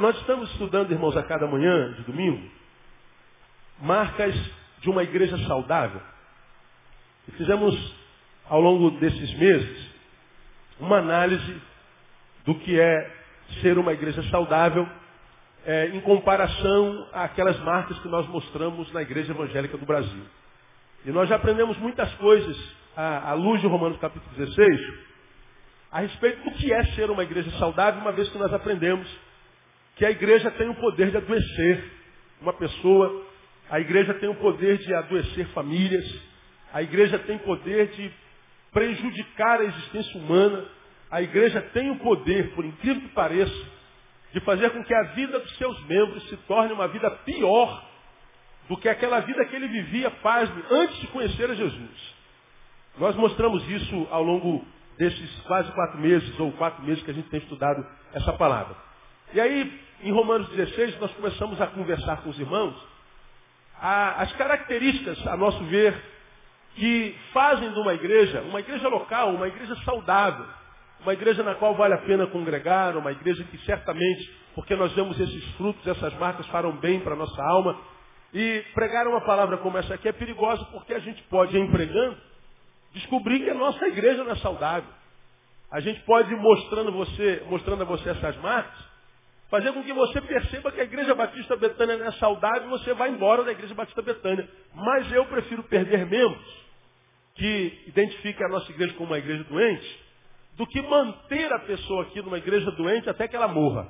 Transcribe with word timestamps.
nós 0.00 0.16
estamos 0.18 0.50
estudando, 0.52 0.92
irmãos, 0.92 1.16
a 1.16 1.22
cada 1.22 1.46
manhã 1.46 1.92
de 1.92 2.02
domingo, 2.02 2.42
marcas 3.80 4.34
de 4.80 4.90
uma 4.90 5.02
igreja 5.02 5.36
saudável. 5.46 6.00
E 7.28 7.32
fizemos, 7.32 7.94
ao 8.48 8.60
longo 8.60 8.90
desses 8.92 9.34
meses, 9.34 9.90
uma 10.78 10.98
análise 10.98 11.60
do 12.44 12.54
que 12.54 12.78
é 12.78 13.16
ser 13.60 13.78
uma 13.78 13.92
igreja 13.92 14.22
saudável 14.24 14.88
é, 15.64 15.88
em 15.88 16.00
comparação 16.00 17.08
àquelas 17.12 17.58
marcas 17.60 17.98
que 17.98 18.08
nós 18.08 18.26
mostramos 18.28 18.92
na 18.92 19.02
igreja 19.02 19.32
evangélica 19.32 19.76
do 19.76 19.84
Brasil. 19.84 20.24
E 21.04 21.10
nós 21.10 21.28
já 21.28 21.36
aprendemos 21.36 21.76
muitas 21.78 22.12
coisas 22.14 22.56
à, 22.96 23.30
à 23.30 23.32
luz 23.34 23.60
de 23.60 23.66
Romanos 23.66 23.98
capítulo 23.98 24.32
16 24.36 25.06
a 25.90 26.00
respeito 26.00 26.42
do 26.44 26.50
que 26.52 26.72
é 26.72 26.84
ser 26.94 27.10
uma 27.10 27.22
igreja 27.22 27.50
saudável, 27.58 28.00
uma 28.00 28.12
vez 28.12 28.28
que 28.28 28.38
nós 28.38 28.52
aprendemos 28.52 29.08
que 29.96 30.04
a 30.04 30.10
igreja 30.10 30.50
tem 30.52 30.68
o 30.68 30.74
poder 30.74 31.10
de 31.10 31.16
adoecer 31.16 31.84
uma 32.40 32.52
pessoa, 32.52 33.26
a 33.70 33.80
igreja 33.80 34.14
tem 34.14 34.28
o 34.28 34.34
poder 34.36 34.78
de 34.78 34.94
adoecer 34.94 35.46
famílias, 35.48 36.04
a 36.72 36.82
igreja 36.82 37.18
tem 37.18 37.36
o 37.36 37.40
poder 37.40 37.88
de 37.88 38.12
prejudicar 38.70 39.60
a 39.60 39.64
existência 39.64 40.20
humana, 40.20 40.64
a 41.10 41.22
igreja 41.22 41.62
tem 41.72 41.90
o 41.90 41.96
poder, 41.96 42.54
por 42.54 42.64
incrível 42.64 43.02
que 43.02 43.08
pareça, 43.08 43.76
de 44.32 44.40
fazer 44.40 44.70
com 44.70 44.84
que 44.84 44.94
a 44.94 45.02
vida 45.14 45.38
dos 45.40 45.56
seus 45.56 45.82
membros 45.86 46.28
se 46.28 46.36
torne 46.48 46.72
uma 46.72 46.88
vida 46.88 47.10
pior 47.24 47.88
do 48.68 48.76
que 48.76 48.88
aquela 48.88 49.20
vida 49.20 49.46
que 49.46 49.56
ele 49.56 49.68
vivia, 49.68 50.10
pasme, 50.10 50.62
antes 50.70 51.00
de 51.00 51.06
conhecer 51.06 51.50
a 51.50 51.54
Jesus. 51.54 52.14
Nós 52.98 53.16
mostramos 53.16 53.66
isso 53.68 54.08
ao 54.10 54.22
longo 54.22 54.62
desses 54.98 55.40
quase 55.42 55.72
quatro 55.72 55.98
meses, 55.98 56.38
ou 56.38 56.52
quatro 56.52 56.82
meses 56.84 57.02
que 57.02 57.10
a 57.10 57.14
gente 57.14 57.30
tem 57.30 57.40
estudado 57.40 57.86
essa 58.12 58.32
palavra. 58.34 58.76
E 59.32 59.40
aí, 59.40 59.85
em 60.02 60.12
Romanos 60.12 60.48
16, 60.50 61.00
nós 61.00 61.12
começamos 61.12 61.60
a 61.60 61.66
conversar 61.68 62.22
com 62.22 62.30
os 62.30 62.38
irmãos 62.38 62.74
as 63.80 64.32
características, 64.32 65.26
a 65.26 65.36
nosso 65.36 65.62
ver, 65.64 65.94
que 66.76 67.14
fazem 67.32 67.72
de 67.72 67.78
uma 67.78 67.94
igreja, 67.94 68.42
uma 68.42 68.60
igreja 68.60 68.88
local, 68.88 69.34
uma 69.34 69.48
igreja 69.48 69.76
saudável, 69.84 70.46
uma 71.00 71.12
igreja 71.12 71.42
na 71.42 71.54
qual 71.54 71.74
vale 71.74 71.94
a 71.94 71.98
pena 71.98 72.26
congregar, 72.26 72.96
uma 72.96 73.12
igreja 73.12 73.44
que 73.44 73.58
certamente, 73.64 74.30
porque 74.54 74.74
nós 74.74 74.92
vemos 74.92 75.18
esses 75.20 75.44
frutos, 75.56 75.86
essas 75.86 76.14
marcas 76.14 76.46
farão 76.48 76.72
bem 76.72 77.00
para 77.00 77.12
a 77.12 77.16
nossa 77.16 77.42
alma. 77.42 77.78
E 78.32 78.64
pregar 78.74 79.06
uma 79.06 79.20
palavra 79.20 79.58
como 79.58 79.78
essa 79.78 79.94
aqui 79.94 80.08
é 80.08 80.12
perigosa 80.12 80.64
porque 80.66 80.92
a 80.92 80.98
gente 80.98 81.22
pode, 81.24 81.56
em 81.56 81.70
pregando, 81.70 82.16
descobrir 82.92 83.40
que 83.40 83.50
a 83.50 83.54
nossa 83.54 83.86
igreja 83.88 84.24
não 84.24 84.32
é 84.32 84.36
saudável. 84.36 84.90
A 85.70 85.80
gente 85.80 86.00
pode, 86.00 86.34
mostrando, 86.34 86.92
você, 86.92 87.42
mostrando 87.48 87.82
a 87.82 87.86
você 87.86 88.08
essas 88.10 88.36
marcas, 88.38 88.85
fazer 89.50 89.72
com 89.72 89.82
que 89.82 89.92
você 89.92 90.20
perceba 90.20 90.72
que 90.72 90.80
a 90.80 90.84
Igreja 90.84 91.14
Batista 91.14 91.56
Betânia 91.56 91.96
não 91.96 92.06
é 92.06 92.12
saudável 92.12 92.66
e 92.66 92.70
você 92.70 92.92
vai 92.94 93.10
embora 93.10 93.44
da 93.44 93.52
Igreja 93.52 93.74
Batista 93.74 94.02
Betânia. 94.02 94.48
Mas 94.74 95.10
eu 95.12 95.24
prefiro 95.26 95.62
perder 95.64 96.06
membros 96.06 96.66
que 97.36 97.84
identifiquem 97.86 98.46
a 98.46 98.48
nossa 98.48 98.70
igreja 98.72 98.94
como 98.94 99.10
uma 99.10 99.18
igreja 99.18 99.44
doente, 99.44 100.06
do 100.56 100.66
que 100.66 100.80
manter 100.80 101.52
a 101.52 101.58
pessoa 101.60 102.04
aqui 102.04 102.22
numa 102.22 102.38
igreja 102.38 102.70
doente 102.72 103.10
até 103.10 103.28
que 103.28 103.36
ela 103.36 103.46
morra. 103.46 103.88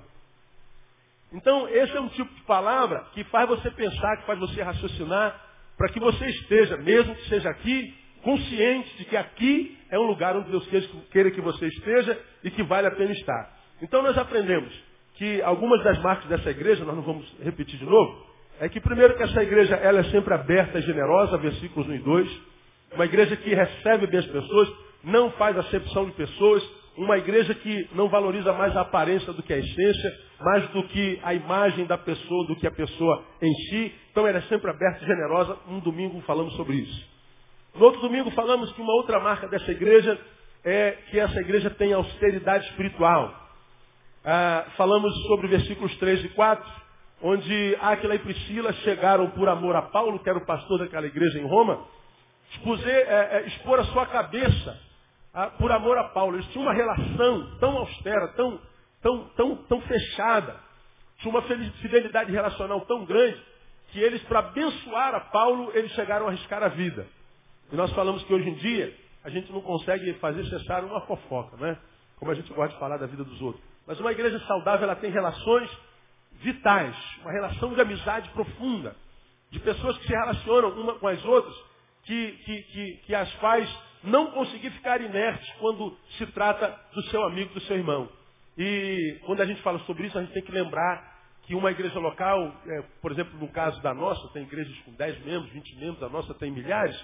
Então, 1.32 1.68
esse 1.68 1.96
é 1.96 2.00
um 2.00 2.08
tipo 2.08 2.32
de 2.34 2.42
palavra 2.42 3.06
que 3.12 3.22
faz 3.24 3.48
você 3.48 3.70
pensar, 3.70 4.16
que 4.18 4.26
faz 4.26 4.38
você 4.38 4.62
raciocinar, 4.62 5.40
para 5.76 5.88
que 5.90 6.00
você 6.00 6.26
esteja, 6.26 6.76
mesmo 6.78 7.14
que 7.14 7.28
seja 7.28 7.48
aqui, 7.50 7.94
consciente 8.22 8.96
de 8.96 9.04
que 9.04 9.16
aqui 9.16 9.78
é 9.90 9.98
um 9.98 10.06
lugar 10.06 10.36
onde 10.36 10.50
Deus 10.50 10.66
queira 11.10 11.30
que 11.30 11.40
você 11.40 11.66
esteja 11.66 12.20
e 12.42 12.50
que 12.50 12.62
vale 12.64 12.88
a 12.88 12.90
pena 12.90 13.12
estar. 13.12 13.56
Então, 13.80 14.02
nós 14.02 14.18
aprendemos 14.18 14.72
que 15.16 15.42
algumas 15.42 15.82
das 15.82 15.98
marcas 16.02 16.28
dessa 16.28 16.50
igreja, 16.50 16.84
nós 16.84 16.94
não 16.94 17.02
vamos 17.02 17.26
repetir 17.42 17.78
de 17.78 17.84
novo, 17.84 18.26
é 18.60 18.68
que 18.68 18.80
primeiro 18.80 19.16
que 19.16 19.22
essa 19.22 19.42
igreja 19.42 19.74
ela 19.76 20.00
é 20.00 20.04
sempre 20.04 20.32
aberta 20.32 20.78
e 20.78 20.82
generosa, 20.82 21.36
versículos 21.38 21.88
1 21.88 21.94
e 21.94 21.98
2, 21.98 22.40
uma 22.94 23.04
igreja 23.04 23.36
que 23.36 23.54
recebe 23.54 24.06
bem 24.06 24.20
as 24.20 24.26
pessoas, 24.26 24.72
não 25.04 25.30
faz 25.32 25.56
acepção 25.58 26.06
de 26.06 26.12
pessoas, 26.12 26.62
uma 26.96 27.18
igreja 27.18 27.54
que 27.54 27.88
não 27.92 28.08
valoriza 28.08 28.52
mais 28.52 28.74
a 28.76 28.80
aparência 28.80 29.32
do 29.32 29.42
que 29.42 29.52
a 29.52 29.58
essência, 29.58 30.18
mais 30.40 30.66
do 30.70 30.82
que 30.84 31.20
a 31.22 31.34
imagem 31.34 31.84
da 31.86 31.98
pessoa, 31.98 32.46
do 32.46 32.56
que 32.56 32.66
a 32.66 32.70
pessoa 32.70 33.22
em 33.42 33.52
si. 33.54 33.94
Então 34.10 34.26
ela 34.26 34.38
é 34.38 34.42
sempre 34.42 34.70
aberta 34.70 35.04
e 35.04 35.06
generosa. 35.06 35.58
Um 35.68 35.78
domingo 35.80 36.20
falamos 36.22 36.54
sobre 36.56 36.76
isso. 36.76 37.16
No 37.74 37.84
outro 37.84 38.00
domingo 38.00 38.30
falamos 38.30 38.72
que 38.72 38.80
uma 38.80 38.94
outra 38.94 39.20
marca 39.20 39.46
dessa 39.46 39.70
igreja 39.70 40.18
é 40.64 40.92
que 41.10 41.20
essa 41.20 41.38
igreja 41.40 41.68
tem 41.70 41.92
austeridade 41.92 42.66
espiritual. 42.70 43.45
Ah, 44.28 44.66
falamos 44.76 45.14
sobre 45.28 45.46
versículos 45.46 45.96
3 45.98 46.24
e 46.24 46.28
4, 46.30 46.68
onde 47.22 47.78
Aquila 47.80 48.16
e 48.16 48.18
Priscila 48.18 48.72
chegaram 48.72 49.30
por 49.30 49.48
amor 49.48 49.76
a 49.76 49.82
Paulo, 49.82 50.18
que 50.18 50.28
era 50.28 50.36
o 50.36 50.44
pastor 50.44 50.80
daquela 50.80 51.06
igreja 51.06 51.38
em 51.38 51.46
Roma, 51.46 51.84
expuser, 52.50 53.06
é, 53.08 53.36
é, 53.36 53.46
expor 53.46 53.78
a 53.78 53.84
sua 53.84 54.04
cabeça 54.06 54.80
por 55.58 55.70
amor 55.70 55.96
a 55.96 56.08
Paulo. 56.08 56.34
Eles 56.34 56.46
tinham 56.48 56.64
uma 56.64 56.74
relação 56.74 57.56
tão 57.60 57.78
austera, 57.78 58.26
tão, 58.34 58.60
tão, 59.00 59.28
tão, 59.36 59.56
tão 59.68 59.80
fechada, 59.82 60.56
tinham 61.18 61.32
uma 61.32 61.42
fidelidade 61.42 62.32
relacional 62.32 62.80
tão 62.80 63.04
grande, 63.04 63.40
que 63.92 64.00
eles, 64.00 64.20
para 64.24 64.40
abençoar 64.40 65.14
a 65.14 65.20
Paulo, 65.20 65.70
eles 65.72 65.92
chegaram 65.92 66.26
a 66.26 66.30
arriscar 66.30 66.64
a 66.64 66.68
vida. 66.68 67.06
E 67.70 67.76
nós 67.76 67.92
falamos 67.92 68.24
que 68.24 68.34
hoje 68.34 68.50
em 68.50 68.54
dia, 68.54 68.92
a 69.22 69.30
gente 69.30 69.52
não 69.52 69.60
consegue 69.60 70.14
fazer 70.14 70.44
cessar 70.46 70.84
uma 70.84 71.02
fofoca, 71.02 71.56
né? 71.58 71.78
Como 72.18 72.32
a 72.32 72.34
gente 72.34 72.52
gosta 72.52 72.74
de 72.74 72.80
falar 72.80 72.96
da 72.96 73.06
vida 73.06 73.22
dos 73.22 73.40
outros. 73.40 73.75
Mas 73.86 74.00
uma 74.00 74.12
igreja 74.12 74.38
saudável, 74.46 74.84
ela 74.84 74.96
tem 74.96 75.10
relações 75.10 75.70
vitais, 76.40 76.96
uma 77.20 77.32
relação 77.32 77.72
de 77.72 77.80
amizade 77.80 78.28
profunda, 78.30 78.96
de 79.50 79.60
pessoas 79.60 79.96
que 79.98 80.06
se 80.06 80.12
relacionam 80.12 80.70
uma 80.70 80.94
com 80.98 81.06
as 81.06 81.24
outras, 81.24 81.54
que, 82.04 82.32
que, 82.44 82.62
que, 82.62 82.96
que 83.06 83.14
as 83.14 83.32
faz 83.34 83.68
não 84.02 84.30
conseguir 84.30 84.70
ficar 84.70 85.00
inerte 85.00 85.54
quando 85.58 85.96
se 86.18 86.26
trata 86.26 86.78
do 86.94 87.02
seu 87.04 87.24
amigo, 87.24 87.54
do 87.54 87.60
seu 87.62 87.76
irmão. 87.76 88.08
E 88.56 89.20
quando 89.24 89.40
a 89.40 89.46
gente 89.46 89.60
fala 89.62 89.78
sobre 89.80 90.06
isso, 90.06 90.18
a 90.18 90.22
gente 90.22 90.32
tem 90.32 90.42
que 90.42 90.52
lembrar 90.52 91.16
que 91.42 91.54
uma 91.54 91.70
igreja 91.70 91.98
local, 91.98 92.52
é, 92.66 92.82
por 93.00 93.12
exemplo, 93.12 93.38
no 93.38 93.48
caso 93.48 93.80
da 93.82 93.94
nossa, 93.94 94.28
tem 94.32 94.42
igrejas 94.42 94.76
com 94.80 94.92
10 94.92 95.24
membros, 95.24 95.52
20 95.52 95.76
membros, 95.76 96.02
a 96.02 96.08
nossa 96.08 96.34
tem 96.34 96.50
milhares, 96.50 96.96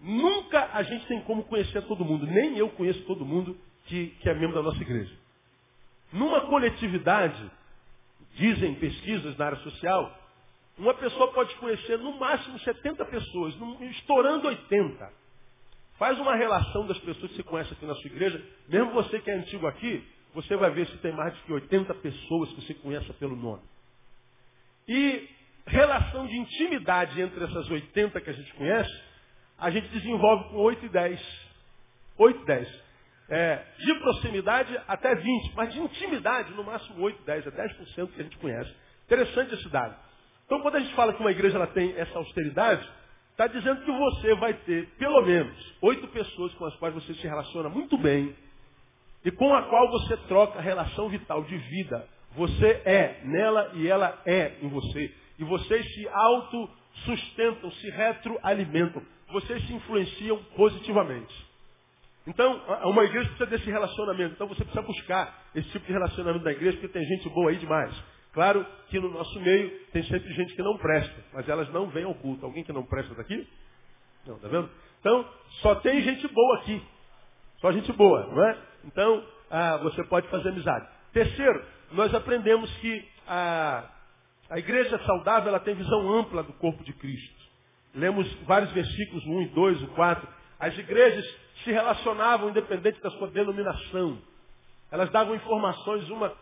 nunca 0.00 0.68
a 0.72 0.82
gente 0.82 1.06
tem 1.06 1.20
como 1.22 1.44
conhecer 1.44 1.82
todo 1.82 2.04
mundo, 2.04 2.26
nem 2.26 2.58
eu 2.58 2.68
conheço 2.70 3.02
todo 3.04 3.24
mundo 3.24 3.56
que, 3.86 4.08
que 4.20 4.28
é 4.28 4.34
membro 4.34 4.56
da 4.56 4.62
nossa 4.62 4.82
igreja. 4.82 5.21
Numa 6.12 6.42
coletividade, 6.42 7.50
dizem 8.34 8.74
pesquisas 8.74 9.36
na 9.36 9.46
área 9.46 9.58
social, 9.58 10.18
uma 10.78 10.94
pessoa 10.94 11.32
pode 11.32 11.54
conhecer 11.56 11.98
no 11.98 12.18
máximo 12.18 12.58
70 12.58 13.04
pessoas, 13.06 13.54
estourando 13.80 14.48
80. 14.48 15.12
Faz 15.98 16.18
uma 16.18 16.34
relação 16.34 16.86
das 16.86 16.98
pessoas 16.98 17.30
que 17.30 17.36
você 17.36 17.42
conhece 17.42 17.72
aqui 17.72 17.86
na 17.86 17.94
sua 17.94 18.10
igreja. 18.10 18.44
Mesmo 18.68 18.92
você 18.92 19.20
que 19.20 19.30
é 19.30 19.34
antigo 19.34 19.66
aqui, 19.66 20.04
você 20.34 20.56
vai 20.56 20.70
ver 20.70 20.86
se 20.88 20.96
tem 20.98 21.12
mais 21.12 21.34
de 21.44 21.52
80 21.52 21.94
pessoas 21.94 22.48
que 22.50 22.62
você 22.62 22.74
conhece 22.74 23.12
pelo 23.14 23.36
nome. 23.36 23.62
E 24.88 25.28
relação 25.66 26.26
de 26.26 26.36
intimidade 26.36 27.20
entre 27.20 27.44
essas 27.44 27.70
80 27.70 28.20
que 28.20 28.30
a 28.30 28.32
gente 28.32 28.52
conhece, 28.54 29.02
a 29.58 29.70
gente 29.70 29.88
desenvolve 29.88 30.48
com 30.48 30.56
8 30.56 30.86
e 30.86 30.88
10. 30.88 31.48
8 32.18 32.40
e 32.40 32.44
10. 32.44 32.82
É, 33.34 33.64
de 33.78 33.94
proximidade 33.94 34.78
até 34.86 35.14
20, 35.14 35.54
mas 35.54 35.72
de 35.72 35.80
intimidade 35.80 36.52
no 36.52 36.64
máximo 36.64 37.02
8, 37.02 37.22
10, 37.24 37.46
é 37.46 37.50
10% 37.50 38.12
que 38.12 38.20
a 38.20 38.24
gente 38.24 38.36
conhece. 38.36 38.70
Interessante 39.06 39.54
esse 39.54 39.68
dado. 39.70 39.96
Então 40.44 40.60
quando 40.60 40.76
a 40.76 40.80
gente 40.80 40.94
fala 40.94 41.14
que 41.14 41.20
uma 41.20 41.30
igreja 41.30 41.56
ela 41.56 41.66
tem 41.68 41.94
essa 41.96 42.18
austeridade, 42.18 42.86
Está 43.32 43.46
dizendo 43.46 43.82
que 43.82 43.90
você 43.90 44.34
vai 44.34 44.52
ter, 44.52 44.86
pelo 44.98 45.22
menos, 45.22 45.74
oito 45.80 46.06
pessoas 46.08 46.52
com 46.54 46.66
as 46.66 46.76
quais 46.76 46.94
você 46.94 47.14
se 47.14 47.26
relaciona 47.26 47.70
muito 47.70 47.96
bem 47.96 48.36
e 49.24 49.30
com 49.30 49.54
a 49.54 49.62
qual 49.62 49.90
você 49.90 50.16
troca 50.28 50.60
relação 50.60 51.08
vital 51.08 51.42
de 51.44 51.56
vida. 51.56 52.06
Você 52.36 52.82
é 52.84 53.22
nela 53.24 53.72
e 53.74 53.88
ela 53.88 54.20
é 54.26 54.58
em 54.60 54.68
você. 54.68 55.14
E 55.38 55.44
vocês 55.44 55.94
se 55.94 56.08
autossustentam, 56.08 57.70
se 57.72 57.90
retroalimentam. 57.90 59.02
Vocês 59.32 59.66
se 59.66 59.72
influenciam 59.72 60.36
positivamente. 60.54 61.34
Então, 62.26 62.62
uma 62.84 63.04
igreja 63.04 63.28
precisa 63.30 63.46
desse 63.46 63.70
relacionamento. 63.70 64.34
Então 64.34 64.46
você 64.46 64.62
precisa 64.64 64.82
buscar 64.82 65.42
esse 65.54 65.68
tipo 65.70 65.86
de 65.86 65.92
relacionamento 65.92 66.44
da 66.44 66.52
igreja, 66.52 66.76
porque 66.78 66.92
tem 66.92 67.04
gente 67.04 67.28
boa 67.30 67.50
aí 67.50 67.56
demais. 67.56 67.92
Claro 68.32 68.64
que 68.88 68.98
no 68.98 69.10
nosso 69.10 69.40
meio 69.40 69.70
tem 69.92 70.02
sempre 70.04 70.32
gente 70.34 70.54
que 70.54 70.62
não 70.62 70.78
presta, 70.78 71.14
mas 71.32 71.48
elas 71.48 71.68
não 71.70 71.88
vêm 71.88 72.04
ao 72.04 72.14
culto. 72.14 72.46
Alguém 72.46 72.64
que 72.64 72.72
não 72.72 72.84
presta 72.84 73.14
daqui? 73.14 73.46
Não, 74.26 74.38
tá 74.38 74.48
vendo? 74.48 74.70
Então, 75.00 75.28
só 75.60 75.74
tem 75.76 76.00
gente 76.02 76.26
boa 76.28 76.58
aqui. 76.58 76.82
Só 77.60 77.72
gente 77.72 77.92
boa, 77.92 78.26
não 78.26 78.44
é? 78.44 78.58
Então, 78.84 79.24
ah, 79.50 79.76
você 79.78 80.02
pode 80.04 80.28
fazer 80.28 80.48
amizade. 80.48 80.88
Terceiro, 81.12 81.64
nós 81.92 82.14
aprendemos 82.14 82.72
que 82.78 83.06
a, 83.26 83.84
a 84.48 84.58
igreja 84.58 84.98
saudável 85.04 85.48
ela 85.48 85.60
tem 85.60 85.74
visão 85.74 86.12
ampla 86.14 86.42
do 86.42 86.52
corpo 86.54 86.82
de 86.84 86.92
Cristo. 86.94 87.42
Lemos 87.94 88.32
vários 88.44 88.72
versículos, 88.72 89.24
1 89.26 89.42
e 89.42 89.48
2, 89.48 89.82
o 89.82 89.86
4. 89.88 90.28
As 90.58 90.78
igrejas 90.78 91.24
se 91.64 91.70
relacionavam 91.70 92.50
independente 92.50 93.00
da 93.00 93.10
sua 93.10 93.28
denominação. 93.28 94.18
Elas 94.90 95.10
davam 95.10 95.34
informações 95.34 96.08
uma 96.10 96.32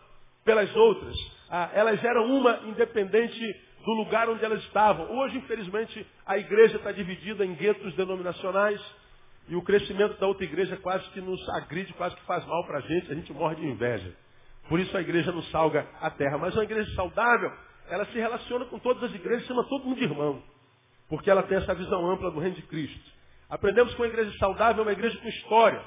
pelas 0.43 0.73
outras. 0.75 1.15
Ah, 1.49 1.69
elas 1.73 2.03
eram 2.03 2.25
uma 2.25 2.61
independente 2.65 3.39
do 3.85 3.91
lugar 3.93 4.29
onde 4.29 4.43
elas 4.43 4.61
estavam. 4.63 5.09
Hoje, 5.17 5.37
infelizmente, 5.37 6.05
a 6.25 6.37
igreja 6.37 6.77
está 6.77 6.91
dividida 6.91 7.45
em 7.45 7.53
guetos 7.53 7.93
denominacionais 7.95 8.79
e 9.47 9.55
o 9.55 9.61
crescimento 9.61 10.19
da 10.19 10.27
outra 10.27 10.45
igreja 10.45 10.77
quase 10.77 11.07
que 11.09 11.21
nos 11.21 11.39
agride, 11.49 11.93
quase 11.93 12.15
que 12.15 12.23
faz 12.23 12.45
mal 12.45 12.65
para 12.65 12.77
a 12.77 12.81
gente, 12.81 13.11
a 13.11 13.15
gente 13.15 13.33
morre 13.33 13.55
de 13.55 13.65
inveja. 13.65 14.15
Por 14.69 14.79
isso 14.79 14.95
a 14.95 15.01
igreja 15.01 15.31
não 15.31 15.43
salga 15.43 15.87
a 15.99 16.09
terra. 16.09 16.37
Mas 16.37 16.53
uma 16.53 16.63
igreja 16.63 16.93
saudável, 16.95 17.51
ela 17.89 18.05
se 18.05 18.17
relaciona 18.17 18.65
com 18.65 18.79
todas 18.79 19.03
as 19.03 19.13
igrejas, 19.13 19.45
chama 19.47 19.63
todo 19.67 19.85
mundo 19.85 19.97
de 19.97 20.03
irmão. 20.03 20.41
Porque 21.09 21.29
ela 21.29 21.43
tem 21.43 21.57
essa 21.57 21.73
visão 21.75 22.09
ampla 22.09 22.31
do 22.31 22.39
reino 22.39 22.55
de 22.55 22.61
Cristo. 22.63 23.11
Aprendemos 23.51 23.93
que 23.93 24.01
uma 24.01 24.07
igreja 24.07 24.31
saudável 24.37 24.81
é 24.81 24.85
uma 24.87 24.93
igreja 24.93 25.19
com 25.19 25.27
história. 25.27 25.83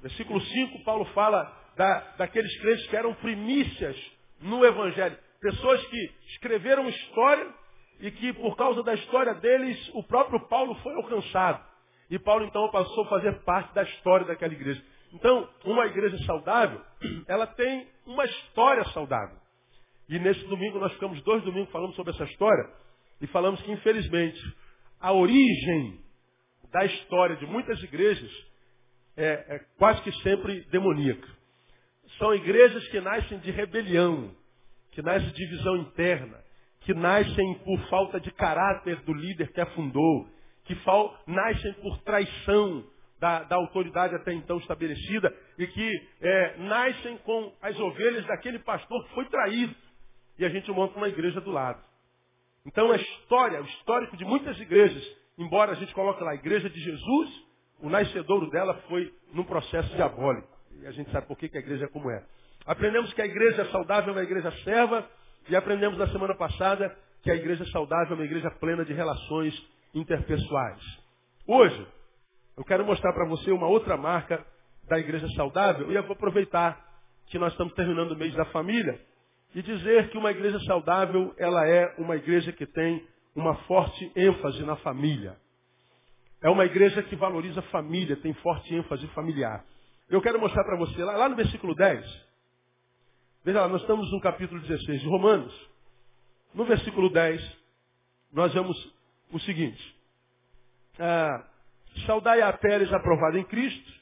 Versículo 0.00 0.40
5, 0.40 0.84
Paulo 0.84 1.04
fala 1.06 1.52
da, 1.76 1.98
daqueles 2.18 2.56
crentes 2.60 2.86
que 2.86 2.96
eram 2.96 3.12
primícias 3.14 3.96
no 4.40 4.64
Evangelho. 4.64 5.18
Pessoas 5.40 5.84
que 5.86 6.14
escreveram 6.28 6.88
história 6.88 7.52
e 7.98 8.12
que 8.12 8.32
por 8.32 8.56
causa 8.56 8.80
da 8.84 8.94
história 8.94 9.34
deles, 9.34 9.90
o 9.92 10.04
próprio 10.04 10.38
Paulo 10.46 10.76
foi 10.76 10.94
alcançado. 10.94 11.66
E 12.08 12.16
Paulo 12.16 12.44
então 12.44 12.70
passou 12.70 13.04
a 13.06 13.08
fazer 13.08 13.32
parte 13.42 13.74
da 13.74 13.82
história 13.82 14.24
daquela 14.24 14.52
igreja. 14.52 14.80
Então, 15.12 15.48
uma 15.64 15.84
igreja 15.86 16.16
saudável, 16.26 16.80
ela 17.26 17.48
tem 17.48 17.88
uma 18.06 18.24
história 18.24 18.84
saudável. 18.90 19.36
E 20.08 20.16
nesse 20.20 20.46
domingo 20.46 20.78
nós 20.78 20.92
ficamos 20.92 21.20
dois 21.24 21.42
domingos 21.42 21.72
falando 21.72 21.94
sobre 21.94 22.14
essa 22.14 22.24
história 22.24 22.70
e 23.20 23.26
falamos 23.26 23.60
que 23.62 23.72
infelizmente 23.72 24.40
a 25.00 25.12
origem 25.12 26.06
da 26.70 26.84
história 26.84 27.36
de 27.36 27.46
muitas 27.46 27.82
igrejas 27.82 28.30
é, 29.16 29.56
é 29.56 29.58
quase 29.76 30.00
que 30.02 30.12
sempre 30.22 30.60
demoníaca. 30.70 31.28
São 32.18 32.34
igrejas 32.34 32.86
que 32.88 33.00
nascem 33.00 33.38
de 33.40 33.50
rebelião, 33.50 34.34
que 34.92 35.02
nascem 35.02 35.28
de 35.28 35.34
divisão 35.34 35.76
interna, 35.76 36.42
que 36.80 36.94
nascem 36.94 37.54
por 37.64 37.78
falta 37.88 38.20
de 38.20 38.30
caráter 38.30 38.96
do 39.02 39.12
líder 39.12 39.52
que 39.52 39.60
a 39.60 39.66
fundou, 39.66 40.28
que 40.64 40.76
nascem 41.26 41.72
por 41.74 41.98
traição 42.02 42.84
da, 43.18 43.42
da, 43.42 43.56
autoridade 43.56 44.14
até 44.14 44.32
então 44.32 44.58
estabelecida 44.58 45.34
e 45.58 45.66
que 45.66 46.08
é, 46.20 46.56
nascem 46.58 47.16
com 47.18 47.52
as 47.60 47.78
ovelhas 47.78 48.24
daquele 48.26 48.58
pastor 48.60 49.04
que 49.04 49.14
foi 49.14 49.24
traído. 49.26 49.74
E 50.38 50.44
a 50.44 50.48
gente 50.48 50.70
monta 50.70 50.96
uma 50.96 51.08
igreja 51.08 51.40
do 51.40 51.50
lado. 51.50 51.82
Então 52.64 52.92
a 52.92 52.96
história, 52.96 53.60
o 53.60 53.64
histórico 53.64 54.16
de 54.16 54.24
muitas 54.24 54.58
igrejas, 54.60 55.17
embora 55.38 55.72
a 55.72 55.74
gente 55.76 55.94
coloque 55.94 56.22
lá 56.22 56.32
a 56.32 56.34
igreja 56.34 56.68
de 56.68 56.80
Jesus, 56.80 57.30
o 57.80 57.88
nascedouro 57.88 58.50
dela 58.50 58.74
foi 58.88 59.12
num 59.32 59.44
processo 59.44 59.94
diabólico. 59.94 60.48
E 60.80 60.86
a 60.86 60.90
gente 60.90 61.10
sabe 61.10 61.26
por 61.26 61.38
que, 61.38 61.46
a 61.56 61.60
igreja 61.60 61.84
é 61.84 61.88
como 61.88 62.10
é. 62.10 62.24
Aprendemos 62.66 63.12
que 63.14 63.22
a 63.22 63.26
igreja 63.26 63.64
saudável 63.70 64.12
é 64.12 64.16
uma 64.16 64.22
igreja 64.22 64.50
serva 64.62 65.08
e 65.48 65.56
aprendemos 65.56 65.98
na 65.98 66.08
semana 66.08 66.34
passada 66.34 66.94
que 67.22 67.30
a 67.30 67.34
igreja 67.34 67.64
saudável 67.66 68.12
é 68.12 68.14
uma 68.14 68.24
igreja 68.24 68.50
plena 68.50 68.84
de 68.84 68.92
relações 68.92 69.54
interpessoais. 69.94 70.80
Hoje, 71.46 71.86
eu 72.56 72.64
quero 72.64 72.84
mostrar 72.84 73.12
para 73.12 73.24
você 73.24 73.50
uma 73.50 73.66
outra 73.66 73.96
marca 73.96 74.44
da 74.88 74.98
igreja 74.98 75.28
saudável 75.30 75.90
e 75.90 75.94
eu 75.94 76.02
vou 76.02 76.12
aproveitar 76.12 76.84
que 77.28 77.38
nós 77.38 77.52
estamos 77.52 77.72
terminando 77.74 78.12
o 78.12 78.16
mês 78.16 78.34
da 78.34 78.44
família 78.46 79.00
e 79.54 79.62
dizer 79.62 80.10
que 80.10 80.18
uma 80.18 80.30
igreja 80.30 80.58
saudável, 80.60 81.34
ela 81.38 81.66
é 81.66 81.94
uma 81.98 82.16
igreja 82.16 82.52
que 82.52 82.66
tem 82.66 83.06
uma 83.38 83.54
forte 83.64 84.10
ênfase 84.16 84.62
na 84.64 84.76
família. 84.76 85.36
É 86.42 86.50
uma 86.50 86.64
igreja 86.64 87.02
que 87.02 87.16
valoriza 87.16 87.60
a 87.60 87.70
família, 87.70 88.16
tem 88.16 88.32
forte 88.34 88.74
ênfase 88.74 89.06
familiar. 89.08 89.64
Eu 90.08 90.20
quero 90.20 90.40
mostrar 90.40 90.64
para 90.64 90.76
você, 90.76 91.02
lá, 91.04 91.16
lá, 91.16 91.28
no 91.28 91.36
versículo 91.36 91.74
10, 91.74 92.26
veja 93.44 93.60
lá, 93.60 93.68
nós 93.68 93.80
estamos 93.82 94.10
no 94.10 94.20
capítulo 94.20 94.60
16 94.60 95.00
de 95.00 95.08
Romanos. 95.08 95.68
No 96.54 96.64
versículo 96.64 97.10
10, 97.10 97.58
nós 98.32 98.52
vemos 98.52 98.94
o 99.30 99.38
seguinte. 99.40 99.96
Ah, 100.98 101.44
saudai 102.06 102.40
a 102.40 102.52
Pérez 102.52 102.92
aprovada 102.92 103.38
em 103.38 103.44
Cristo, 103.44 103.92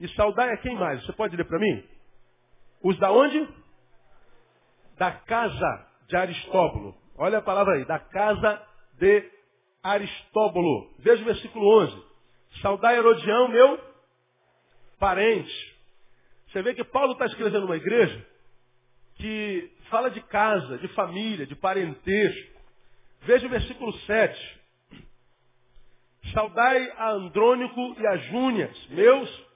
e 0.00 0.08
saudai 0.10 0.50
a 0.50 0.56
quem 0.58 0.74
mais? 0.76 1.04
Você 1.04 1.12
pode 1.12 1.36
ler 1.36 1.44
para 1.44 1.58
mim? 1.58 1.84
Os 2.82 2.98
da 2.98 3.12
onde? 3.12 3.48
Da 4.98 5.12
casa 5.12 5.86
de 6.08 6.16
Aristóbulo. 6.16 7.01
Olha 7.16 7.38
a 7.38 7.42
palavra 7.42 7.74
aí, 7.74 7.84
da 7.84 7.98
casa 7.98 8.62
de 8.98 9.30
Aristóbulo. 9.82 10.90
Veja 10.98 11.22
o 11.22 11.26
versículo 11.26 11.82
11. 11.82 12.02
Saudai 12.60 12.96
Herodião, 12.96 13.48
meu 13.48 13.78
parente. 14.98 15.76
Você 16.48 16.62
vê 16.62 16.74
que 16.74 16.84
Paulo 16.84 17.12
está 17.12 17.26
escrevendo 17.26 17.64
uma 17.64 17.76
igreja 17.76 18.26
que 19.16 19.70
fala 19.90 20.10
de 20.10 20.20
casa, 20.22 20.78
de 20.78 20.88
família, 20.88 21.46
de 21.46 21.54
parentesco. 21.56 22.60
Veja 23.22 23.46
o 23.46 23.50
versículo 23.50 23.92
7. 24.00 24.60
Saudai 26.32 26.90
a 26.96 27.10
Andrônico 27.10 27.96
e 27.98 28.06
a 28.06 28.16
Júnias, 28.16 28.86
meus 28.90 29.46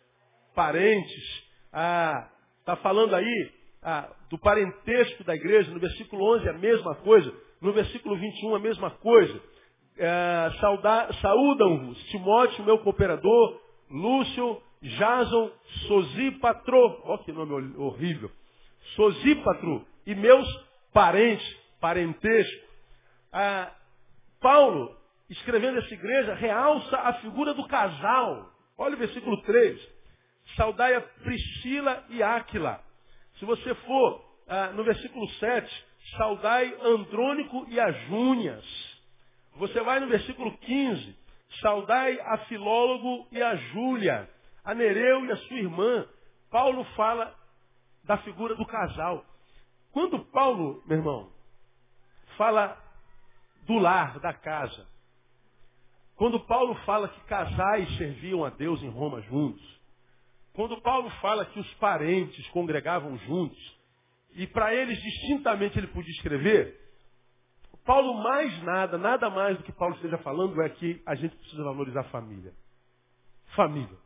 parentes. 0.54 1.44
Ah, 1.72 2.28
está 2.60 2.76
falando 2.76 3.14
aí 3.14 3.52
ah, 3.82 4.10
do 4.28 4.38
parentesco 4.38 5.24
da 5.24 5.34
igreja. 5.34 5.70
No 5.70 5.80
versículo 5.80 6.34
11 6.36 6.48
a 6.48 6.52
mesma 6.54 6.94
coisa. 6.96 7.45
No 7.60 7.72
versículo 7.72 8.16
21 8.16 8.54
a 8.54 8.58
mesma 8.58 8.90
coisa. 8.90 9.40
Ah, 9.98 10.50
Saudam-vos 11.20 11.98
Timóteo, 12.10 12.64
meu 12.64 12.78
cooperador, 12.78 13.60
Lúcio, 13.90 14.60
Jason 14.82 15.50
Sosípatro, 15.88 17.00
olha 17.04 17.18
que 17.24 17.32
nome 17.32 17.74
horrível, 17.76 18.30
Sosípatro 18.94 19.86
e 20.06 20.14
meus 20.14 20.46
parentes, 20.92 21.46
parentesco. 21.80 22.66
Ah, 23.32 23.72
Paulo, 24.40 24.96
escrevendo 25.30 25.78
essa 25.78 25.92
igreja, 25.92 26.34
realça 26.34 26.96
a 26.98 27.14
figura 27.14 27.54
do 27.54 27.66
casal. 27.66 28.50
Olha 28.78 28.94
o 28.94 28.98
versículo 28.98 29.40
3. 29.42 29.96
Saudai 30.56 30.94
a 30.94 31.00
Priscila 31.00 32.04
e 32.10 32.22
Áquila. 32.22 32.80
Se 33.38 33.44
você 33.44 33.74
for 33.74 34.24
ah, 34.46 34.72
no 34.74 34.84
versículo 34.84 35.28
7, 35.30 35.84
saudai 36.16 36.76
Andrônico 36.82 37.66
e 37.68 37.80
Ajúnias. 37.80 38.64
Você 39.56 39.80
vai 39.82 40.00
no 40.00 40.06
versículo 40.06 40.56
15, 40.58 41.16
saudai 41.60 42.20
a 42.20 42.38
Filólogo 42.46 43.26
e 43.32 43.42
a 43.42 43.56
Júlia 43.56 44.28
a 44.66 44.74
Nereu 44.74 45.24
e 45.24 45.30
a 45.30 45.36
sua 45.36 45.56
irmã. 45.56 46.06
Paulo 46.50 46.84
fala 46.96 47.32
da 48.02 48.18
figura 48.18 48.56
do 48.56 48.66
casal. 48.66 49.24
Quando 49.92 50.18
Paulo, 50.26 50.82
meu 50.86 50.98
irmão, 50.98 51.30
fala 52.36 52.76
do 53.62 53.78
lar, 53.78 54.18
da 54.18 54.32
casa, 54.32 54.86
quando 56.16 56.40
Paulo 56.40 56.74
fala 56.84 57.08
que 57.08 57.20
casais 57.24 57.96
serviam 57.96 58.44
a 58.44 58.50
Deus 58.50 58.82
em 58.82 58.88
Roma 58.88 59.22
juntos, 59.22 59.64
quando 60.52 60.80
Paulo 60.80 61.10
fala 61.20 61.46
que 61.46 61.60
os 61.60 61.74
parentes 61.74 62.46
congregavam 62.48 63.16
juntos, 63.18 63.75
e 64.36 64.46
para 64.46 64.74
eles 64.74 65.00
distintamente 65.02 65.78
ele 65.78 65.88
podia 65.88 66.12
escrever, 66.12 66.78
Paulo 67.84 68.22
mais 68.22 68.62
nada, 68.62 68.98
nada 68.98 69.30
mais 69.30 69.56
do 69.56 69.64
que 69.64 69.72
Paulo 69.72 69.94
esteja 69.96 70.18
falando 70.18 70.60
é 70.62 70.68
que 70.68 71.02
a 71.06 71.14
gente 71.14 71.36
precisa 71.36 71.62
valorizar 71.62 72.00
a 72.00 72.10
família. 72.10 72.52
Família. 73.54 73.96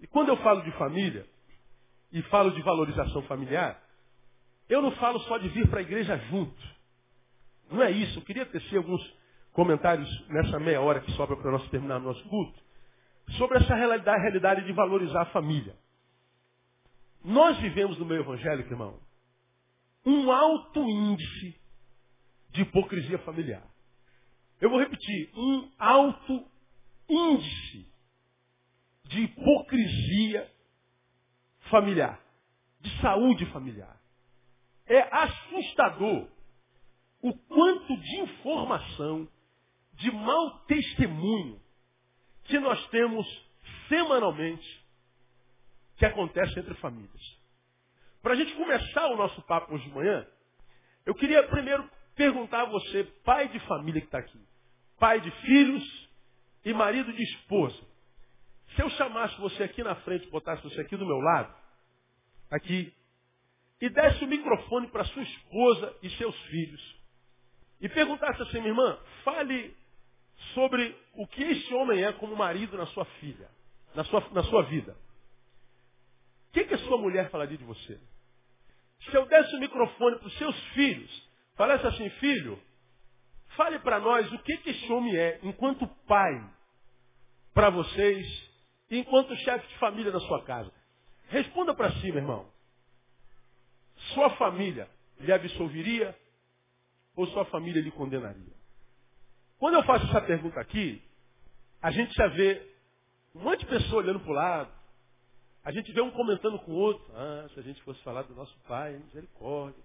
E 0.00 0.06
quando 0.06 0.28
eu 0.28 0.36
falo 0.38 0.62
de 0.62 0.70
família, 0.72 1.26
e 2.14 2.22
falo 2.22 2.52
de 2.52 2.62
valorização 2.62 3.22
familiar, 3.22 3.76
eu 4.68 4.80
não 4.80 4.92
falo 4.92 5.18
só 5.20 5.36
de 5.36 5.48
vir 5.48 5.68
para 5.68 5.80
a 5.80 5.82
igreja 5.82 6.16
junto. 6.30 6.62
Não 7.70 7.82
é 7.82 7.90
isso. 7.90 8.20
Eu 8.20 8.22
queria 8.22 8.46
tecer 8.46 8.76
alguns 8.76 9.02
comentários 9.52 10.08
nessa 10.28 10.60
meia 10.60 10.80
hora 10.80 11.00
que 11.00 11.10
sobra 11.12 11.36
para 11.36 11.50
nós 11.50 11.68
terminar 11.70 11.96
o 11.96 12.04
nosso 12.04 12.22
culto, 12.28 12.60
sobre 13.36 13.58
essa 13.58 13.74
realidade 13.74 14.64
de 14.64 14.72
valorizar 14.72 15.22
a 15.22 15.26
família. 15.26 15.74
Nós 17.24 17.58
vivemos 17.58 17.98
no 17.98 18.04
meio 18.04 18.20
evangélico, 18.20 18.70
irmão, 18.70 19.00
um 20.04 20.30
alto 20.30 20.78
índice 20.78 21.58
de 22.50 22.60
hipocrisia 22.60 23.18
familiar. 23.20 23.66
Eu 24.60 24.68
vou 24.68 24.78
repetir, 24.78 25.30
um 25.34 25.70
alto 25.78 26.46
índice 27.08 27.88
de 29.04 29.22
hipocrisia 29.22 30.52
familiar, 31.70 32.20
de 32.80 33.00
saúde 33.00 33.46
familiar. 33.46 33.98
É 34.86 35.00
assustador 35.00 36.28
o 37.22 37.32
quanto 37.32 37.96
de 37.96 38.16
informação, 38.20 39.26
de 39.94 40.10
mau 40.10 40.58
testemunho 40.66 41.58
que 42.44 42.58
nós 42.58 42.86
temos 42.88 43.26
semanalmente 43.88 44.83
que 46.04 46.12
acontece 46.12 46.58
entre 46.58 46.74
famílias. 46.74 47.38
Para 48.22 48.34
a 48.34 48.36
gente 48.36 48.54
começar 48.54 49.06
o 49.08 49.16
nosso 49.16 49.40
papo 49.42 49.74
hoje 49.74 49.84
de 49.84 49.94
manhã, 49.94 50.26
eu 51.06 51.14
queria 51.14 51.42
primeiro 51.44 51.88
perguntar 52.14 52.62
a 52.62 52.66
você, 52.66 53.04
pai 53.24 53.48
de 53.48 53.58
família 53.60 54.00
que 54.00 54.06
está 54.06 54.18
aqui, 54.18 54.38
pai 54.98 55.20
de 55.20 55.30
filhos 55.30 56.10
e 56.64 56.74
marido 56.74 57.12
de 57.12 57.22
esposa, 57.22 57.80
se 58.74 58.82
eu 58.82 58.90
chamasse 58.90 59.38
você 59.40 59.62
aqui 59.62 59.82
na 59.82 59.94
frente, 59.96 60.28
botasse 60.28 60.62
você 60.62 60.80
aqui 60.80 60.96
do 60.96 61.06
meu 61.06 61.18
lado, 61.18 61.54
aqui, 62.50 62.92
e 63.80 63.88
desse 63.88 64.24
o 64.24 64.28
microfone 64.28 64.88
para 64.88 65.04
sua 65.04 65.22
esposa 65.22 65.96
e 66.02 66.10
seus 66.10 66.38
filhos 66.44 67.04
e 67.80 67.88
perguntasse 67.88 68.40
assim, 68.42 68.58
minha 68.58 68.70
irmã, 68.70 68.98
fale 69.24 69.76
sobre 70.54 70.96
o 71.14 71.26
que 71.26 71.42
esse 71.42 71.74
homem 71.74 72.02
é 72.02 72.12
como 72.12 72.36
marido 72.36 72.76
na 72.76 72.86
sua 72.86 73.04
filha, 73.04 73.48
na 73.94 74.04
sua, 74.04 74.26
na 74.32 74.42
sua 74.44 74.62
vida. 74.62 74.96
Que, 76.54 76.64
que 76.64 76.74
a 76.74 76.78
sua 76.78 76.96
mulher 76.96 77.30
falaria 77.30 77.58
de 77.58 77.64
você? 77.64 78.00
Se 79.00 79.14
eu 79.14 79.26
desse 79.26 79.54
o 79.56 79.60
microfone 79.60 80.18
para 80.18 80.28
os 80.28 80.38
seus 80.38 80.58
filhos, 80.68 81.28
falasse 81.56 81.84
assim, 81.86 82.08
filho, 82.10 82.62
fale 83.56 83.80
para 83.80 83.98
nós 83.98 84.32
o 84.32 84.38
que, 84.38 84.56
que 84.58 84.70
esse 84.70 84.92
homem 84.92 85.16
é 85.16 85.40
enquanto 85.42 85.86
pai 86.06 86.50
para 87.52 87.70
vocês 87.70 88.50
e 88.88 88.98
enquanto 88.98 89.34
chefe 89.38 89.66
de 89.66 89.78
família 89.78 90.12
na 90.12 90.20
sua 90.20 90.44
casa. 90.44 90.72
Responda 91.28 91.74
para 91.74 91.90
si, 91.94 92.06
meu 92.06 92.18
irmão. 92.18 92.48
Sua 94.14 94.30
família 94.36 94.88
lhe 95.18 95.32
absolveria 95.32 96.16
ou 97.16 97.26
sua 97.28 97.44
família 97.46 97.82
lhe 97.82 97.90
condenaria? 97.90 98.54
Quando 99.58 99.74
eu 99.74 99.82
faço 99.82 100.06
essa 100.06 100.20
pergunta 100.20 100.60
aqui, 100.60 101.02
a 101.82 101.90
gente 101.90 102.14
já 102.14 102.28
vê 102.28 102.74
um 103.34 103.40
monte 103.40 103.60
de 103.60 103.66
pessoa 103.66 104.02
olhando 104.02 104.20
para 104.20 104.30
o 104.30 104.34
lado. 104.34 104.83
A 105.64 105.72
gente 105.72 105.90
vê 105.92 106.02
um 106.02 106.10
comentando 106.10 106.58
com 106.58 106.72
o 106.72 106.74
outro. 106.74 107.04
Ah, 107.16 107.48
se 107.54 107.58
a 107.58 107.62
gente 107.62 107.82
fosse 107.82 108.02
falar 108.02 108.22
do 108.22 108.34
nosso 108.34 108.54
pai, 108.68 108.92
misericórdia. 109.06 109.82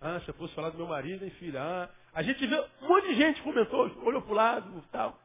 Ah, 0.00 0.20
se 0.20 0.28
eu 0.28 0.34
fosse 0.34 0.54
falar 0.54 0.70
do 0.70 0.78
meu 0.78 0.86
marido, 0.86 1.24
hein, 1.24 1.30
filha. 1.32 1.60
Ah, 1.60 1.88
a 2.14 2.22
gente 2.22 2.46
vê 2.46 2.60
um 2.82 2.88
monte 2.88 3.08
de 3.08 3.14
gente 3.16 3.42
comentou, 3.42 3.90
olhou 4.04 4.22
para 4.22 4.32
o 4.32 4.34
lado 4.34 4.84
tal. 4.92 5.18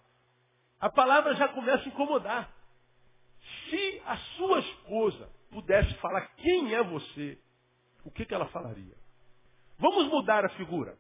A 0.80 0.90
palavra 0.90 1.36
já 1.36 1.48
começa 1.50 1.84
a 1.84 1.88
incomodar. 1.88 2.52
Se 3.70 4.02
a 4.06 4.18
sua 4.18 4.60
esposa 4.60 5.30
pudesse 5.52 5.94
falar 5.96 6.22
quem 6.38 6.74
é 6.74 6.84
você, 6.84 7.38
o 8.04 8.10
que, 8.10 8.26
que 8.26 8.34
ela 8.34 8.48
falaria? 8.48 8.96
Vamos 9.78 10.08
mudar 10.08 10.44
a 10.46 10.50
figura. 10.50 10.98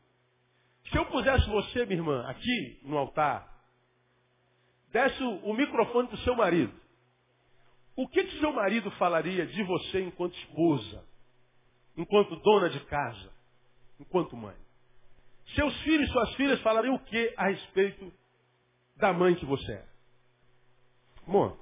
Se 0.91 0.97
eu 0.97 1.05
pusesse 1.07 1.49
você, 1.49 1.85
minha 1.85 1.99
irmã, 1.99 2.27
aqui 2.27 2.79
no 2.83 2.97
altar, 2.97 3.51
desse 4.91 5.23
o 5.23 5.53
microfone 5.53 6.07
para 6.07 6.15
o 6.15 6.19
seu 6.19 6.35
marido, 6.35 6.82
o 7.95 8.07
que, 8.07 8.23
que 8.23 8.39
seu 8.39 8.51
marido 8.51 8.89
falaria 8.91 9.45
de 9.45 9.63
você 9.63 10.01
enquanto 10.01 10.35
esposa, 10.35 11.05
enquanto 11.95 12.35
dona 12.37 12.69
de 12.69 12.79
casa, 12.85 13.31
enquanto 13.99 14.35
mãe? 14.35 14.55
Seus 15.55 15.75
filhos 15.81 16.09
e 16.09 16.11
suas 16.11 16.33
filhas 16.35 16.61
falariam 16.61 16.95
o 16.95 17.03
que 17.05 17.33
a 17.37 17.49
respeito 17.49 18.11
da 18.95 19.13
mãe 19.13 19.35
que 19.35 19.45
você 19.45 19.73
é? 19.73 19.85
Amor, 21.27 21.57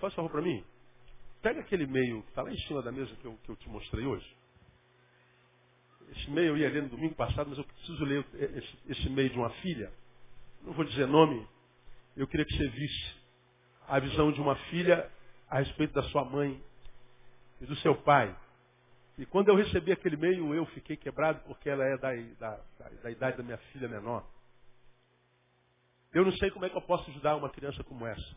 faz 0.00 0.12
favor 0.14 0.30
para 0.30 0.42
mim. 0.42 0.64
Pega 1.40 1.60
aquele 1.60 1.84
e-mail 1.84 2.22
que 2.22 2.28
está 2.30 2.42
lá 2.42 2.50
em 2.52 2.58
cima 2.66 2.82
da 2.82 2.90
mesa 2.90 3.14
que 3.16 3.24
eu, 3.24 3.38
que 3.44 3.48
eu 3.50 3.56
te 3.56 3.68
mostrei 3.68 4.04
hoje. 4.04 4.36
Esse 6.10 6.26
e-mail 6.28 6.48
eu 6.48 6.58
ia 6.58 6.68
ler 6.68 6.82
no 6.82 6.88
domingo 6.88 7.14
passado, 7.14 7.48
mas 7.48 7.58
eu 7.58 7.64
preciso 7.64 8.04
ler 8.04 8.26
esse, 8.34 8.78
esse 8.88 9.06
e-mail 9.06 9.30
de 9.30 9.38
uma 9.38 9.50
filha. 9.50 9.92
Não 10.62 10.72
vou 10.72 10.84
dizer 10.84 11.06
nome. 11.06 11.46
Eu 12.16 12.26
queria 12.26 12.44
que 12.44 12.56
você 12.56 12.68
visse 12.68 13.19
a 13.90 13.98
visão 13.98 14.30
de 14.30 14.40
uma 14.40 14.54
filha 14.70 15.10
a 15.48 15.58
respeito 15.58 15.92
da 15.92 16.02
sua 16.04 16.24
mãe 16.24 16.62
e 17.60 17.66
do 17.66 17.74
seu 17.76 17.96
pai. 18.02 18.34
E 19.18 19.26
quando 19.26 19.48
eu 19.48 19.56
recebi 19.56 19.90
aquele 19.90 20.14
e-mail, 20.14 20.54
eu 20.54 20.64
fiquei 20.66 20.96
quebrado 20.96 21.40
porque 21.40 21.68
ela 21.68 21.84
é 21.84 21.98
da, 21.98 22.12
da, 22.38 22.56
da, 22.78 22.88
da 23.02 23.10
idade 23.10 23.36
da 23.36 23.42
minha 23.42 23.58
filha 23.58 23.88
menor. 23.88 24.24
Eu 26.14 26.24
não 26.24 26.32
sei 26.36 26.52
como 26.52 26.64
é 26.64 26.70
que 26.70 26.76
eu 26.76 26.82
posso 26.82 27.10
ajudar 27.10 27.34
uma 27.34 27.50
criança 27.50 27.82
como 27.82 28.06
essa. 28.06 28.36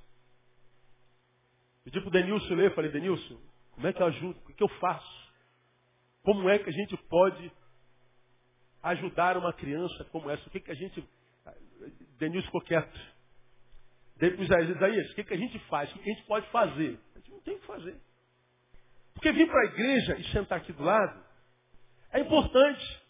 Pedi 1.83 1.99
para 1.99 2.07
o 2.07 2.11
Denilson 2.11 2.55
ler, 2.55 2.73
falei, 2.73 2.91
Denilson, 2.91 3.39
como 3.71 3.85
é 3.85 3.93
que 3.93 4.01
eu 4.01 4.07
ajudo? 4.07 4.39
O 4.39 4.53
que 4.53 4.63
eu 4.63 4.69
faço? 4.79 5.31
Como 6.23 6.49
é 6.49 6.57
que 6.57 6.69
a 6.69 6.73
gente 6.73 6.97
pode 7.07 7.51
ajudar 8.81 9.37
uma 9.37 9.53
criança 9.53 10.03
como 10.05 10.31
essa? 10.31 10.47
O 10.47 10.49
que, 10.49 10.59
que 10.59 10.71
a 10.71 10.75
gente. 10.75 11.07
Denilson 12.17 12.47
ficou 12.47 12.61
quieto. 12.61 13.12
Dei 14.17 14.31
para 14.31 14.61
Isaías, 14.61 15.11
o 15.11 15.15
que, 15.15 15.23
que 15.23 15.33
a 15.33 15.37
gente 15.37 15.59
faz? 15.67 15.91
O 15.91 15.99
que 15.99 16.09
a 16.09 16.13
gente 16.13 16.25
pode 16.25 16.47
fazer? 16.49 16.99
A 17.15 17.19
gente 17.19 17.31
não 17.31 17.41
tem 17.41 17.55
o 17.55 17.59
que 17.59 17.65
fazer. 17.65 17.95
Porque 19.13 19.31
vir 19.31 19.47
para 19.47 19.61
a 19.61 19.65
igreja 19.65 20.17
e 20.17 20.23
sentar 20.31 20.59
aqui 20.59 20.71
do 20.73 20.83
lado 20.83 21.23
é 22.11 22.19
importante. 22.19 23.01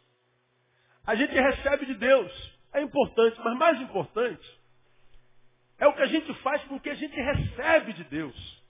A 1.06 1.16
gente 1.16 1.34
recebe 1.34 1.86
de 1.86 1.96
Deus. 1.96 2.54
É 2.74 2.82
importante, 2.82 3.40
mas 3.44 3.58
mais 3.58 3.82
importante 3.82 4.64
é 5.78 5.88
o 5.88 5.94
que 5.94 6.02
a 6.02 6.08
gente 6.08 6.34
faz 6.36 6.64
com 6.64 6.76
o 6.76 6.80
que 6.80 6.90
a 6.90 6.96
gente 6.96 7.16
recebe 7.16 7.94
de 7.94 8.04
Deus. 8.06 8.64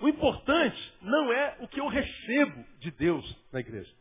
O 0.00 0.08
importante 0.08 0.94
não 1.00 1.32
é 1.32 1.56
o 1.60 1.68
que 1.68 1.80
eu 1.80 1.88
recebo 1.88 2.64
de 2.78 2.90
Deus 2.90 3.36
na 3.52 3.60
igreja. 3.60 3.92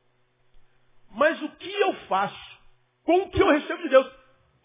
Mas 1.12 1.42
o 1.42 1.50
que 1.50 1.72
eu 1.72 1.94
faço 2.08 2.60
com 3.04 3.22
o 3.22 3.30
que 3.30 3.42
eu 3.42 3.50
recebo 3.50 3.82
de 3.84 3.90
Deus? 3.90 4.12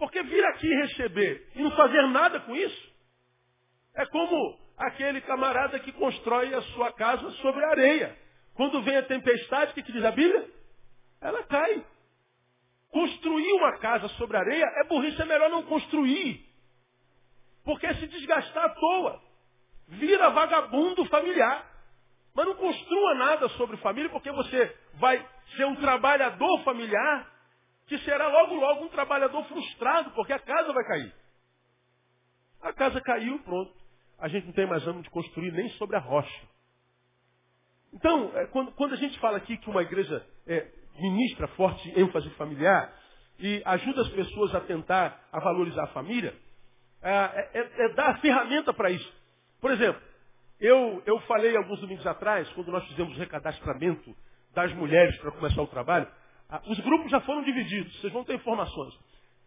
Porque 0.03 0.21
vir 0.21 0.45
aqui 0.47 0.67
receber 0.67 1.49
e 1.55 1.63
não 1.63 1.71
fazer 1.77 2.03
nada 2.09 2.41
com 2.41 2.57
isso 2.57 2.93
é 3.95 4.05
como 4.07 4.59
aquele 4.77 5.21
camarada 5.21 5.79
que 5.79 5.93
constrói 5.93 6.53
a 6.53 6.61
sua 6.61 6.93
casa 6.93 7.31
sobre 7.35 7.65
areia. 7.67 8.19
Quando 8.55 8.83
vem 8.83 8.97
a 8.97 9.05
tempestade, 9.05 9.71
o 9.71 9.75
que, 9.75 9.83
que 9.85 9.93
diz 9.93 10.05
a 10.05 10.11
Bíblia? 10.11 10.45
Ela 11.21 11.45
cai. 11.45 11.87
Construir 12.91 13.53
uma 13.53 13.79
casa 13.79 14.09
sobre 14.19 14.37
areia 14.37 14.65
é 14.79 14.89
burrice, 14.89 15.23
é 15.23 15.25
melhor 15.25 15.49
não 15.51 15.63
construir. 15.67 16.53
Porque 17.65 17.87
é 17.87 17.95
se 17.95 18.09
desgastar 18.09 18.65
à 18.65 18.71
toa. 18.71 19.23
Vira 19.87 20.31
vagabundo 20.31 21.05
familiar. 21.05 21.65
Mas 22.35 22.45
não 22.45 22.57
construa 22.57 23.15
nada 23.15 23.49
sobre 23.51 23.77
família, 23.77 24.11
porque 24.11 24.33
você 24.33 24.77
vai 24.95 25.25
ser 25.57 25.65
um 25.67 25.77
trabalhador 25.77 26.65
familiar 26.65 27.32
que 27.87 27.99
será 27.99 28.29
logo, 28.29 28.55
logo 28.55 28.85
um 28.85 28.89
trabalhador 28.89 29.45
frustrado, 29.45 30.11
porque 30.13 30.33
a 30.33 30.39
casa 30.39 30.73
vai 30.73 30.85
cair. 30.85 31.15
A 32.63 32.73
casa 32.73 33.01
caiu, 33.01 33.39
pronto. 33.41 33.75
A 34.19 34.29
gente 34.29 34.47
não 34.47 34.53
tem 34.53 34.67
mais 34.67 34.87
ânimo 34.87 35.03
de 35.03 35.11
construir 35.11 35.53
nem 35.53 35.69
sobre 35.71 35.97
a 35.97 35.99
rocha. 35.99 36.49
Então, 37.93 38.31
é, 38.35 38.47
quando, 38.47 38.73
quando, 38.73 38.95
a 38.95 38.97
gente 38.97 39.19
fala 39.19 39.37
aqui 39.37 39.57
que 39.59 39.69
uma 39.69 39.83
igreja 39.83 40.25
é, 40.47 40.67
ministra 40.99 41.49
forte 41.49 41.93
ênfase 41.99 42.31
familiar 42.31 42.93
e 43.39 43.61
ajuda 43.65 44.03
as 44.03 44.09
pessoas 44.11 44.55
a 44.55 44.61
tentar 44.61 45.29
a 45.33 45.41
valorizar 45.41 45.85
a 45.85 45.89
família, 45.89 46.35
é, 47.03 47.11
é, 47.11 47.85
é, 47.85 47.89
dar 47.95 48.11
a 48.11 48.19
ferramenta 48.19 48.73
para 48.73 48.91
isso. 48.91 49.13
Por 49.61 49.73
exemplo, 49.73 50.01
eu, 50.61 51.03
eu 51.05 51.19
falei 51.23 51.57
alguns 51.57 51.81
domingos 51.81 52.07
atrás, 52.07 52.49
quando 52.51 52.71
nós 52.71 52.87
fizemos 52.87 53.15
o 53.15 53.19
recadastramento 53.19 54.15
das 54.55 54.73
mulheres 54.75 55.17
para 55.19 55.33
começar 55.33 55.61
o 55.61 55.67
trabalho, 55.67 56.07
os 56.67 56.79
grupos 56.81 57.11
já 57.11 57.21
foram 57.21 57.43
divididos, 57.43 58.01
vocês 58.01 58.13
vão 58.13 58.25
ter 58.25 58.35
informações. 58.35 58.95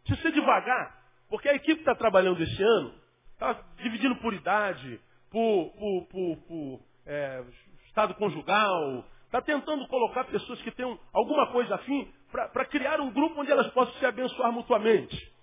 Precisa 0.04 0.22
ser 0.22 0.34
devagar, 0.34 0.96
porque 1.30 1.50
a 1.50 1.56
equipe 1.56 1.80
está 1.80 1.96
trabalhando 1.96 2.42
esse 2.42 2.64
ano 2.64 3.06
está 3.36 3.54
dividindo 3.78 4.16
por 4.18 4.34
idade, 4.34 5.00
por, 5.30 5.72
por, 5.72 6.08
por, 6.08 6.38
por 6.48 6.80
é, 7.06 7.44
estado 7.88 8.16
conjugal, 8.16 9.06
está 9.26 9.42
tentando 9.42 9.88
colocar 9.88 10.24
pessoas 10.26 10.62
que 10.62 10.72
tenham 10.72 10.98
alguma 11.14 11.48
coisa 11.52 11.76
afim 11.76 12.12
para 12.32 12.66
criar 12.66 13.00
um 13.00 13.12
grupo 13.12 13.42
onde 13.42 13.52
elas 13.52 13.68
possam 13.68 13.94
se 13.96 14.06
abençoar 14.06 14.52
mutuamente. 14.52 15.34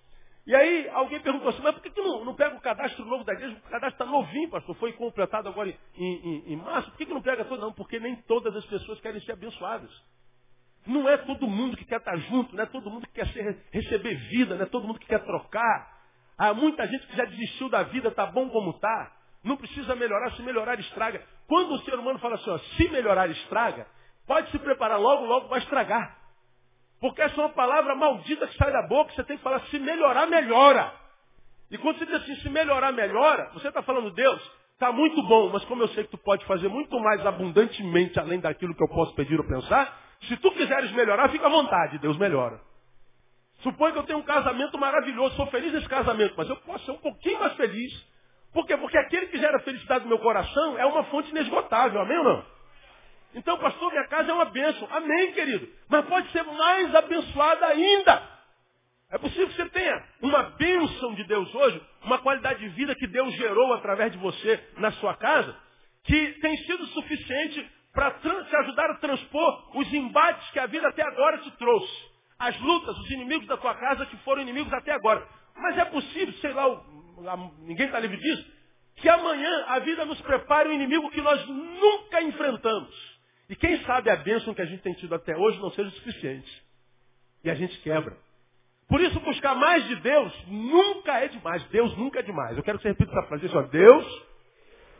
E 0.45 0.53
aí 0.53 0.89
alguém 0.89 1.21
perguntou 1.21 1.49
assim, 1.49 1.61
mas 1.61 1.73
por 1.73 1.81
que, 1.81 1.89
que 1.89 2.01
não, 2.01 2.25
não, 2.25 2.35
pega 2.35 2.55
o 2.55 2.59
cadastro 2.61 3.05
novo 3.05 3.23
da 3.23 3.33
igreja? 3.33 3.55
O 3.55 3.69
cadastro 3.69 4.03
está 4.03 4.05
novinho, 4.05 4.49
pastor, 4.49 4.75
foi 4.75 4.91
completado 4.93 5.47
agora 5.47 5.69
em, 5.69 6.03
em, 6.05 6.53
em 6.53 6.55
março. 6.57 6.89
Por 6.89 6.97
que, 6.97 7.05
que 7.05 7.13
não 7.13 7.21
pega 7.21 7.45
todo? 7.45 7.61
Não, 7.61 7.71
porque 7.71 7.97
nem 7.97 8.15
todas 8.23 8.53
as 8.55 8.65
pessoas 8.65 8.99
querem 8.99 9.21
ser 9.21 9.31
abençoadas. 9.33 9.89
Não 10.85 11.07
é 11.07 11.17
todo 11.17 11.47
mundo 11.47 11.77
que 11.77 11.85
quer 11.85 11.97
estar 11.97 12.15
junto, 12.17 12.55
não 12.55 12.63
é 12.63 12.65
todo 12.65 12.89
mundo 12.89 13.07
que 13.07 13.13
quer 13.13 13.27
ser, 13.27 13.57
receber 13.71 14.15
vida, 14.29 14.55
não 14.55 14.63
é 14.63 14.65
todo 14.65 14.85
mundo 14.85 14.99
que 14.99 15.07
quer 15.07 15.23
trocar. 15.23 15.93
Há 16.37 16.53
muita 16.53 16.85
gente 16.87 17.07
que 17.07 17.15
já 17.15 17.25
desistiu 17.25 17.69
da 17.69 17.83
vida, 17.83 18.09
está 18.09 18.25
bom 18.25 18.49
como 18.49 18.71
está. 18.71 19.11
Não 19.43 19.55
precisa 19.55 19.95
melhorar, 19.95 20.31
se 20.31 20.41
melhorar 20.41 20.79
estraga. 20.79 21.21
Quando 21.47 21.73
o 21.73 21.79
ser 21.79 21.95
humano 21.95 22.19
fala 22.19 22.35
assim, 22.35 22.49
ó, 22.49 22.57
se 22.57 22.89
melhorar 22.89 23.29
estraga, 23.29 23.87
pode 24.25 24.49
se 24.51 24.59
preparar 24.59 24.99
logo, 24.99 25.25
logo 25.25 25.47
vai 25.47 25.59
estragar. 25.59 26.17
Porque 26.99 27.21
essa 27.21 27.35
é 27.35 27.43
uma 27.43 27.53
palavra 27.53 27.95
maldita 27.95 28.47
que 28.47 28.57
sai 28.57 28.71
da 28.71 28.87
boca, 28.87 29.11
você 29.13 29.23
tem 29.23 29.37
que 29.37 29.43
falar, 29.43 29.59
se 29.67 29.79
melhorar, 29.79 30.25
melhora. 30.27 30.93
E 31.69 31.77
quando 31.77 31.97
você 31.97 32.05
diz 32.05 32.15
assim, 32.15 32.35
se 32.37 32.49
melhorar, 32.49 32.91
melhora, 32.91 33.51
você 33.53 33.67
está 33.67 33.81
falando, 33.81 34.11
Deus, 34.11 34.41
está 34.73 34.91
muito 34.91 35.21
bom, 35.23 35.49
mas 35.49 35.65
como 35.65 35.83
eu 35.83 35.87
sei 35.89 36.03
que 36.05 36.11
tu 36.11 36.17
pode 36.17 36.45
fazer 36.45 36.67
muito 36.67 36.97
mais 36.99 37.25
abundantemente 37.25 38.19
além 38.19 38.39
daquilo 38.39 38.75
que 38.75 38.83
eu 38.83 38.87
posso 38.87 39.13
pedir 39.15 39.39
ou 39.39 39.47
pensar, 39.47 40.02
se 40.27 40.37
tu 40.37 40.51
quiseres 40.51 40.91
melhorar, 40.91 41.29
fica 41.29 41.47
à 41.47 41.49
vontade, 41.49 41.99
Deus 41.99 42.17
melhora. 42.17 42.59
Supõe 43.61 43.91
que 43.91 43.99
eu 43.99 44.03
tenho 44.03 44.19
um 44.19 44.23
casamento 44.23 44.77
maravilhoso, 44.77 45.35
sou 45.35 45.47
feliz 45.47 45.71
nesse 45.73 45.87
casamento, 45.87 46.33
mas 46.37 46.49
eu 46.49 46.55
posso 46.57 46.85
ser 46.85 46.91
um 46.91 46.97
pouquinho 46.97 47.39
mais 47.39 47.53
feliz. 47.53 47.91
Por 48.53 48.65
quê? 48.67 48.77
Porque 48.77 48.97
aquele 48.97 49.27
que 49.27 49.37
gera 49.37 49.59
felicidade 49.59 50.03
no 50.03 50.09
meu 50.09 50.19
coração 50.19 50.77
é 50.77 50.85
uma 50.85 51.03
fonte 51.05 51.29
inesgotável, 51.31 52.01
amém 52.01 52.17
ou 52.17 52.23
não? 52.23 52.45
Então, 53.35 53.57
pastor, 53.57 53.91
minha 53.91 54.07
casa 54.07 54.29
é 54.29 54.33
uma 54.33 54.45
bênção. 54.45 54.87
Amém, 54.91 55.31
querido. 55.31 55.67
Mas 55.89 56.05
pode 56.05 56.31
ser 56.31 56.43
mais 56.43 56.93
abençoada 56.93 57.65
ainda. 57.65 58.33
É 59.09 59.17
possível 59.17 59.47
que 59.47 59.55
você 59.55 59.69
tenha 59.69 60.03
uma 60.21 60.43
bênção 60.43 61.13
de 61.15 61.23
Deus 61.23 61.53
hoje, 61.53 61.81
uma 62.03 62.19
qualidade 62.19 62.59
de 62.59 62.69
vida 62.69 62.95
que 62.95 63.07
Deus 63.07 63.33
gerou 63.35 63.73
através 63.73 64.11
de 64.11 64.17
você 64.17 64.59
na 64.77 64.91
sua 64.93 65.15
casa, 65.15 65.55
que 66.03 66.31
tem 66.41 66.57
sido 66.57 66.85
suficiente 66.87 67.71
para 67.93 68.11
te 68.11 68.55
ajudar 68.55 68.89
a 68.89 68.95
transpor 68.95 69.77
os 69.77 69.93
embates 69.93 70.49
que 70.49 70.59
a 70.59 70.65
vida 70.65 70.87
até 70.87 71.03
agora 71.03 71.37
te 71.37 71.51
trouxe. 71.51 72.11
As 72.39 72.59
lutas, 72.59 72.97
os 72.97 73.11
inimigos 73.11 73.47
da 73.47 73.55
tua 73.55 73.75
casa 73.75 74.05
que 74.07 74.17
foram 74.17 74.41
inimigos 74.41 74.73
até 74.73 74.91
agora. 74.91 75.25
Mas 75.55 75.77
é 75.77 75.85
possível, 75.85 76.33
sei 76.41 76.51
lá, 76.51 76.67
ninguém 77.59 77.85
está 77.85 77.99
livre 77.99 78.17
disso, 78.17 78.51
que 78.95 79.07
amanhã 79.07 79.65
a 79.67 79.79
vida 79.79 80.03
nos 80.05 80.19
prepare 80.21 80.69
um 80.69 80.73
inimigo 80.73 81.11
que 81.11 81.21
nós 81.21 81.47
nunca 81.47 82.21
enfrentamos. 82.23 83.13
E 83.49 83.55
quem 83.55 83.83
sabe 83.83 84.09
a 84.09 84.15
bênção 84.15 84.53
que 84.53 84.61
a 84.61 84.65
gente 84.65 84.81
tem 84.81 84.93
tido 84.95 85.13
até 85.13 85.37
hoje 85.37 85.59
não 85.59 85.69
seja 85.71 85.89
o 85.89 85.93
suficiente. 85.93 86.63
E 87.43 87.49
a 87.49 87.55
gente 87.55 87.77
quebra. 87.81 88.17
Por 88.87 88.99
isso, 89.01 89.19
buscar 89.19 89.55
mais 89.55 89.85
de 89.87 89.95
Deus 89.97 90.33
nunca 90.47 91.19
é 91.19 91.27
demais. 91.27 91.63
Deus 91.65 91.95
nunca 91.97 92.19
é 92.19 92.23
demais. 92.23 92.57
Eu 92.57 92.63
quero 92.63 92.77
que 92.77 92.83
você 92.83 92.89
repita 92.89 93.11
essa 93.11 93.27
frase. 93.27 93.47
Deus 93.69 94.23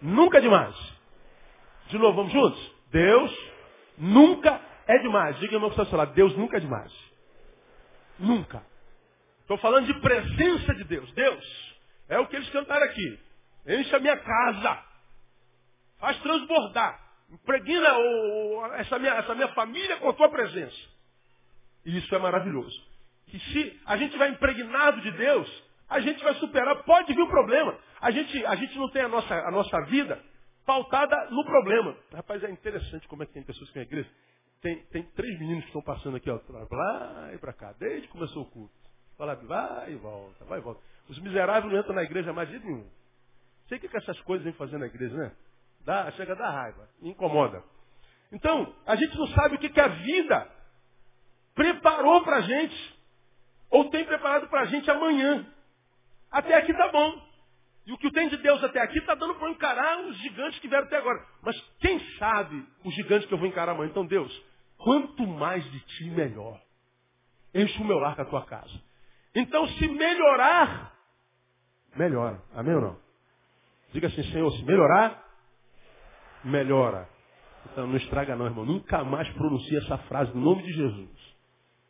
nunca 0.02 0.38
é 0.38 0.42
demais. 0.42 0.76
De 1.88 1.98
novo, 1.98 2.18
vamos 2.18 2.32
juntos? 2.32 2.73
Deus 2.94 3.36
nunca 3.98 4.62
é 4.88 5.00
demais. 5.00 5.38
Diga, 5.40 5.56
irmão, 5.56 5.72
que 5.72 5.82
está 5.82 5.90
falando. 5.90 6.14
Deus 6.14 6.38
nunca 6.38 6.58
é 6.58 6.60
demais. 6.60 6.94
Nunca. 8.20 8.64
Estou 9.42 9.58
falando 9.58 9.88
de 9.88 10.00
presença 10.00 10.76
de 10.76 10.84
Deus. 10.84 11.12
Deus 11.14 11.76
é 12.08 12.20
o 12.20 12.28
que 12.28 12.36
eles 12.36 12.50
cantaram 12.52 12.86
aqui. 12.86 13.20
Enche 13.68 13.96
a 13.96 14.00
minha 14.00 14.16
casa. 14.16 14.84
Faz 16.00 16.18
transbordar. 16.20 17.00
Impregna 17.32 17.90
essa, 18.76 19.00
minha, 19.00 19.14
essa 19.14 19.34
minha 19.34 19.48
família 19.50 19.98
com 19.98 20.10
a 20.10 20.14
tua 20.14 20.30
presença. 20.30 20.78
E 21.84 21.98
isso 21.98 22.14
é 22.14 22.20
maravilhoso. 22.20 22.80
E 23.34 23.40
se 23.40 23.82
a 23.88 23.98
gente 23.98 24.16
vai 24.18 24.30
impregnado 24.30 25.02
de 25.02 25.12
Deus, 25.12 25.64
a 25.90 26.00
gente 26.00 26.24
vai 26.24 26.36
superar. 26.36 26.84
Pode 26.84 27.12
vir 27.12 27.22
o 27.22 27.28
problema. 27.28 27.76
A 28.00 28.12
gente, 28.12 28.46
a 28.46 28.56
gente 28.56 28.78
não 28.78 28.88
tem 28.90 29.02
a 29.02 29.08
nossa, 29.08 29.34
a 29.34 29.50
nossa 29.50 29.82
vida 29.86 30.22
pautada 30.66 31.30
no 31.30 31.44
problema. 31.46 31.96
Rapaz, 32.14 32.44
é 32.44 32.50
interessante 32.50 33.08
como 33.08 33.24
é 33.24 33.26
que 33.26 33.34
tem 33.34 33.44
pessoas 33.44 33.70
que 33.70 33.78
na 33.78 33.84
igreja. 33.84 34.10
Tem, 34.62 34.78
tem 34.86 35.04
três 35.16 35.38
meninos 35.40 35.64
que 35.64 35.70
estão 35.70 35.82
passando 35.82 36.16
aqui, 36.16 36.30
ó, 36.30 36.40
lá 36.72 37.32
e 37.34 37.38
para 37.38 37.52
cá, 37.52 37.74
desde 37.78 38.08
que 38.08 38.14
começou 38.14 38.44
o 38.44 38.50
culto. 38.50 38.74
Fala, 39.18 39.36
vai 39.36 39.92
e 39.92 39.96
volta, 39.96 40.46
vai 40.46 40.60
e 40.60 40.62
volta. 40.62 40.82
Os 41.10 41.20
miseráveis 41.20 41.72
não 41.72 41.80
entram 41.80 41.94
na 41.94 42.04
igreja 42.04 42.32
mais 42.32 42.50
de 42.50 42.60
nenhum. 42.60 42.88
Sei 43.68 43.78
o 43.78 43.82
que, 43.82 43.90
que 43.90 43.98
essas 43.98 44.20
coisas 44.22 44.44
vêm 44.44 44.54
fazendo 44.54 44.80
na 44.80 44.88
igreja, 44.88 45.16
né? 45.16 45.32
Dá, 45.86 46.10
chega 46.12 46.34
a 46.34 46.36
dar 46.36 46.50
raiva, 46.50 46.88
incomoda. 47.02 47.62
Então, 48.32 48.74
a 48.86 48.96
gente 48.96 49.18
não 49.18 49.28
sabe 49.28 49.56
o 49.56 49.60
que, 49.60 49.70
que 49.70 49.82
a 49.82 49.88
vida 49.88 50.50
preparou 51.54 52.24
para 52.24 52.38
a 52.38 52.42
gente, 52.42 53.00
ou 53.70 53.90
tem 53.90 54.06
preparado 54.06 54.48
para 54.48 54.62
a 54.62 54.66
gente 54.66 54.90
amanhã. 54.90 55.46
Até 56.32 56.56
aqui 56.56 56.74
tá 56.74 56.90
bom. 56.92 57.33
E 57.86 57.92
o 57.92 57.98
que 57.98 58.10
tem 58.12 58.30
de 58.30 58.38
Deus 58.38 58.64
até 58.64 58.82
aqui 58.82 58.98
está 59.00 59.14
dando 59.14 59.36
para 59.36 59.50
encarar 59.50 60.00
os 60.06 60.18
gigantes 60.18 60.60
que 60.60 60.68
vieram 60.68 60.86
até 60.86 60.98
agora. 60.98 61.26
Mas 61.42 61.60
quem 61.80 62.00
sabe 62.18 62.66
os 62.84 62.94
gigantes 62.96 63.28
que 63.28 63.34
eu 63.34 63.38
vou 63.38 63.48
encarar 63.48 63.74
amanhã? 63.74 63.90
Então, 63.90 64.06
Deus, 64.06 64.32
quanto 64.78 65.28
mais 65.28 65.64
de 65.70 65.80
ti, 65.82 66.10
melhor. 66.12 66.62
Enche 67.54 67.82
o 67.82 67.86
meu 67.86 68.00
lar 68.00 68.16
com 68.16 68.22
a 68.22 68.26
tua 68.26 68.46
casa. 68.46 68.74
Então, 69.36 69.68
se 69.68 69.88
melhorar, 69.88 70.94
melhora. 71.96 72.42
Amém 72.54 72.76
ou 72.76 72.82
não? 72.82 73.00
Diga 73.92 74.08
assim, 74.08 74.24
Senhor, 74.32 74.50
se 74.52 74.64
melhorar, 74.64 75.24
melhora. 76.44 77.08
Então 77.72 77.88
não 77.88 77.96
estraga 77.98 78.36
não, 78.36 78.46
irmão. 78.46 78.66
Nunca 78.66 79.04
mais 79.04 79.30
pronuncie 79.34 79.78
essa 79.78 79.98
frase 80.00 80.34
no 80.34 80.42
nome 80.42 80.64
de 80.64 80.74
Jesus. 80.74 81.36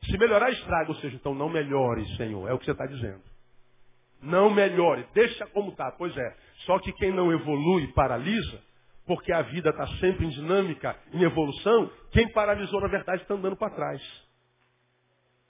Se 0.04 0.18
melhorar, 0.18 0.52
estraga. 0.52 0.90
Ou 0.90 0.96
seja, 0.98 1.16
então 1.16 1.34
não 1.34 1.50
melhore, 1.50 2.06
Senhor. 2.18 2.50
É 2.50 2.54
o 2.54 2.60
que 2.60 2.66
você 2.66 2.72
está 2.72 2.86
dizendo. 2.86 3.22
Não 4.24 4.50
melhore. 4.50 5.06
Deixa 5.14 5.46
como 5.48 5.72
está. 5.72 5.92
Pois 5.92 6.16
é. 6.18 6.36
Só 6.66 6.80
que 6.80 6.92
quem 6.94 7.12
não 7.12 7.32
evolui 7.32 7.88
paralisa, 7.94 8.62
porque 9.06 9.32
a 9.32 9.42
vida 9.42 9.70
está 9.70 9.86
sempre 9.98 10.26
em 10.26 10.30
dinâmica, 10.30 10.98
em 11.12 11.24
evolução, 11.24 11.92
quem 12.12 12.32
paralisou, 12.32 12.80
na 12.82 12.88
verdade, 12.88 13.22
está 13.22 13.34
andando 13.34 13.56
para 13.56 13.76
trás. 13.76 14.02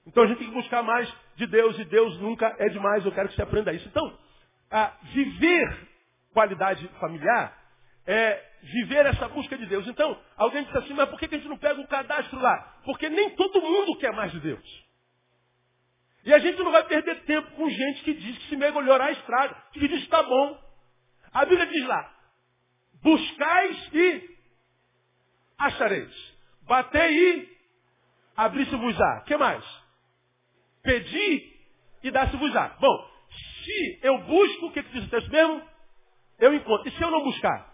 Então 0.05 0.23
a 0.23 0.27
gente 0.27 0.39
tem 0.39 0.47
que 0.49 0.53
buscar 0.53 0.83
mais 0.83 1.11
de 1.35 1.47
Deus, 1.47 1.77
e 1.79 1.85
Deus 1.85 2.19
nunca 2.19 2.53
é 2.59 2.67
demais. 2.69 3.05
Eu 3.05 3.11
quero 3.11 3.29
que 3.29 3.35
você 3.35 3.41
aprenda 3.43 3.71
isso. 3.71 3.87
Então, 3.87 4.17
viver 5.13 5.87
qualidade 6.33 6.87
familiar 6.99 7.55
é 8.05 8.43
viver 8.63 9.05
essa 9.05 9.27
busca 9.29 9.57
de 9.57 9.65
Deus. 9.65 9.87
Então, 9.87 10.17
alguém 10.35 10.63
disse 10.63 10.77
assim, 10.77 10.93
mas 10.93 11.07
por 11.09 11.19
que 11.19 11.25
a 11.25 11.37
gente 11.37 11.47
não 11.47 11.57
pega 11.57 11.79
o 11.79 11.87
cadastro 11.87 12.39
lá? 12.39 12.79
Porque 12.83 13.07
nem 13.07 13.29
todo 13.31 13.61
mundo 13.61 13.97
quer 13.97 14.11
mais 14.13 14.31
de 14.31 14.39
Deus. 14.39 14.82
E 16.25 16.33
a 16.33 16.39
gente 16.39 16.57
não 16.59 16.71
vai 16.71 16.83
perder 16.85 17.23
tempo 17.23 17.51
com 17.51 17.69
gente 17.69 18.03
que 18.03 18.13
diz 18.13 18.37
que 18.37 18.49
se 18.49 18.55
melhorar 18.55 19.11
estraga, 19.11 19.55
que 19.73 19.79
diz 19.79 19.89
que 19.89 19.95
está 20.05 20.23
bom. 20.23 20.57
A 21.33 21.45
Bíblia 21.45 21.65
diz 21.67 21.85
lá, 21.85 22.13
buscais 23.01 23.89
e 23.93 24.37
achareis. 25.57 26.33
Batei 26.61 27.11
e 27.11 27.57
abri-se-vos-á. 28.37 29.19
O 29.19 29.23
que 29.25 29.35
mais? 29.35 29.65
Pedi 30.81 31.53
e 32.03 32.11
dá-se-vos-á. 32.11 32.77
Bom, 32.79 33.11
se 33.63 33.99
eu 34.01 34.17
busco, 34.19 34.67
o 34.67 34.71
que, 34.71 34.83
que 34.83 34.91
diz 34.93 35.05
o 35.05 35.09
texto 35.09 35.29
mesmo? 35.29 35.61
Eu 36.39 36.53
encontro. 36.53 36.87
E 36.87 36.91
se 36.91 37.01
eu 37.01 37.11
não 37.11 37.23
buscar? 37.23 37.73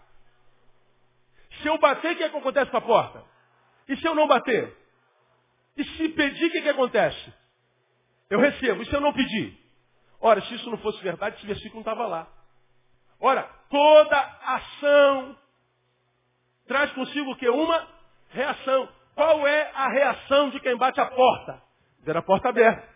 Se 1.62 1.68
eu 1.68 1.78
bater, 1.78 2.12
o 2.12 2.16
que, 2.16 2.24
é 2.24 2.28
que 2.28 2.36
acontece 2.36 2.70
com 2.70 2.76
a 2.76 2.80
porta? 2.80 3.24
E 3.88 3.96
se 3.96 4.06
eu 4.06 4.14
não 4.14 4.26
bater? 4.26 4.76
E 5.76 5.84
se 5.84 6.08
pedir, 6.10 6.46
o 6.46 6.50
que, 6.50 6.58
é 6.58 6.62
que 6.62 6.68
acontece? 6.68 7.39
Eu 8.30 8.38
recebo. 8.38 8.82
E 8.82 8.86
se 8.86 8.94
eu 8.94 9.00
não 9.00 9.12
pedir? 9.12 9.58
Ora, 10.20 10.40
se 10.42 10.54
isso 10.54 10.70
não 10.70 10.78
fosse 10.78 11.02
verdade, 11.02 11.36
esse 11.36 11.46
versículo 11.46 11.82
não 11.84 11.92
estava 11.92 12.06
lá. 12.06 12.28
Ora, 13.18 13.42
toda 13.68 14.16
ação 14.16 15.36
traz 16.66 16.92
consigo 16.92 17.32
o 17.32 17.36
que? 17.36 17.48
Uma 17.48 17.86
reação. 18.28 18.88
Qual 19.14 19.46
é 19.46 19.70
a 19.74 19.88
reação 19.88 20.50
de 20.50 20.60
quem 20.60 20.76
bate 20.76 21.00
a 21.00 21.06
porta? 21.06 21.62
Ver 22.02 22.16
a 22.16 22.22
porta 22.22 22.48
aberta. 22.48 22.88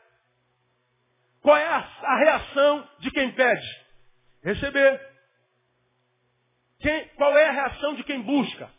Qual 1.43 1.57
é 1.57 1.67
a, 1.67 2.17
reação 2.17 2.89
de 3.01 3.11
quem 3.11 3.33
pede? 3.33 3.85
Receber. 4.43 5.01
Quem, 6.81 7.09
qual 7.17 7.37
é 7.37 7.49
a 7.49 7.53
reação 7.53 7.95
de 7.97 8.05
quem 8.05 8.23
busca? 8.23 8.71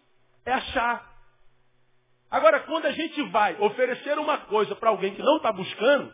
É 0.46 0.54
achar. 0.54 1.14
Agora, 2.32 2.62
quando 2.62 2.86
a 2.86 2.92
gente 2.92 3.22
vai 3.30 3.56
oferecer 3.60 4.18
uma 4.18 4.40
coisa 4.40 4.76
para 4.76 4.90
alguém 4.90 5.14
que 5.14 5.22
não 5.22 5.38
está 5.38 5.52
buscando, 5.52 6.12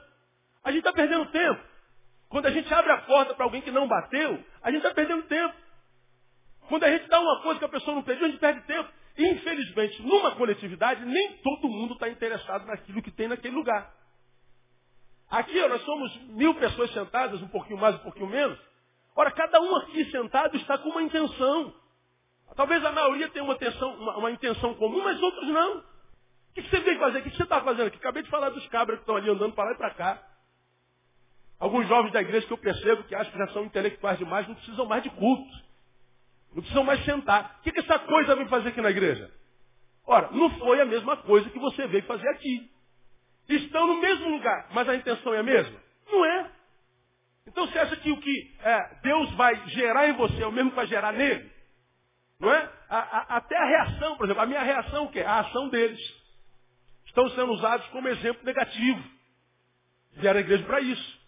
a 0.63 0.71
gente 0.71 0.79
está 0.79 0.93
perdendo 0.93 1.25
tempo. 1.31 1.61
Quando 2.29 2.45
a 2.45 2.51
gente 2.51 2.73
abre 2.73 2.91
a 2.91 2.97
porta 2.99 3.33
para 3.33 3.45
alguém 3.45 3.61
que 3.61 3.71
não 3.71 3.87
bateu, 3.87 4.43
a 4.61 4.71
gente 4.71 4.81
está 4.81 4.93
perdendo 4.93 5.23
tempo. 5.23 5.55
Quando 6.69 6.83
a 6.85 6.91
gente 6.91 7.07
dá 7.09 7.19
uma 7.19 7.41
coisa 7.41 7.59
que 7.59 7.65
a 7.65 7.69
pessoa 7.69 7.95
não 7.95 8.03
pediu, 8.03 8.25
a 8.25 8.29
gente 8.29 8.39
perde 8.39 8.61
tempo. 8.61 8.89
E, 9.17 9.27
infelizmente, 9.27 10.01
numa 10.01 10.31
coletividade, 10.35 11.05
nem 11.05 11.33
todo 11.39 11.67
mundo 11.67 11.93
está 11.95 12.07
interessado 12.07 12.65
naquilo 12.65 13.01
que 13.01 13.11
tem 13.11 13.27
naquele 13.27 13.55
lugar. 13.55 13.93
Aqui 15.29 15.61
ó, 15.61 15.67
nós 15.67 15.81
somos 15.83 16.15
mil 16.29 16.53
pessoas 16.55 16.91
sentadas, 16.93 17.41
um 17.41 17.47
pouquinho 17.47 17.79
mais, 17.79 17.95
um 17.95 17.99
pouquinho 17.99 18.27
menos. 18.27 18.57
Ora, 19.15 19.31
cada 19.31 19.59
um 19.59 19.75
aqui 19.77 20.05
sentado 20.11 20.55
está 20.57 20.77
com 20.77 20.89
uma 20.89 21.03
intenção. 21.03 21.73
Talvez 22.55 22.83
a 22.83 22.91
maioria 22.91 23.29
tenha 23.29 23.43
uma, 23.43 23.53
intenção, 23.53 23.93
uma, 23.95 24.17
uma 24.17 24.31
intenção 24.31 24.73
comum, 24.75 25.03
mas 25.03 25.21
outros 25.21 25.47
não. 25.47 25.79
O 25.79 26.53
que 26.53 26.61
você 26.63 26.79
veio 26.81 26.99
fazer? 26.99 27.19
O 27.19 27.23
que 27.23 27.35
você 27.35 27.43
está 27.43 27.61
fazendo 27.61 27.87
aqui? 27.87 27.97
Acabei 27.97 28.23
de 28.23 28.29
falar 28.29 28.49
dos 28.49 28.65
cabras 28.67 28.97
que 28.97 29.03
estão 29.03 29.15
ali 29.15 29.29
andando 29.29 29.53
para 29.53 29.65
lá 29.65 29.71
e 29.71 29.77
para 29.77 29.93
cá. 29.93 30.30
Alguns 31.61 31.87
jovens 31.87 32.11
da 32.11 32.21
igreja 32.21 32.47
que 32.47 32.53
eu 32.53 32.57
percebo 32.57 33.03
que 33.03 33.13
acham 33.13 33.31
que 33.31 33.37
já 33.37 33.47
são 33.49 33.63
intelectuais 33.63 34.17
demais, 34.17 34.47
não 34.47 34.55
precisam 34.55 34.83
mais 34.87 35.03
de 35.03 35.11
culto. 35.11 35.53
Não 36.55 36.61
precisam 36.63 36.83
mais 36.83 37.05
sentar. 37.05 37.57
O 37.59 37.61
que, 37.61 37.71
que 37.71 37.81
essa 37.81 37.99
coisa 37.99 38.35
vem 38.35 38.47
fazer 38.47 38.69
aqui 38.69 38.81
na 38.81 38.89
igreja? 38.89 39.31
Ora, 40.07 40.31
não 40.31 40.49
foi 40.57 40.81
a 40.81 40.85
mesma 40.85 41.17
coisa 41.17 41.47
que 41.51 41.59
você 41.59 41.85
veio 41.85 42.03
fazer 42.05 42.27
aqui. 42.29 42.67
Estão 43.47 43.85
no 43.85 44.01
mesmo 44.01 44.29
lugar, 44.29 44.69
mas 44.71 44.89
a 44.89 44.95
intenção 44.95 45.35
é 45.35 45.37
a 45.37 45.43
mesma? 45.43 45.79
Não 46.11 46.25
é. 46.25 46.51
Então 47.45 47.67
você 47.67 47.77
acha 47.77 47.95
que 47.97 48.11
o 48.11 48.19
que 48.19 48.55
é, 48.63 48.95
Deus 49.03 49.31
vai 49.33 49.55
gerar 49.69 50.09
em 50.09 50.13
você 50.13 50.41
é 50.41 50.47
o 50.47 50.51
mesmo 50.51 50.71
que 50.71 50.75
vai 50.75 50.87
gerar 50.87 51.11
nele? 51.11 51.47
Não 52.39 52.51
é? 52.51 52.71
A, 52.89 52.97
a, 52.97 53.37
até 53.37 53.55
a 53.55 53.65
reação, 53.65 54.17
por 54.17 54.25
exemplo, 54.25 54.41
a 54.41 54.47
minha 54.47 54.63
reação 54.63 55.05
o 55.05 55.11
quê? 55.11 55.19
A 55.19 55.41
ação 55.41 55.69
deles. 55.69 56.01
Estão 57.05 57.29
sendo 57.29 57.51
usados 57.51 57.85
como 57.89 58.07
exemplo 58.07 58.43
negativo. 58.43 59.03
Vieram 60.13 60.39
à 60.39 60.41
igreja 60.41 60.63
para 60.63 60.81
isso. 60.81 61.20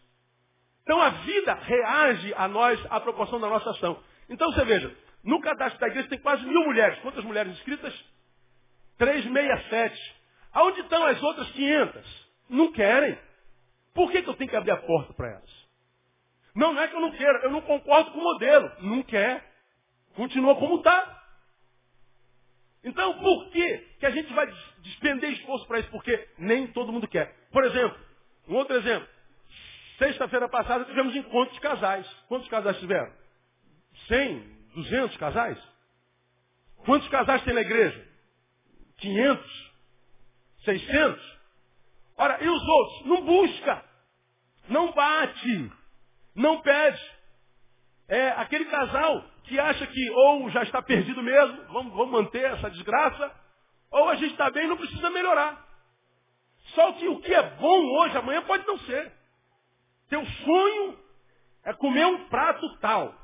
Então 0.84 1.02
a 1.02 1.10
vida 1.10 1.54
reage 1.54 2.34
a 2.36 2.48
nós 2.48 2.80
à 2.90 3.00
proporção 3.00 3.40
da 3.40 3.48
nossa 3.48 3.70
ação. 3.72 4.02
Então 4.30 4.52
você 4.52 4.64
veja, 4.66 4.96
no 5.24 5.40
cadastro 5.42 5.80
da 5.80 5.88
igreja 5.88 6.10
tem 6.10 6.20
quase 6.20 6.46
mil 6.46 6.66
mulheres. 6.66 7.00
Quantas 7.00 7.24
mulheres 7.24 7.54
inscritas? 7.54 7.94
367. 8.98 10.16
Aonde 10.52 10.82
estão 10.82 11.06
as 11.06 11.22
outras 11.24 11.50
500? 11.52 12.28
Não 12.50 12.72
querem. 12.72 13.18
Por 13.94 14.12
que, 14.12 14.22
que 14.22 14.30
eu 14.30 14.34
tenho 14.36 14.50
que 14.50 14.56
abrir 14.56 14.72
a 14.72 14.78
porta 14.78 15.14
para 15.14 15.30
elas? 15.30 15.64
Não, 16.56 16.74
não 16.74 16.82
é 16.82 16.88
que 16.88 16.96
eu 16.96 17.02
não 17.02 17.12
quero, 17.12 17.40
eu 17.40 17.52
não 17.52 17.62
concordo 17.62 18.12
com 18.12 18.20
o 18.20 18.24
modelo. 18.24 18.72
Não 18.82 19.02
quer. 19.04 19.52
Continua 20.16 20.56
como 20.56 20.78
está. 20.78 21.24
Então, 22.84 23.18
por 23.20 23.50
que, 23.50 23.78
que 24.00 24.06
a 24.06 24.12
gente 24.12 24.32
vai 24.34 24.46
despender 24.80 25.32
esforço 25.32 25.66
para 25.66 25.80
isso? 25.80 25.90
Porque 25.90 26.28
nem 26.38 26.68
todo 26.68 26.92
mundo 26.92 27.08
quer. 27.08 27.34
Por 27.52 27.64
exemplo, 27.64 27.98
um 28.48 28.56
outro 28.56 28.76
exemplo. 28.76 29.08
Sexta-feira 30.04 30.50
passada 30.50 30.84
tivemos 30.84 31.16
encontros 31.16 31.56
de 31.56 31.62
casais. 31.62 32.06
Quantos 32.28 32.50
casais 32.50 32.78
tiveram? 32.78 33.10
100, 34.10 34.40
200 34.76 35.16
casais? 35.16 35.58
Quantos 36.80 37.08
casais 37.08 37.42
tem 37.44 37.54
na 37.54 37.62
igreja? 37.62 38.06
500, 38.98 39.72
600. 40.66 41.40
Ora, 42.18 42.44
e 42.44 42.50
os 42.50 42.62
outros? 42.62 43.06
Não 43.06 43.22
busca, 43.22 43.86
não 44.68 44.92
bate, 44.92 45.72
não 46.36 46.60
pede. 46.60 47.02
É 48.10 48.32
aquele 48.32 48.66
casal 48.66 49.24
que 49.46 49.58
acha 49.58 49.88
que 49.88 50.12
ou 50.12 50.50
já 50.50 50.64
está 50.64 50.82
perdido 50.82 51.24
mesmo, 51.24 51.64
vamos, 51.72 51.94
vamos 51.94 52.12
manter 52.12 52.44
essa 52.44 52.70
desgraça, 52.70 53.32
ou 53.90 54.10
a 54.10 54.16
gente 54.16 54.32
está 54.32 54.52
bem 54.52 54.66
e 54.66 54.68
não 54.68 54.76
precisa 54.76 55.10
melhorar. 55.10 55.66
Só 56.76 56.92
que 56.92 57.08
o 57.08 57.22
que 57.22 57.34
é 57.34 57.42
bom 57.52 58.00
hoje, 58.00 58.18
amanhã 58.18 58.42
pode 58.42 58.68
não 58.68 58.78
ser. 58.80 59.23
Teu 60.14 60.24
sonho 60.28 60.96
é 61.64 61.74
comer 61.74 62.06
um 62.06 62.26
prato 62.26 62.78
tal. 62.78 63.16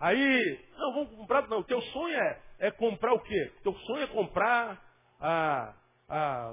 Aí, 0.00 0.60
não, 0.76 0.92
vamos 0.92 1.10
comprar 1.10 1.20
um 1.20 1.26
prato 1.26 1.50
não. 1.50 1.62
Teu 1.62 1.80
sonho 1.80 2.12
é, 2.12 2.40
é 2.58 2.70
comprar 2.72 3.12
o 3.12 3.20
quê? 3.20 3.52
Teu 3.62 3.72
sonho 3.72 4.02
é 4.02 4.06
comprar 4.08 4.82
ah, 5.20 5.72
ah, 6.08 6.52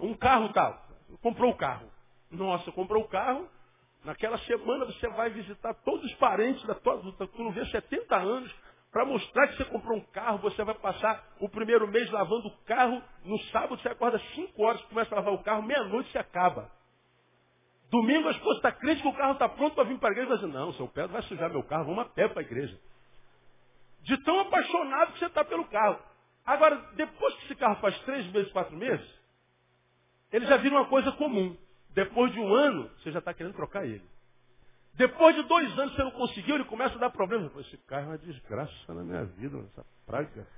um 0.00 0.14
carro 0.14 0.52
tal. 0.52 0.84
Comprou 1.22 1.52
o 1.52 1.56
carro. 1.56 1.88
Nossa, 2.28 2.72
comprou 2.72 3.04
o 3.04 3.08
carro. 3.08 3.48
Naquela 4.04 4.36
semana 4.38 4.84
você 4.86 5.06
vai 5.10 5.30
visitar 5.30 5.74
todos 5.84 6.04
os 6.04 6.14
parentes 6.14 6.66
da 6.66 6.74
tua, 6.74 7.00
tu 7.12 7.40
não 7.40 7.52
vê 7.52 7.64
70 7.66 8.16
anos, 8.16 8.52
para 8.90 9.04
mostrar 9.04 9.46
que 9.46 9.58
você 9.58 9.64
comprou 9.66 9.96
um 9.96 10.04
carro, 10.06 10.38
você 10.38 10.64
vai 10.64 10.74
passar 10.74 11.24
o 11.38 11.48
primeiro 11.48 11.86
mês 11.86 12.10
lavando 12.10 12.48
o 12.48 12.56
carro, 12.64 13.00
no 13.24 13.38
sábado 13.44 13.80
você 13.80 13.90
acorda 13.90 14.18
5 14.34 14.60
horas, 14.60 14.82
começa 14.86 15.14
a 15.14 15.18
lavar 15.18 15.34
o 15.34 15.42
carro, 15.44 15.62
meia-noite 15.62 16.10
você 16.10 16.18
acaba. 16.18 16.68
Domingo 17.94 18.26
a 18.26 18.32
esposa 18.32 18.56
está 18.56 18.72
crente 18.72 19.02
que 19.02 19.06
o 19.06 19.12
carro 19.12 19.34
está 19.34 19.48
pronto 19.48 19.76
para 19.76 19.84
vir 19.84 19.96
para 20.00 20.08
a 20.08 20.12
igreja, 20.12 20.34
dizer, 20.34 20.48
não, 20.48 20.72
seu 20.72 20.88
Pedro 20.88 21.12
vai 21.12 21.22
sujar 21.22 21.48
meu 21.48 21.62
carro, 21.62 21.84
vamos 21.84 22.00
a 22.00 22.04
pé 22.06 22.26
para 22.26 22.40
a 22.40 22.44
igreja. 22.44 22.76
De 24.02 24.16
tão 24.24 24.40
apaixonado 24.40 25.12
que 25.12 25.20
você 25.20 25.26
está 25.26 25.44
pelo 25.44 25.64
carro. 25.66 26.00
Agora, 26.44 26.74
depois 26.96 27.32
que 27.36 27.44
esse 27.44 27.54
carro 27.54 27.76
faz 27.76 27.96
três 28.00 28.26
meses, 28.32 28.50
quatro 28.50 28.76
meses, 28.76 29.08
ele 30.32 30.44
já 30.44 30.56
vira 30.56 30.74
uma 30.74 30.86
coisa 30.86 31.12
comum. 31.12 31.56
Depois 31.90 32.32
de 32.32 32.40
um 32.40 32.52
ano, 32.52 32.90
você 32.98 33.12
já 33.12 33.20
está 33.20 33.32
querendo 33.32 33.54
trocar 33.54 33.86
ele. 33.86 34.04
Depois 34.94 35.36
de 35.36 35.44
dois 35.44 35.78
anos 35.78 35.94
você 35.94 36.02
não 36.02 36.10
conseguiu, 36.10 36.56
ele 36.56 36.64
começa 36.64 36.96
a 36.96 36.98
dar 36.98 37.10
problemas. 37.10 37.54
Esse 37.58 37.76
carro 37.86 38.06
é 38.06 38.08
uma 38.08 38.18
desgraça 38.18 38.92
na 38.92 39.04
minha 39.04 39.24
vida, 39.24 39.56
essa 39.70 39.86
praga. 40.04 40.48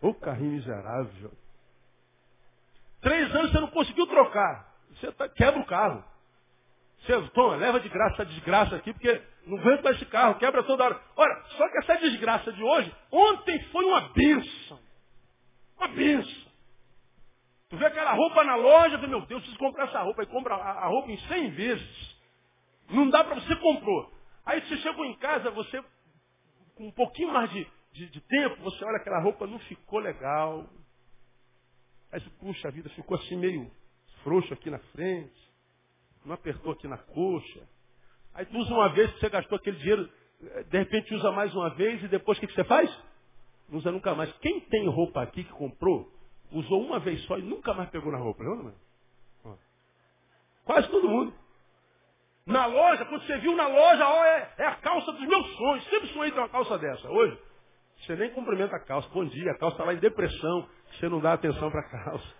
Ô 0.00 0.12
carrinho 0.12 0.54
miserável. 0.54 1.30
Três 3.00 3.32
anos 3.32 3.52
você 3.52 3.60
não 3.60 3.68
conseguiu 3.68 4.08
trocar. 4.08 4.74
Você 4.96 5.12
tá, 5.12 5.28
quebra 5.28 5.60
o 5.60 5.66
carro. 5.66 6.09
Você, 7.02 7.30
toma, 7.30 7.56
leva 7.56 7.80
de 7.80 7.88
graça 7.88 8.14
essa 8.14 8.26
desgraça 8.26 8.76
aqui, 8.76 8.92
porque 8.92 9.22
não 9.46 9.58
aguento 9.58 9.86
esse 9.88 10.04
carro, 10.06 10.38
quebra 10.38 10.62
toda 10.62 10.84
hora. 10.84 11.00
Ora, 11.16 11.44
só 11.56 11.68
que 11.68 11.78
essa 11.78 11.96
desgraça 11.96 12.52
de 12.52 12.62
hoje, 12.62 12.94
ontem 13.10 13.58
foi 13.64 13.84
uma 13.84 14.00
bênção. 14.12 14.80
Uma 15.78 15.88
bênção. 15.88 16.50
Tu 17.70 17.76
vê 17.76 17.86
aquela 17.86 18.12
roupa 18.12 18.44
na 18.44 18.56
loja, 18.56 18.98
tu, 18.98 19.08
meu 19.08 19.24
Deus, 19.26 19.40
preciso 19.40 19.58
comprar 19.58 19.84
essa 19.84 20.02
roupa. 20.02 20.22
E 20.22 20.26
compra 20.26 20.54
a, 20.54 20.86
roupa 20.88 21.10
em 21.10 21.18
100 21.18 21.50
vezes. 21.52 22.16
Não 22.90 23.08
dá 23.08 23.24
para 23.24 23.36
você 23.36 23.56
comprou. 23.56 24.12
Aí 24.44 24.60
você 24.60 24.76
chegou 24.78 25.04
em 25.06 25.16
casa, 25.18 25.50
você, 25.52 25.82
com 26.74 26.88
um 26.88 26.92
pouquinho 26.92 27.32
mais 27.32 27.48
de, 27.50 27.66
de, 27.92 28.10
de 28.10 28.20
tempo, 28.20 28.56
você 28.62 28.84
olha 28.84 28.96
aquela 28.96 29.22
roupa, 29.22 29.46
não 29.46 29.58
ficou 29.60 30.00
legal. 30.00 30.68
Aí 32.12 32.20
você, 32.20 32.28
puxa, 32.40 32.70
vida 32.72 32.90
ficou 32.90 33.16
assim 33.16 33.36
meio 33.36 33.70
frouxo 34.24 34.52
aqui 34.52 34.68
na 34.68 34.80
frente. 34.92 35.49
Não 36.24 36.34
apertou 36.34 36.72
aqui 36.72 36.86
na 36.86 36.98
coxa. 36.98 37.68
Aí 38.34 38.46
tu 38.46 38.56
usa 38.58 38.72
uma 38.72 38.88
vez 38.90 39.12
que 39.12 39.20
você 39.20 39.28
gastou 39.28 39.56
aquele 39.56 39.76
dinheiro, 39.78 40.08
de 40.68 40.78
repente 40.78 41.14
usa 41.14 41.32
mais 41.32 41.54
uma 41.54 41.70
vez 41.70 42.02
e 42.02 42.08
depois 42.08 42.38
o 42.38 42.40
que, 42.40 42.46
que 42.46 42.54
você 42.54 42.64
faz? 42.64 42.90
Não 43.68 43.78
usa 43.78 43.90
nunca 43.90 44.14
mais. 44.14 44.32
Quem 44.38 44.60
tem 44.60 44.88
roupa 44.88 45.22
aqui 45.22 45.44
que 45.44 45.52
comprou, 45.52 46.10
usou 46.52 46.82
uma 46.82 46.98
vez 46.98 47.20
só 47.24 47.38
e 47.38 47.42
nunca 47.42 47.74
mais 47.74 47.90
pegou 47.90 48.12
na 48.12 48.18
roupa, 48.18 48.42
não, 48.42 48.56
não? 48.56 48.74
Quase 50.64 50.88
todo 50.88 51.08
mundo. 51.08 51.34
Na 52.46 52.66
loja, 52.66 53.04
quando 53.04 53.26
você 53.26 53.38
viu 53.38 53.54
na 53.56 53.66
loja, 53.66 54.06
ó, 54.06 54.24
é, 54.24 54.54
é, 54.58 54.66
a 54.66 54.76
calça 54.76 55.12
dos 55.12 55.26
meus 55.26 55.56
sonhos. 55.56 55.84
Sempre 55.88 56.08
sonhei 56.08 56.32
ter 56.32 56.38
uma 56.38 56.48
calça 56.48 56.78
dessa. 56.78 57.08
Hoje, 57.08 57.38
você 57.98 58.16
nem 58.16 58.30
cumprimenta 58.30 58.76
a 58.76 58.80
calça. 58.80 59.08
Bom 59.08 59.24
dia, 59.24 59.52
a 59.52 59.58
calça 59.58 59.74
está 59.74 59.84
lá 59.84 59.94
em 59.94 59.98
depressão. 59.98 60.68
Você 60.92 61.08
não 61.08 61.20
dá 61.20 61.32
atenção 61.32 61.70
para 61.70 61.80
a 61.80 61.90
calça. 61.90 62.34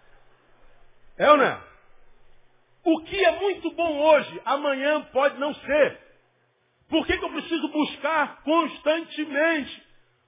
É 1.18 1.30
ou 1.30 1.36
não 1.36 1.44
é? 1.44 1.69
O 2.84 3.00
que 3.02 3.24
é 3.24 3.32
muito 3.40 3.70
bom 3.72 3.98
hoje, 3.98 4.40
amanhã 4.44 5.02
pode 5.12 5.38
não 5.38 5.54
ser. 5.54 5.98
Por 6.88 7.06
que, 7.06 7.16
que 7.16 7.24
eu 7.24 7.30
preciso 7.30 7.68
buscar 7.68 8.42
constantemente? 8.42 9.82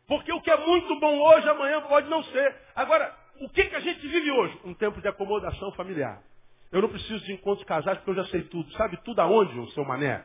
Porque 0.07 0.33
o 0.33 0.41
que 0.41 0.51
é 0.51 0.57
muito 0.57 1.01
bom 1.01 1.19
hoje, 1.19 1.49
amanhã 1.49 1.81
pode 1.83 2.09
não 2.09 2.23
ser. 2.25 2.57
Agora, 2.77 3.15
o 3.41 3.49
que, 3.49 3.65
que 3.65 3.77
a 3.77 3.81
gente 3.81 4.07
vive 4.07 4.31
hoje? 4.31 4.61
Um 4.65 4.75
tempo 4.75 5.01
de 5.01 5.09
acomodação 5.09 5.73
familiar. 5.73 6.23
Eu 6.71 6.83
não 6.83 6.89
preciso 6.89 7.25
de 7.25 7.33
encontros 7.33 7.67
casados 7.67 7.99
porque 7.99 8.11
eu 8.19 8.25
já 8.25 8.31
sei 8.31 8.43
tudo. 8.43 8.71
Sabe 8.73 8.97
tudo 9.05 9.21
aonde, 9.21 9.59
o 9.59 9.69
seu 9.71 9.85
mané? 9.85 10.25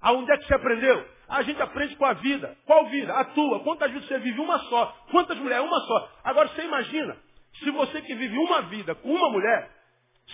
Aonde 0.00 0.30
é 0.32 0.36
que 0.38 0.46
você 0.46 0.54
aprendeu? 0.54 1.06
A 1.28 1.42
gente 1.42 1.60
aprende 1.60 1.96
com 1.96 2.04
a 2.04 2.14
vida. 2.14 2.56
Qual 2.66 2.86
vida? 2.86 3.14
A 3.14 3.24
tua. 3.26 3.60
Quantas 3.60 3.90
vezes 3.92 4.08
você 4.08 4.18
vive 4.18 4.40
uma 4.40 4.58
só? 4.60 4.86
Quantas 5.10 5.38
mulheres? 5.38 5.64
Uma 5.64 5.80
só. 5.80 6.12
Agora 6.24 6.48
você 6.48 6.62
imagina, 6.62 7.16
se 7.54 7.70
você 7.70 8.02
que 8.02 8.14
vive 8.14 8.36
uma 8.36 8.62
vida 8.62 8.94
com 8.94 9.10
uma 9.10 9.30
mulher, 9.30 9.70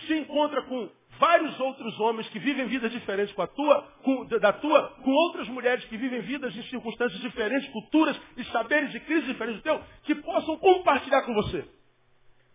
se 0.05 0.13
encontra 0.13 0.61
com 0.63 0.89
vários 1.19 1.59
outros 1.59 1.99
homens 1.99 2.27
que 2.29 2.39
vivem 2.39 2.67
vidas 2.67 2.91
diferentes 2.91 3.33
com 3.33 3.41
a 3.41 3.47
tua, 3.47 3.81
com, 4.03 4.25
da 4.25 4.53
tua, 4.53 4.89
com 5.03 5.11
outras 5.11 5.47
mulheres 5.49 5.83
que 5.85 5.97
vivem 5.97 6.21
vidas 6.21 6.55
em 6.55 6.63
circunstâncias 6.63 7.21
diferentes, 7.21 7.69
culturas 7.71 8.19
e 8.37 8.43
saberes 8.45 8.93
e 8.93 8.99
crises 9.01 9.27
diferentes 9.27 9.61
do 9.61 9.63
teu, 9.63 9.83
que 10.03 10.15
possam 10.15 10.57
compartilhar 10.57 11.23
com 11.23 11.33
você. 11.33 11.67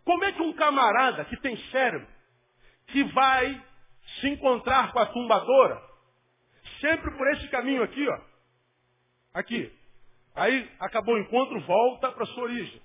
Como 0.04 0.24
é 0.24 0.32
que 0.32 0.42
um 0.42 0.52
camarada 0.52 1.24
que 1.24 1.36
tem 1.38 1.56
cérebro, 1.70 2.06
que 2.88 3.04
vai 3.04 3.62
se 4.20 4.28
encontrar 4.28 4.92
com 4.92 4.98
a 4.98 5.06
tumbadora, 5.06 5.80
sempre 6.80 7.10
por 7.16 7.26
esse 7.32 7.48
caminho 7.48 7.82
aqui, 7.82 8.06
ó, 8.08 8.18
aqui, 9.34 9.72
aí 10.34 10.70
acabou 10.80 11.14
o 11.14 11.18
encontro, 11.18 11.60
volta 11.60 12.10
para 12.12 12.26
sua 12.26 12.44
origem. 12.44 12.80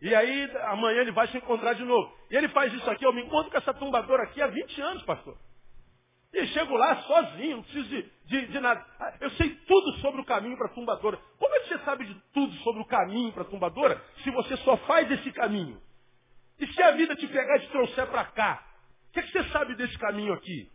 E 0.00 0.14
aí 0.14 0.50
amanhã 0.66 1.00
ele 1.00 1.12
vai 1.12 1.26
se 1.28 1.36
encontrar 1.36 1.74
de 1.74 1.84
novo. 1.84 2.14
E 2.30 2.36
ele 2.36 2.48
faz 2.48 2.72
isso 2.72 2.90
aqui, 2.90 3.04
eu 3.04 3.12
me 3.12 3.22
encontro 3.22 3.50
com 3.50 3.56
essa 3.56 3.72
tumbadora 3.74 4.24
aqui 4.24 4.42
há 4.42 4.46
20 4.46 4.80
anos, 4.80 5.02
pastor. 5.04 5.36
E 6.34 6.46
chego 6.48 6.76
lá 6.76 6.96
sozinho, 7.02 7.56
não 7.56 7.62
preciso 7.62 7.88
de, 7.88 8.10
de, 8.26 8.46
de 8.48 8.60
nada. 8.60 8.84
Ah, 8.98 9.14
eu 9.20 9.30
sei 9.30 9.50
tudo 9.66 9.92
sobre 9.98 10.20
o 10.20 10.24
caminho 10.24 10.56
para 10.56 10.66
a 10.66 10.74
tumbadora. 10.74 11.16
Como 11.38 11.54
é 11.54 11.60
que 11.60 11.68
você 11.68 11.78
sabe 11.84 12.04
de 12.06 12.14
tudo 12.32 12.52
sobre 12.56 12.82
o 12.82 12.86
caminho 12.86 13.32
para 13.32 13.42
a 13.42 13.46
tumbadora 13.46 14.02
se 14.24 14.30
você 14.32 14.56
só 14.58 14.76
faz 14.78 15.08
esse 15.12 15.30
caminho? 15.32 15.80
E 16.58 16.66
se 16.66 16.82
a 16.82 16.90
vida 16.90 17.14
te 17.14 17.26
pegar 17.28 17.56
e 17.56 17.60
te 17.60 17.68
trouxer 17.68 18.06
para 18.08 18.24
cá? 18.24 18.66
O 19.08 19.12
que, 19.12 19.20
é 19.20 19.22
que 19.22 19.30
você 19.30 19.44
sabe 19.50 19.76
desse 19.76 19.96
caminho 19.96 20.32
aqui? 20.32 20.70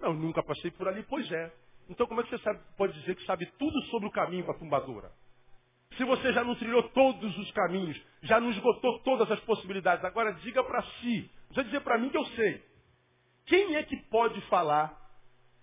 Não, 0.00 0.12
nunca 0.12 0.42
passei 0.42 0.70
por 0.72 0.88
ali, 0.88 1.04
pois 1.04 1.30
é. 1.30 1.52
Então 1.88 2.06
como 2.06 2.20
é 2.20 2.24
que 2.24 2.30
você 2.30 2.42
sabe, 2.42 2.60
pode 2.76 2.92
dizer 3.00 3.14
que 3.14 3.24
sabe 3.24 3.46
tudo 3.58 3.80
sobre 3.82 4.08
o 4.08 4.12
caminho 4.12 4.44
para 4.44 4.54
a 4.54 4.58
tumbadora? 4.58 5.12
Se 5.96 6.04
você 6.04 6.32
já 6.32 6.42
não 6.42 6.54
trilhou 6.54 6.82
todos 6.90 7.36
os 7.38 7.50
caminhos, 7.52 8.00
já 8.22 8.40
não 8.40 8.50
esgotou 8.50 8.98
todas 9.00 9.30
as 9.30 9.40
possibilidades, 9.40 10.04
agora 10.04 10.32
diga 10.34 10.62
para 10.64 10.82
si, 11.00 11.30
já 11.50 11.62
dizer 11.62 11.80
para 11.80 11.98
mim 11.98 12.08
que 12.08 12.16
eu 12.16 12.26
sei. 12.26 12.64
Quem 13.46 13.76
é 13.76 13.82
que 13.82 13.96
pode 14.08 14.40
falar 14.42 14.98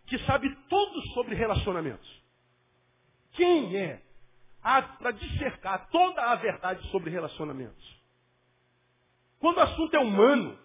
que 0.06 0.18
sabe 0.20 0.54
tudo 0.70 1.02
sobre 1.13 1.36
relacionamentos? 1.36 2.08
Quem 3.34 3.76
é 3.76 4.02
para 4.62 5.12
dissertar 5.12 5.88
toda 5.89 6.22
a 6.22 6.36
verdade 6.36 6.86
sobre 6.89 7.10
relacionamentos? 7.10 8.00
Quando 9.39 9.58
o 9.58 9.62
assunto 9.62 9.96
é 9.96 10.00
humano, 10.00 10.60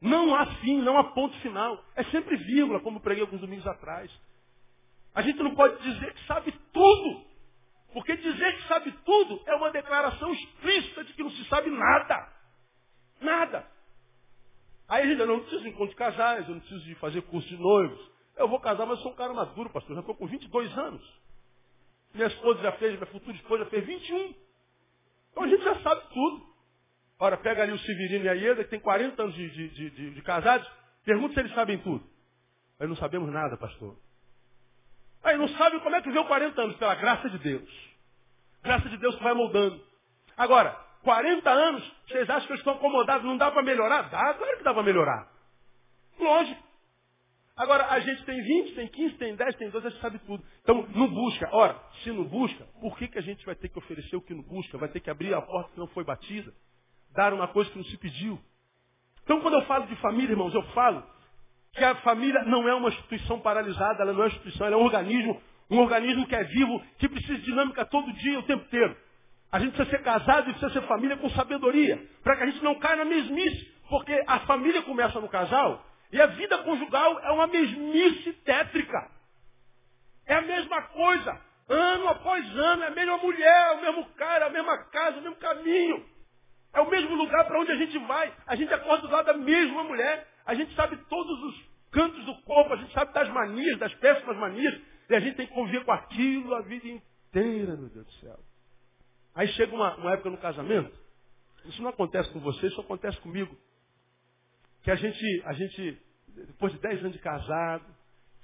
não 0.00 0.34
há 0.34 0.46
fim, 0.56 0.80
não 0.82 0.96
há 0.98 1.04
ponto 1.04 1.36
final. 1.40 1.82
É 1.96 2.04
sempre 2.04 2.36
vírgula, 2.36 2.80
como 2.80 3.00
preguei 3.00 3.22
alguns 3.22 3.40
domingos 3.40 3.66
atrás. 3.66 4.10
A 5.14 5.22
gente 5.22 5.42
não 5.42 5.54
pode 5.54 5.82
dizer 5.82 6.12
que 6.14 6.26
sabe 6.26 6.52
tudo. 6.72 7.24
Porque 7.94 8.16
dizer 8.16 8.56
que 8.56 8.66
sabe 8.66 8.90
tudo 9.04 9.40
é 9.46 9.54
uma 9.54 9.70
declaração 9.70 10.32
explícita 10.32 11.04
de 11.04 11.12
que 11.12 11.22
não 11.22 11.30
se 11.30 11.44
sabe 11.44 11.70
nada. 11.70 12.28
Nada. 13.20 13.64
Aí 14.88 15.04
a 15.04 15.06
gente 15.06 15.24
não 15.24 15.38
preciso 15.38 15.62
de 15.62 15.68
encontro 15.68 15.90
de 15.90 15.94
casais, 15.94 16.46
eu 16.48 16.54
não 16.56 16.60
preciso 16.60 16.84
de 16.84 16.96
fazer 16.96 17.22
curso 17.22 17.48
de 17.48 17.56
noivos. 17.56 18.10
Eu 18.36 18.48
vou 18.48 18.58
casar, 18.58 18.84
mas 18.84 18.98
sou 18.98 19.12
um 19.12 19.14
cara 19.14 19.32
maduro, 19.32 19.70
pastor. 19.70 19.92
Eu 19.92 19.94
já 19.94 20.00
estou 20.00 20.16
com 20.16 20.26
22 20.26 20.76
anos. 20.76 21.20
Minha 22.12 22.26
esposa 22.26 22.60
já 22.62 22.72
fez, 22.72 22.94
minha 22.94 23.06
futura 23.06 23.36
esposa 23.36 23.62
já 23.62 23.70
fez 23.70 23.86
21. 23.86 24.34
Então 25.30 25.44
a 25.44 25.48
gente 25.48 25.62
já 25.62 25.80
sabe 25.80 26.02
tudo. 26.12 26.46
Ora, 27.20 27.36
pega 27.36 27.62
ali 27.62 27.72
o 27.72 27.78
Severino 27.78 28.24
e 28.24 28.28
a 28.28 28.32
Ieda, 28.32 28.64
que 28.64 28.70
tem 28.70 28.80
40 28.80 29.22
anos 29.22 29.34
de, 29.36 29.50
de, 29.50 29.90
de, 29.90 30.10
de 30.14 30.22
casados, 30.22 30.68
pergunta 31.04 31.34
se 31.34 31.40
eles 31.40 31.54
sabem 31.54 31.78
tudo. 31.78 32.04
Aí 32.80 32.88
não 32.88 32.96
sabemos 32.96 33.32
nada, 33.32 33.56
pastor. 33.56 33.96
Aí 35.24 35.36
não 35.36 35.48
sabe 35.48 35.80
como 35.80 35.96
é 35.96 36.00
que 36.00 36.08
viveu 36.08 36.24
40 36.24 36.60
anos, 36.60 36.76
pela 36.76 36.94
graça 36.94 37.28
de 37.30 37.38
Deus. 37.38 37.68
Graça 38.62 38.88
de 38.88 38.96
Deus 38.98 39.16
que 39.16 39.22
vai 39.22 39.34
moldando. 39.34 39.82
Agora, 40.36 40.70
40 41.02 41.50
anos, 41.50 41.92
vocês 42.06 42.28
acham 42.28 42.46
que 42.46 42.52
eu 42.52 42.56
estou 42.56 42.74
acomodados, 42.74 43.26
não 43.26 43.36
dá 43.36 43.50
para 43.50 43.62
melhorar? 43.62 44.02
Dá, 44.02 44.34
claro 44.34 44.58
que 44.58 44.64
dá 44.64 44.72
para 44.72 44.82
melhorar. 44.82 45.28
Lógico. 46.18 46.62
Agora, 47.56 47.86
a 47.90 48.00
gente 48.00 48.24
tem 48.24 48.42
20, 48.42 48.74
tem 48.74 48.88
15, 48.88 49.14
tem 49.16 49.36
10, 49.36 49.54
tem 49.56 49.70
12, 49.70 49.86
a 49.86 49.90
gente 49.90 50.00
sabe 50.00 50.18
tudo. 50.20 50.44
Então, 50.62 50.86
não 50.94 51.08
busca. 51.08 51.48
Ora, 51.52 51.80
se 52.02 52.10
não 52.10 52.24
busca, 52.24 52.64
por 52.80 52.98
que, 52.98 53.08
que 53.08 53.18
a 53.18 53.22
gente 53.22 53.44
vai 53.46 53.54
ter 53.54 53.68
que 53.68 53.78
oferecer 53.78 54.16
o 54.16 54.22
que 54.22 54.34
não 54.34 54.42
busca? 54.42 54.76
Vai 54.76 54.88
ter 54.88 55.00
que 55.00 55.10
abrir 55.10 55.32
a 55.34 55.40
porta 55.40 55.70
que 55.72 55.78
não 55.78 55.86
foi 55.88 56.04
batida? 56.04 56.52
dar 57.14 57.32
uma 57.32 57.48
coisa 57.48 57.70
que 57.70 57.78
não 57.78 57.84
se 57.84 57.96
pediu. 57.96 58.38
Então, 59.22 59.40
quando 59.40 59.54
eu 59.54 59.62
falo 59.62 59.86
de 59.86 59.96
família, 59.96 60.32
irmãos, 60.32 60.52
eu 60.52 60.62
falo 60.72 61.02
que 61.74 61.84
a 61.84 61.94
família 61.96 62.42
não 62.44 62.68
é 62.68 62.74
uma 62.74 62.88
instituição 62.88 63.40
paralisada, 63.40 64.02
ela 64.02 64.12
não 64.12 64.20
é 64.20 64.24
uma 64.24 64.28
instituição, 64.28 64.66
ela 64.66 64.76
é 64.76 64.78
um 64.78 64.84
organismo, 64.84 65.42
um 65.70 65.78
organismo 65.78 66.26
que 66.26 66.34
é 66.34 66.44
vivo, 66.44 66.82
que 66.98 67.08
precisa 67.08 67.34
de 67.34 67.44
dinâmica 67.44 67.84
todo 67.84 68.12
dia, 68.12 68.38
o 68.38 68.44
tempo 68.44 68.64
inteiro. 68.64 68.96
A 69.50 69.58
gente 69.58 69.72
precisa 69.74 69.96
ser 69.96 70.02
casado 70.02 70.48
e 70.48 70.52
precisa 70.52 70.72
ser 70.72 70.86
família 70.86 71.16
com 71.16 71.28
sabedoria, 71.30 72.00
para 72.22 72.36
que 72.36 72.42
a 72.44 72.46
gente 72.46 72.62
não 72.62 72.76
caia 72.76 72.96
na 72.96 73.04
mesmice, 73.04 73.72
porque 73.88 74.22
a 74.26 74.40
família 74.40 74.82
começa 74.82 75.20
no 75.20 75.28
casal 75.28 75.84
e 76.12 76.20
a 76.20 76.26
vida 76.26 76.58
conjugal 76.58 77.18
é 77.20 77.30
uma 77.32 77.46
mesmice 77.46 78.32
tétrica. 78.44 79.10
É 80.26 80.34
a 80.34 80.42
mesma 80.42 80.82
coisa, 80.82 81.40
ano 81.68 82.08
após 82.08 82.56
ano, 82.56 82.82
é 82.84 82.86
a 82.86 82.90
mesma 82.90 83.18
mulher, 83.18 83.72
o 83.72 83.80
mesmo 83.80 84.04
cara, 84.16 84.46
a 84.46 84.50
mesma 84.50 84.78
casa, 84.90 85.18
o 85.18 85.22
mesmo 85.22 85.36
caminho. 85.36 86.13
É 86.74 86.80
o 86.80 86.90
mesmo 86.90 87.14
lugar 87.14 87.46
para 87.46 87.60
onde 87.60 87.70
a 87.70 87.76
gente 87.76 87.96
vai. 88.00 88.34
A 88.46 88.56
gente 88.56 88.72
acorda 88.74 89.06
do 89.06 89.12
lado 89.12 89.26
da 89.26 89.34
mesma 89.34 89.84
mulher. 89.84 90.26
A 90.44 90.54
gente 90.54 90.74
sabe 90.74 90.96
todos 91.08 91.42
os 91.44 91.74
cantos 91.90 92.24
do 92.24 92.34
corpo, 92.42 92.74
a 92.74 92.76
gente 92.76 92.92
sabe 92.92 93.12
das 93.14 93.28
manias, 93.30 93.78
das 93.78 93.94
péssimas 93.94 94.36
manias. 94.36 94.80
E 95.08 95.14
a 95.14 95.20
gente 95.20 95.36
tem 95.36 95.46
que 95.46 95.54
conviver 95.54 95.84
com 95.84 95.92
aquilo 95.92 96.54
a 96.54 96.62
vida 96.62 96.88
inteira, 96.88 97.76
meu 97.76 97.88
Deus 97.88 98.04
do 98.04 98.12
céu. 98.14 98.38
Aí 99.34 99.48
chega 99.48 99.74
uma, 99.74 99.96
uma 99.96 100.12
época 100.12 100.30
no 100.30 100.38
casamento, 100.38 100.92
isso 101.64 101.82
não 101.82 101.90
acontece 101.90 102.30
com 102.32 102.40
você, 102.40 102.66
isso 102.66 102.80
acontece 102.80 103.18
comigo. 103.20 103.56
Que 104.82 104.90
a 104.90 104.94
gente, 104.94 105.42
a 105.44 105.52
gente, 105.52 106.02
depois 106.28 106.72
de 106.72 106.78
10 106.78 107.00
anos 107.00 107.12
de 107.12 107.18
casado, 107.18 107.84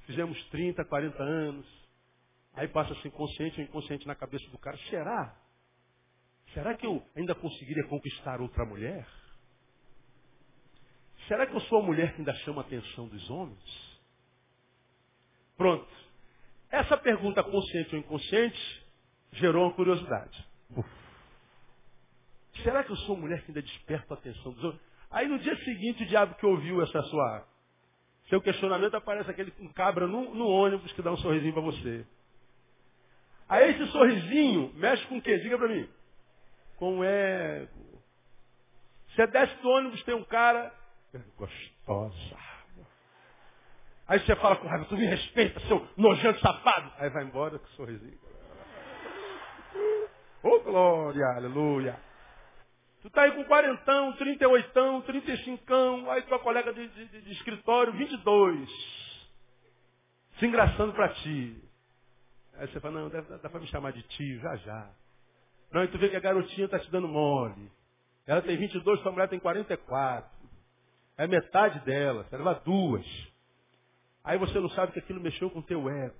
fizemos 0.06 0.42
30, 0.48 0.84
40 0.84 1.22
anos, 1.22 1.66
aí 2.54 2.66
passa 2.68 2.92
assim, 2.92 3.10
consciente 3.10 3.60
ou 3.60 3.66
inconsciente 3.66 4.06
na 4.06 4.14
cabeça 4.14 4.48
do 4.50 4.58
cara, 4.58 4.76
será? 4.88 5.36
Será 6.54 6.74
que 6.76 6.86
eu 6.86 7.02
ainda 7.16 7.34
conseguiria 7.34 7.86
conquistar 7.86 8.40
outra 8.40 8.64
mulher? 8.64 9.06
Será 11.28 11.46
que 11.46 11.54
eu 11.54 11.60
sou 11.62 11.78
a 11.78 11.82
mulher 11.82 12.12
que 12.12 12.20
ainda 12.20 12.34
chama 12.36 12.62
a 12.62 12.64
atenção 12.64 13.06
dos 13.06 13.30
homens? 13.30 14.00
Pronto. 15.56 15.88
Essa 16.70 16.96
pergunta 16.96 17.42
consciente 17.44 17.94
ou 17.94 18.00
inconsciente 18.00 18.86
gerou 19.32 19.64
uma 19.64 19.74
curiosidade. 19.74 20.44
Uf. 20.76 20.88
Será 22.62 22.82
que 22.82 22.90
eu 22.90 22.96
sou 22.96 23.16
a 23.16 23.18
mulher 23.20 23.42
que 23.42 23.50
ainda 23.50 23.62
desperta 23.62 24.14
a 24.14 24.16
atenção 24.16 24.52
dos 24.52 24.64
homens? 24.64 24.80
Aí 25.10 25.28
no 25.28 25.38
dia 25.38 25.56
seguinte 25.64 26.02
o 26.02 26.06
diabo 26.06 26.34
que 26.34 26.46
ouviu 26.46 26.82
essa 26.82 27.02
sua 27.02 27.46
seu 28.28 28.40
questionamento 28.40 28.94
aparece 28.94 29.30
aquele 29.30 29.52
um 29.58 29.72
cabra 29.72 30.06
no, 30.06 30.34
no 30.34 30.46
ônibus 30.46 30.92
que 30.92 31.02
dá 31.02 31.12
um 31.12 31.16
sorrisinho 31.16 31.52
para 31.52 31.62
você. 31.62 32.06
Aí 33.48 33.70
esse 33.70 33.86
sorrisinho 33.90 34.72
mexe 34.74 35.04
com 35.06 35.18
o 35.18 35.22
quê? 35.22 35.38
Diga 35.38 35.58
para 35.58 35.68
mim 35.68 35.88
com 36.80 37.04
ego. 37.04 38.02
Você 39.10 39.26
desce 39.26 39.54
do 39.56 39.68
ônibus, 39.68 40.02
tem 40.02 40.14
um 40.14 40.24
cara, 40.24 40.74
gostosa. 41.36 42.36
Aí 44.08 44.18
você 44.18 44.34
fala 44.36 44.56
com 44.56 44.66
raiva, 44.66 44.86
tu 44.86 44.96
me 44.96 45.06
respeita, 45.06 45.60
seu 45.60 45.86
nojento 45.96 46.40
safado. 46.40 46.90
Aí 46.96 47.10
vai 47.10 47.22
embora 47.22 47.58
com 47.58 47.66
sorrisinho. 47.68 48.18
Ô 50.42 50.48
oh, 50.48 50.60
glória, 50.60 51.26
aleluia. 51.36 52.00
Tu 53.02 53.10
tá 53.10 53.22
aí 53.22 53.32
com 53.32 53.44
quarentão, 53.44 54.14
trinta 54.14 54.44
e 54.44 54.46
oitão, 54.46 55.02
trinta 55.02 55.30
e 55.32 55.44
cincão, 55.44 56.10
aí 56.10 56.22
tua 56.22 56.38
colega 56.38 56.72
de, 56.72 56.88
de, 56.88 57.20
de 57.22 57.32
escritório, 57.32 57.92
vinte 57.92 58.12
e 58.12 58.24
dois. 58.24 58.70
Se 60.38 60.46
engraçando 60.46 60.94
para 60.94 61.10
ti. 61.10 61.62
Aí 62.54 62.66
você 62.68 62.80
fala, 62.80 63.00
não, 63.00 63.08
dá, 63.10 63.20
dá 63.20 63.50
para 63.50 63.60
me 63.60 63.66
chamar 63.66 63.92
de 63.92 64.02
tio, 64.02 64.40
já 64.40 64.56
já. 64.56 64.90
Não, 65.72 65.84
e 65.84 65.88
tu 65.88 65.98
vê 65.98 66.08
que 66.08 66.16
a 66.16 66.20
garotinha 66.20 66.64
está 66.64 66.78
te 66.78 66.90
dando 66.90 67.06
mole. 67.06 67.70
Ela 68.26 68.42
tem 68.42 68.56
22, 68.56 69.00
sua 69.00 69.12
mulher 69.12 69.28
tem 69.28 69.38
44. 69.38 70.28
É 71.16 71.26
metade 71.26 71.80
dela, 71.80 72.24
você 72.24 72.36
leva 72.36 72.54
duas. 72.64 73.06
Aí 74.24 74.38
você 74.38 74.58
não 74.58 74.68
sabe 74.70 74.92
que 74.92 74.98
aquilo 74.98 75.20
mexeu 75.20 75.50
com 75.50 75.60
o 75.60 75.62
teu 75.62 75.88
ego. 75.88 76.16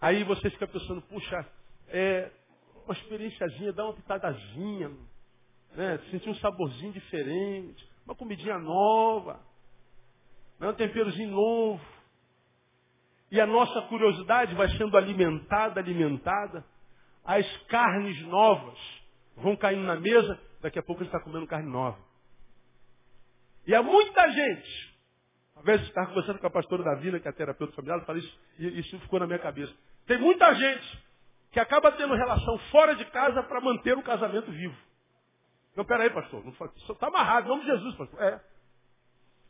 Aí 0.00 0.24
você 0.24 0.50
fica 0.50 0.66
pensando, 0.66 1.02
puxa, 1.02 1.46
é 1.88 2.30
uma 2.84 2.94
experiênciazinha, 2.94 3.72
dá 3.72 3.84
uma 3.84 3.94
pitadazinha, 3.94 4.90
né? 5.74 5.98
sentir 6.10 6.28
um 6.28 6.34
saborzinho 6.36 6.92
diferente, 6.92 7.88
uma 8.04 8.14
comidinha 8.14 8.58
nova, 8.58 9.40
né? 10.58 10.68
um 10.68 10.74
temperozinho 10.74 11.30
novo. 11.30 11.84
E 13.30 13.40
a 13.40 13.46
nossa 13.46 13.82
curiosidade 13.82 14.54
vai 14.54 14.68
sendo 14.76 14.96
alimentada, 14.96 15.80
alimentada 15.80 16.64
as 17.24 17.46
carnes 17.68 18.20
novas 18.26 18.78
vão 19.36 19.56
caindo 19.56 19.82
na 19.82 19.96
mesa, 19.96 20.38
daqui 20.60 20.78
a 20.78 20.82
pouco 20.82 21.02
ele 21.02 21.08
está 21.08 21.20
comendo 21.20 21.46
carne 21.46 21.70
nova. 21.70 21.98
E 23.66 23.74
há 23.74 23.82
muita 23.82 24.30
gente, 24.30 24.94
às 25.56 25.64
vezes 25.64 25.86
estava 25.88 26.08
conversando 26.08 26.38
com 26.38 26.46
a 26.46 26.50
pastora 26.50 26.82
da 26.82 26.94
vila, 26.96 27.18
que 27.18 27.26
é 27.26 27.32
terapeuta 27.32 27.72
familiar, 27.72 27.96
ela 27.96 28.06
falou 28.06 28.20
isso, 28.20 28.40
e 28.58 28.80
isso 28.80 28.98
ficou 29.00 29.18
na 29.18 29.26
minha 29.26 29.38
cabeça. 29.38 29.72
Tem 30.06 30.18
muita 30.18 30.54
gente 30.54 31.04
que 31.50 31.58
acaba 31.58 31.92
tendo 31.92 32.14
relação 32.14 32.58
fora 32.70 32.94
de 32.94 33.04
casa 33.06 33.42
para 33.44 33.60
manter 33.60 33.96
o 33.96 34.02
casamento 34.02 34.50
vivo. 34.50 34.76
Não, 35.74 35.84
peraí, 35.84 36.10
pastor, 36.10 36.44
não 36.44 36.52
está 36.52 37.06
amarrado, 37.06 37.46
em 37.46 37.48
nome 37.48 37.62
de 37.62 37.68
Jesus, 37.68 37.94
pastor. 37.96 38.22
É. 38.22 38.40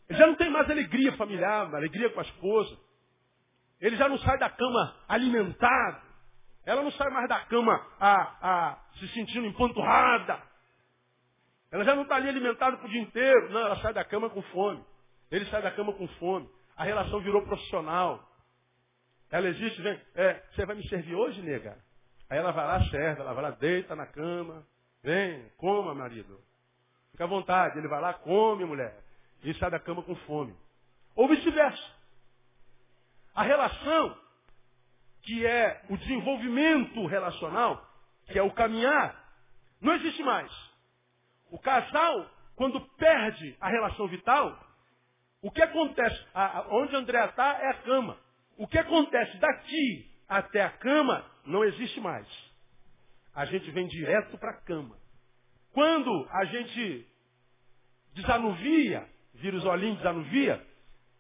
Ele 0.09 0.19
já 0.19 0.27
não 0.27 0.37
tem 0.37 0.51
mais 0.51 0.71
alegria 0.71 1.13
familiar, 1.17 1.75
alegria 1.75 2.11
com 2.11 2.21
a 2.21 2.23
esposa. 2.23 2.77
Ele 3.81 3.97
já 3.97 4.09
não 4.09 4.19
sai 4.19 4.39
da 4.39 4.49
cama 4.49 4.97
alimentado. 5.09 6.04
Ela 6.67 6.83
não 6.83 6.91
sai 6.93 7.11
mais 7.11 7.29
da 7.29 7.41
cama 7.41 7.87
a, 8.01 8.15
a, 8.41 8.79
se 8.99 9.09
sentindo 9.09 9.47
empanturrada. 9.47 10.41
Ela 11.71 11.85
já 11.85 11.95
não 11.95 12.05
está 12.05 12.17
ali 12.17 12.29
alimentada 12.29 12.77
o 12.77 12.89
dia 12.89 13.03
inteiro. 13.03 13.51
Não, 13.51 13.61
ela 13.61 13.77
sai 13.83 13.93
da 13.93 14.05
cama 14.05 14.31
com 14.31 14.41
fome. 14.43 14.85
Ele 15.31 15.45
sai 15.47 15.61
da 15.61 15.71
cama 15.71 15.93
com 15.93 16.07
fome. 16.19 16.49
A 16.77 16.85
relação 16.85 17.21
virou 17.21 17.43
profissional. 17.43 18.27
Ela 19.31 19.49
existe, 19.49 19.83
vem, 19.83 20.01
é, 20.15 20.43
você 20.53 20.65
vai 20.65 20.77
me 20.77 20.89
servir 20.89 21.15
hoje, 21.15 21.43
nega? 21.43 21.77
Aí 22.31 22.39
ela 22.39 22.53
vai 22.53 22.67
lá, 22.67 22.81
serve, 22.85 23.21
ela 23.21 23.33
vai 23.33 23.43
lá, 23.43 23.51
deita 23.51 23.95
na 23.95 24.07
cama. 24.07 24.65
Vem, 25.03 25.51
coma, 25.57 25.95
marido. 25.95 26.41
Fica 27.11 27.25
à 27.25 27.27
vontade. 27.27 27.79
Ele 27.79 27.89
vai 27.89 28.01
lá, 28.01 28.15
come, 28.15 28.65
mulher. 28.65 28.97
E 29.43 29.53
sai 29.55 29.71
da 29.71 29.79
cama 29.79 30.03
com 30.03 30.15
fome. 30.15 30.57
Ou 31.15 31.29
vice-versa. 31.29 31.95
A 33.35 33.43
relação 33.43 34.17
que 35.25 35.47
é 35.47 35.83
o 35.89 35.97
desenvolvimento 35.97 37.07
relacional, 37.07 37.85
que 38.27 38.39
é 38.39 38.43
o 38.43 38.53
caminhar, 38.53 39.23
não 39.81 39.95
existe 39.95 40.23
mais. 40.23 40.51
O 41.51 41.59
casal, 41.59 42.31
quando 42.57 42.81
perde 42.97 43.57
a 43.61 43.69
relação 43.69 44.07
vital, 44.09 44.59
o 45.43 45.51
que 45.51 45.63
acontece? 45.63 46.27
A, 46.35 46.67
onde 46.71 46.97
André 46.97 47.25
está 47.27 47.59
é 47.61 47.71
a 47.71 47.83
cama. 47.83 48.19
O 48.57 48.67
que 48.67 48.79
acontece 48.79 49.37
daqui 49.39 50.11
até 50.29 50.63
a 50.63 50.71
cama 50.71 51.25
não 51.45 51.65
existe 51.65 52.01
mais. 52.01 52.27
A 53.35 53.45
gente 53.47 53.71
vem 53.71 53.87
direto 53.87 54.39
para 54.39 54.51
a 54.53 54.61
cama. 54.63 54.97
Quando 55.73 56.29
a 56.31 56.45
gente 56.45 57.07
desanuvia, 58.15 59.09
vira 59.35 59.57
os 59.57 59.65
olhinhos, 59.65 59.99
desanuvia, 59.99 60.65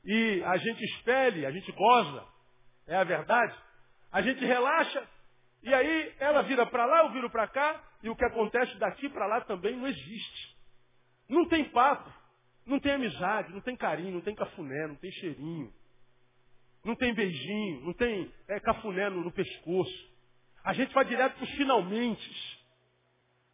e 0.04 0.42
a 0.44 0.56
gente 0.58 0.84
espelha, 0.84 1.48
a 1.48 1.50
gente 1.50 1.70
goza, 1.72 2.24
é 2.86 2.96
a 2.96 3.04
verdade, 3.04 3.54
a 4.14 4.22
gente 4.22 4.44
relaxa, 4.44 5.02
e 5.60 5.74
aí 5.74 6.14
ela 6.20 6.42
vira 6.42 6.64
para 6.64 6.86
lá, 6.86 6.98
eu 6.98 7.10
viro 7.10 7.28
para 7.28 7.48
cá, 7.48 7.82
e 8.00 8.08
o 8.08 8.14
que 8.14 8.24
acontece 8.24 8.78
daqui 8.78 9.08
para 9.08 9.26
lá 9.26 9.40
também 9.40 9.76
não 9.76 9.88
existe. 9.88 10.56
Não 11.28 11.48
tem 11.48 11.64
papo, 11.64 12.08
não 12.64 12.78
tem 12.78 12.92
amizade, 12.92 13.52
não 13.52 13.60
tem 13.60 13.76
carinho, 13.76 14.12
não 14.12 14.20
tem 14.20 14.32
cafuné, 14.36 14.86
não 14.86 14.94
tem 14.94 15.10
cheirinho. 15.10 15.74
Não 16.84 16.94
tem 16.94 17.12
beijinho, 17.12 17.80
não 17.80 17.92
tem 17.92 18.32
é, 18.46 18.60
cafuné 18.60 19.10
no, 19.10 19.20
no 19.20 19.32
pescoço. 19.32 20.14
A 20.62 20.72
gente 20.74 20.94
vai 20.94 21.04
direto 21.06 21.34
para 21.34 21.44
os 21.44 21.50
finalmente. 21.50 22.64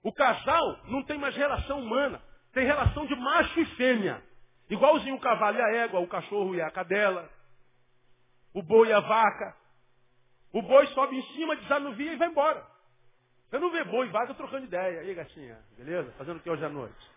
O 0.02 0.12
casal 0.12 0.78
não 0.88 1.02
tem 1.04 1.16
mais 1.16 1.34
relação 1.34 1.80
humana. 1.80 2.20
Tem 2.52 2.66
relação 2.66 3.06
de 3.06 3.16
macho 3.16 3.60
e 3.60 3.64
fêmea. 3.76 4.22
Igualzinho 4.68 5.14
o 5.14 5.20
cavalo 5.20 5.56
e 5.56 5.62
a 5.62 5.76
égua, 5.84 6.00
o 6.00 6.06
cachorro 6.06 6.54
e 6.54 6.60
a 6.60 6.70
cadela, 6.70 7.30
o 8.52 8.62
boi 8.62 8.88
e 8.88 8.92
a 8.92 9.00
vaca. 9.00 9.59
O 10.52 10.62
boi 10.62 10.86
sobe 10.88 11.16
em 11.16 11.22
cima, 11.34 11.56
desanuvia 11.56 12.12
e 12.12 12.16
vai 12.16 12.28
embora. 12.28 12.64
Você 13.48 13.58
não 13.58 13.70
vê 13.70 13.84
boi 13.84 14.08
vaca 14.08 14.34
trocando 14.34 14.66
ideia. 14.66 15.00
Aí, 15.00 15.14
gatinha, 15.14 15.58
beleza? 15.76 16.12
Fazendo 16.12 16.38
o 16.38 16.40
que 16.40 16.50
hoje 16.50 16.64
à 16.64 16.68
noite? 16.68 17.10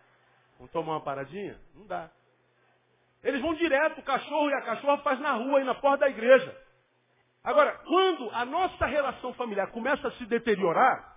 Vamos 0.57 0.71
tomar 0.71 0.93
uma 0.93 1.01
paradinha? 1.01 1.59
Não 1.75 1.85
dá. 1.85 2.09
Eles 3.23 3.41
vão 3.41 3.53
direto, 3.53 3.99
o 3.99 4.03
cachorro 4.03 4.49
e 4.49 4.53
a 4.53 4.61
cachorra 4.61 4.97
faz 4.99 5.19
na 5.19 5.33
rua 5.33 5.61
e 5.61 5.63
na 5.63 5.75
porta 5.75 6.05
da 6.05 6.09
igreja. 6.09 6.55
Agora, 7.43 7.71
quando 7.85 8.29
a 8.31 8.45
nossa 8.45 8.85
relação 8.85 9.33
familiar 9.33 9.67
começa 9.71 10.07
a 10.07 10.11
se 10.13 10.25
deteriorar, 10.25 11.13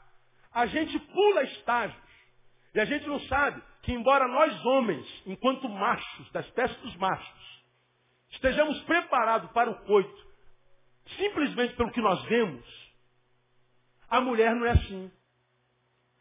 a 0.53 0.67
gente 0.67 0.99
pula 0.99 1.43
estágios. 1.45 2.07
E 2.75 2.81
a 2.81 2.85
gente 2.85 3.07
não 3.07 3.21
sabe 3.21 3.63
que 3.83 3.93
embora 3.93 4.27
nós 4.29 4.65
homens, 4.65 5.23
enquanto 5.27 5.69
machos, 5.69 6.31
da 6.33 6.41
espécie 6.41 6.75
dos 6.81 6.97
machos, 6.97 7.65
estejamos 8.31 8.83
preparados 8.83 9.51
para 9.53 9.71
o 9.71 9.85
coito, 9.85 10.26
simplesmente 11.17 11.75
pelo 11.75 11.93
que 11.93 12.01
nós 12.01 12.23
vemos, 12.25 12.65
a 14.09 14.21
mulher 14.21 14.55
não 14.55 14.67
é 14.67 14.71
assim. 14.71 15.11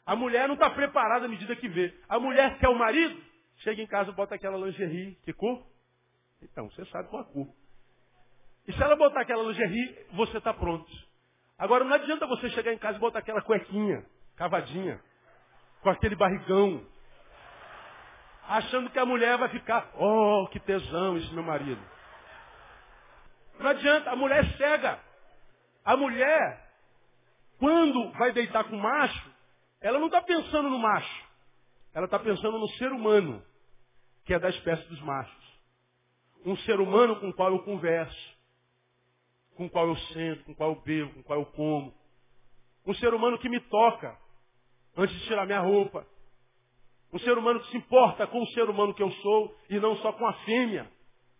A 0.05 0.15
mulher 0.15 0.47
não 0.47 0.53
está 0.53 0.69
preparada 0.69 1.25
à 1.25 1.27
medida 1.27 1.55
que 1.55 1.67
vê. 1.67 1.93
A 2.07 2.19
mulher 2.19 2.57
quer 2.59 2.69
o 2.69 2.77
marido, 2.77 3.19
chega 3.57 3.81
em 3.81 3.87
casa, 3.87 4.11
bota 4.11 4.35
aquela 4.35 4.57
lingerie. 4.57 5.17
Que 5.23 5.33
cor? 5.33 5.65
Então, 6.41 6.69
você 6.69 6.85
sabe 6.85 7.09
qual 7.09 7.23
a 7.23 7.25
cor. 7.25 7.47
E 8.67 8.73
se 8.73 8.81
ela 8.81 8.95
botar 8.95 9.21
aquela 9.21 9.43
lingerie, 9.43 9.97
você 10.13 10.37
está 10.37 10.53
pronto. 10.53 10.91
Agora, 11.57 11.83
não 11.83 11.93
adianta 11.93 12.27
você 12.27 12.49
chegar 12.49 12.73
em 12.73 12.77
casa 12.77 12.97
e 12.97 13.01
botar 13.01 13.19
aquela 13.19 13.41
cuequinha, 13.41 14.05
cavadinha, 14.35 15.01
com 15.81 15.89
aquele 15.89 16.15
barrigão, 16.15 16.85
achando 18.47 18.89
que 18.89 18.99
a 18.99 19.05
mulher 19.05 19.37
vai 19.37 19.49
ficar, 19.49 19.89
oh, 19.95 20.47
que 20.51 20.59
tesão 20.59 21.17
esse 21.17 21.33
meu 21.33 21.43
marido. 21.43 21.81
Não 23.59 23.67
adianta, 23.69 24.11
a 24.11 24.15
mulher 24.15 24.43
é 24.43 24.57
cega. 24.57 24.99
A 25.83 25.95
mulher, 25.95 26.71
quando 27.59 28.11
vai 28.13 28.31
deitar 28.31 28.63
com 28.65 28.75
o 28.75 28.81
macho, 28.81 29.31
ela 29.81 29.99
não 29.99 30.07
está 30.07 30.21
pensando 30.21 30.69
no 30.69 30.79
macho. 30.79 31.25
Ela 31.93 32.05
está 32.05 32.19
pensando 32.19 32.57
no 32.59 32.67
ser 32.71 32.91
humano, 32.91 33.43
que 34.25 34.33
é 34.33 34.39
da 34.39 34.49
espécie 34.49 34.87
dos 34.89 35.01
machos. 35.01 35.45
Um 36.45 36.57
ser 36.57 36.79
humano 36.79 37.19
com 37.19 37.29
o 37.29 37.33
qual 37.33 37.51
eu 37.51 37.59
converso, 37.59 38.35
com 39.55 39.65
o 39.65 39.69
qual 39.69 39.87
eu 39.87 39.95
sento, 39.95 40.43
com 40.43 40.51
o 40.51 40.55
qual 40.55 40.69
eu 40.71 40.81
bebo, 40.81 41.13
com 41.13 41.19
o 41.21 41.23
qual 41.23 41.39
eu 41.39 41.45
como. 41.47 41.93
Um 42.85 42.93
ser 42.95 43.13
humano 43.13 43.39
que 43.39 43.49
me 43.49 43.59
toca 43.61 44.17
antes 44.97 45.15
de 45.15 45.25
tirar 45.25 45.45
minha 45.45 45.61
roupa. 45.61 46.05
Um 47.11 47.19
ser 47.19 47.37
humano 47.37 47.59
que 47.61 47.71
se 47.71 47.77
importa 47.77 48.27
com 48.27 48.41
o 48.41 48.47
ser 48.47 48.69
humano 48.69 48.93
que 48.93 49.01
eu 49.01 49.11
sou 49.11 49.57
e 49.69 49.79
não 49.79 49.95
só 49.97 50.11
com 50.13 50.27
a 50.27 50.33
fêmea 50.45 50.91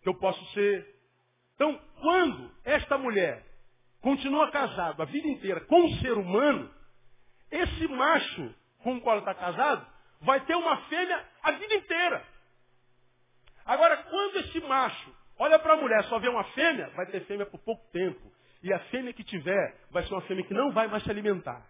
que 0.02 0.08
eu 0.08 0.14
posso 0.14 0.42
ser. 0.52 0.95
Então, 1.56 1.80
quando 2.00 2.50
esta 2.64 2.96
mulher 2.96 3.42
continua 4.00 4.50
casada 4.50 5.02
a 5.02 5.06
vida 5.06 5.26
inteira 5.26 5.60
com 5.62 5.80
um 5.80 5.96
ser 5.96 6.12
humano, 6.12 6.70
esse 7.50 7.88
macho 7.88 8.54
com 8.82 8.96
o 8.96 9.00
qual 9.00 9.16
ela 9.16 9.30
está 9.30 9.34
casado 9.34 9.86
vai 10.20 10.40
ter 10.44 10.54
uma 10.54 10.76
fêmea 10.82 11.24
a 11.42 11.52
vida 11.52 11.74
inteira. 11.74 12.24
Agora, 13.64 13.96
quando 13.96 14.36
esse 14.36 14.60
macho 14.60 15.16
olha 15.38 15.58
para 15.58 15.74
a 15.74 15.76
mulher 15.76 16.04
só 16.04 16.18
vê 16.18 16.28
uma 16.28 16.44
fêmea, 16.44 16.88
vai 16.90 17.06
ter 17.06 17.24
fêmea 17.24 17.46
por 17.46 17.58
pouco 17.60 17.84
tempo. 17.90 18.20
E 18.62 18.72
a 18.72 18.78
fêmea 18.90 19.12
que 19.12 19.24
tiver 19.24 19.80
vai 19.90 20.04
ser 20.04 20.12
uma 20.12 20.22
fêmea 20.22 20.44
que 20.44 20.54
não 20.54 20.72
vai 20.72 20.88
mais 20.88 21.02
se 21.04 21.10
alimentar. 21.10 21.66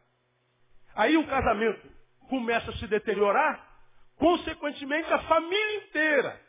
Aí 0.94 1.16
o 1.16 1.26
casamento 1.26 1.88
começa 2.28 2.70
a 2.70 2.76
se 2.76 2.86
deteriorar, 2.86 3.64
consequentemente 4.16 5.12
a 5.12 5.18
família 5.20 5.76
inteira 5.76 6.40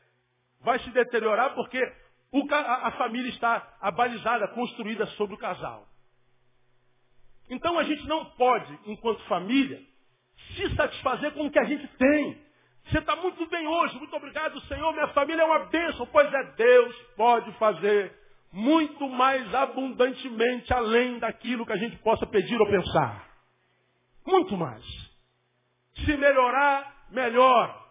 vai 0.61 0.79
se 0.79 0.89
deteriorar 0.89 1.53
porque 1.53 1.79
a, 2.51 2.87
a 2.87 2.91
família 2.91 3.29
está 3.29 3.77
abalizada, 3.81 4.47
construída 4.49 5.05
sobre 5.07 5.35
o 5.35 5.39
casal. 5.39 5.87
Então 7.49 7.77
a 7.79 7.83
gente 7.83 8.05
não 8.07 8.25
pode, 8.25 8.77
enquanto 8.85 9.23
família, 9.23 9.81
se 10.55 10.75
satisfazer 10.75 11.33
com 11.33 11.45
o 11.47 11.51
que 11.51 11.59
a 11.59 11.63
gente 11.63 11.87
tem. 11.87 12.47
Você 12.85 12.99
está 12.99 13.15
muito 13.15 13.45
bem 13.47 13.67
hoje, 13.67 13.97
muito 13.97 14.15
obrigado, 14.15 14.59
Senhor, 14.61 14.93
minha 14.93 15.07
família 15.09 15.41
é 15.41 15.45
uma 15.45 15.65
bênção. 15.65 16.05
Pois 16.07 16.33
é, 16.33 16.43
Deus 16.55 16.95
pode 17.15 17.51
fazer 17.53 18.13
muito 18.51 19.07
mais 19.09 19.53
abundantemente 19.53 20.73
além 20.73 21.19
daquilo 21.19 21.65
que 21.65 21.73
a 21.73 21.77
gente 21.77 21.97
possa 21.97 22.25
pedir 22.25 22.59
ou 22.59 22.67
pensar. 22.67 23.27
Muito 24.25 24.55
mais. 24.57 24.83
Se 26.05 26.17
melhorar, 26.17 27.05
melhor. 27.11 27.87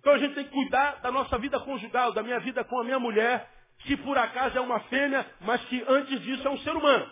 Então 0.00 0.12
a 0.12 0.18
gente 0.18 0.34
tem 0.34 0.44
que 0.44 0.50
cuidar 0.50 1.00
da 1.02 1.10
nossa 1.10 1.38
vida 1.38 1.58
conjugal, 1.60 2.12
da 2.12 2.22
minha 2.22 2.38
vida 2.40 2.64
com 2.64 2.80
a 2.80 2.84
minha 2.84 2.98
mulher, 2.98 3.48
que 3.86 3.96
por 3.96 4.18
acaso 4.18 4.58
é 4.58 4.60
uma 4.60 4.80
fêmea, 4.80 5.26
mas 5.40 5.64
que 5.66 5.84
antes 5.88 6.20
disso 6.20 6.46
é 6.46 6.50
um 6.50 6.58
ser 6.58 6.76
humano. 6.76 7.10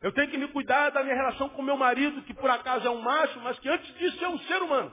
Eu 0.00 0.12
tenho 0.12 0.30
que 0.30 0.38
me 0.38 0.48
cuidar 0.48 0.90
da 0.90 1.02
minha 1.02 1.14
relação 1.14 1.48
com 1.50 1.62
meu 1.62 1.76
marido, 1.76 2.22
que 2.22 2.34
por 2.34 2.50
acaso 2.50 2.86
é 2.86 2.90
um 2.90 3.00
macho, 3.00 3.38
mas 3.40 3.58
que 3.60 3.68
antes 3.68 3.94
disso 3.94 4.24
é 4.24 4.28
um 4.28 4.38
ser 4.40 4.60
humano. 4.60 4.92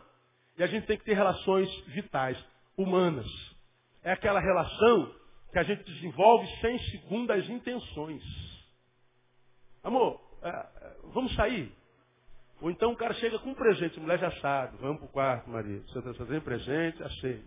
E 0.57 0.63
a 0.63 0.67
gente 0.67 0.85
tem 0.85 0.97
que 0.97 1.05
ter 1.05 1.13
relações 1.13 1.67
vitais, 1.87 2.37
humanas. 2.77 3.27
É 4.03 4.11
aquela 4.11 4.39
relação 4.39 5.15
que 5.51 5.57
a 5.57 5.63
gente 5.63 5.83
desenvolve 5.83 6.47
sem 6.61 6.77
segundas 6.91 7.49
intenções. 7.49 8.23
Amor, 9.83 10.21
é, 10.43 10.49
é, 10.49 10.95
vamos 11.13 11.33
sair? 11.35 11.73
Ou 12.61 12.69
então 12.69 12.91
o 12.91 12.95
cara 12.95 13.13
chega 13.15 13.39
com 13.39 13.51
um 13.51 13.55
presente, 13.55 13.97
a 13.97 14.01
mulher 14.01 14.19
já 14.19 14.31
sabe, 14.41 14.77
vamos 14.77 14.97
para 14.97 15.05
o 15.05 15.11
quarto, 15.11 15.49
marido. 15.49 15.89
Você 15.89 15.99
está 15.99 16.13
fazendo 16.13 16.41
presente, 16.41 17.01
achei. 17.01 17.43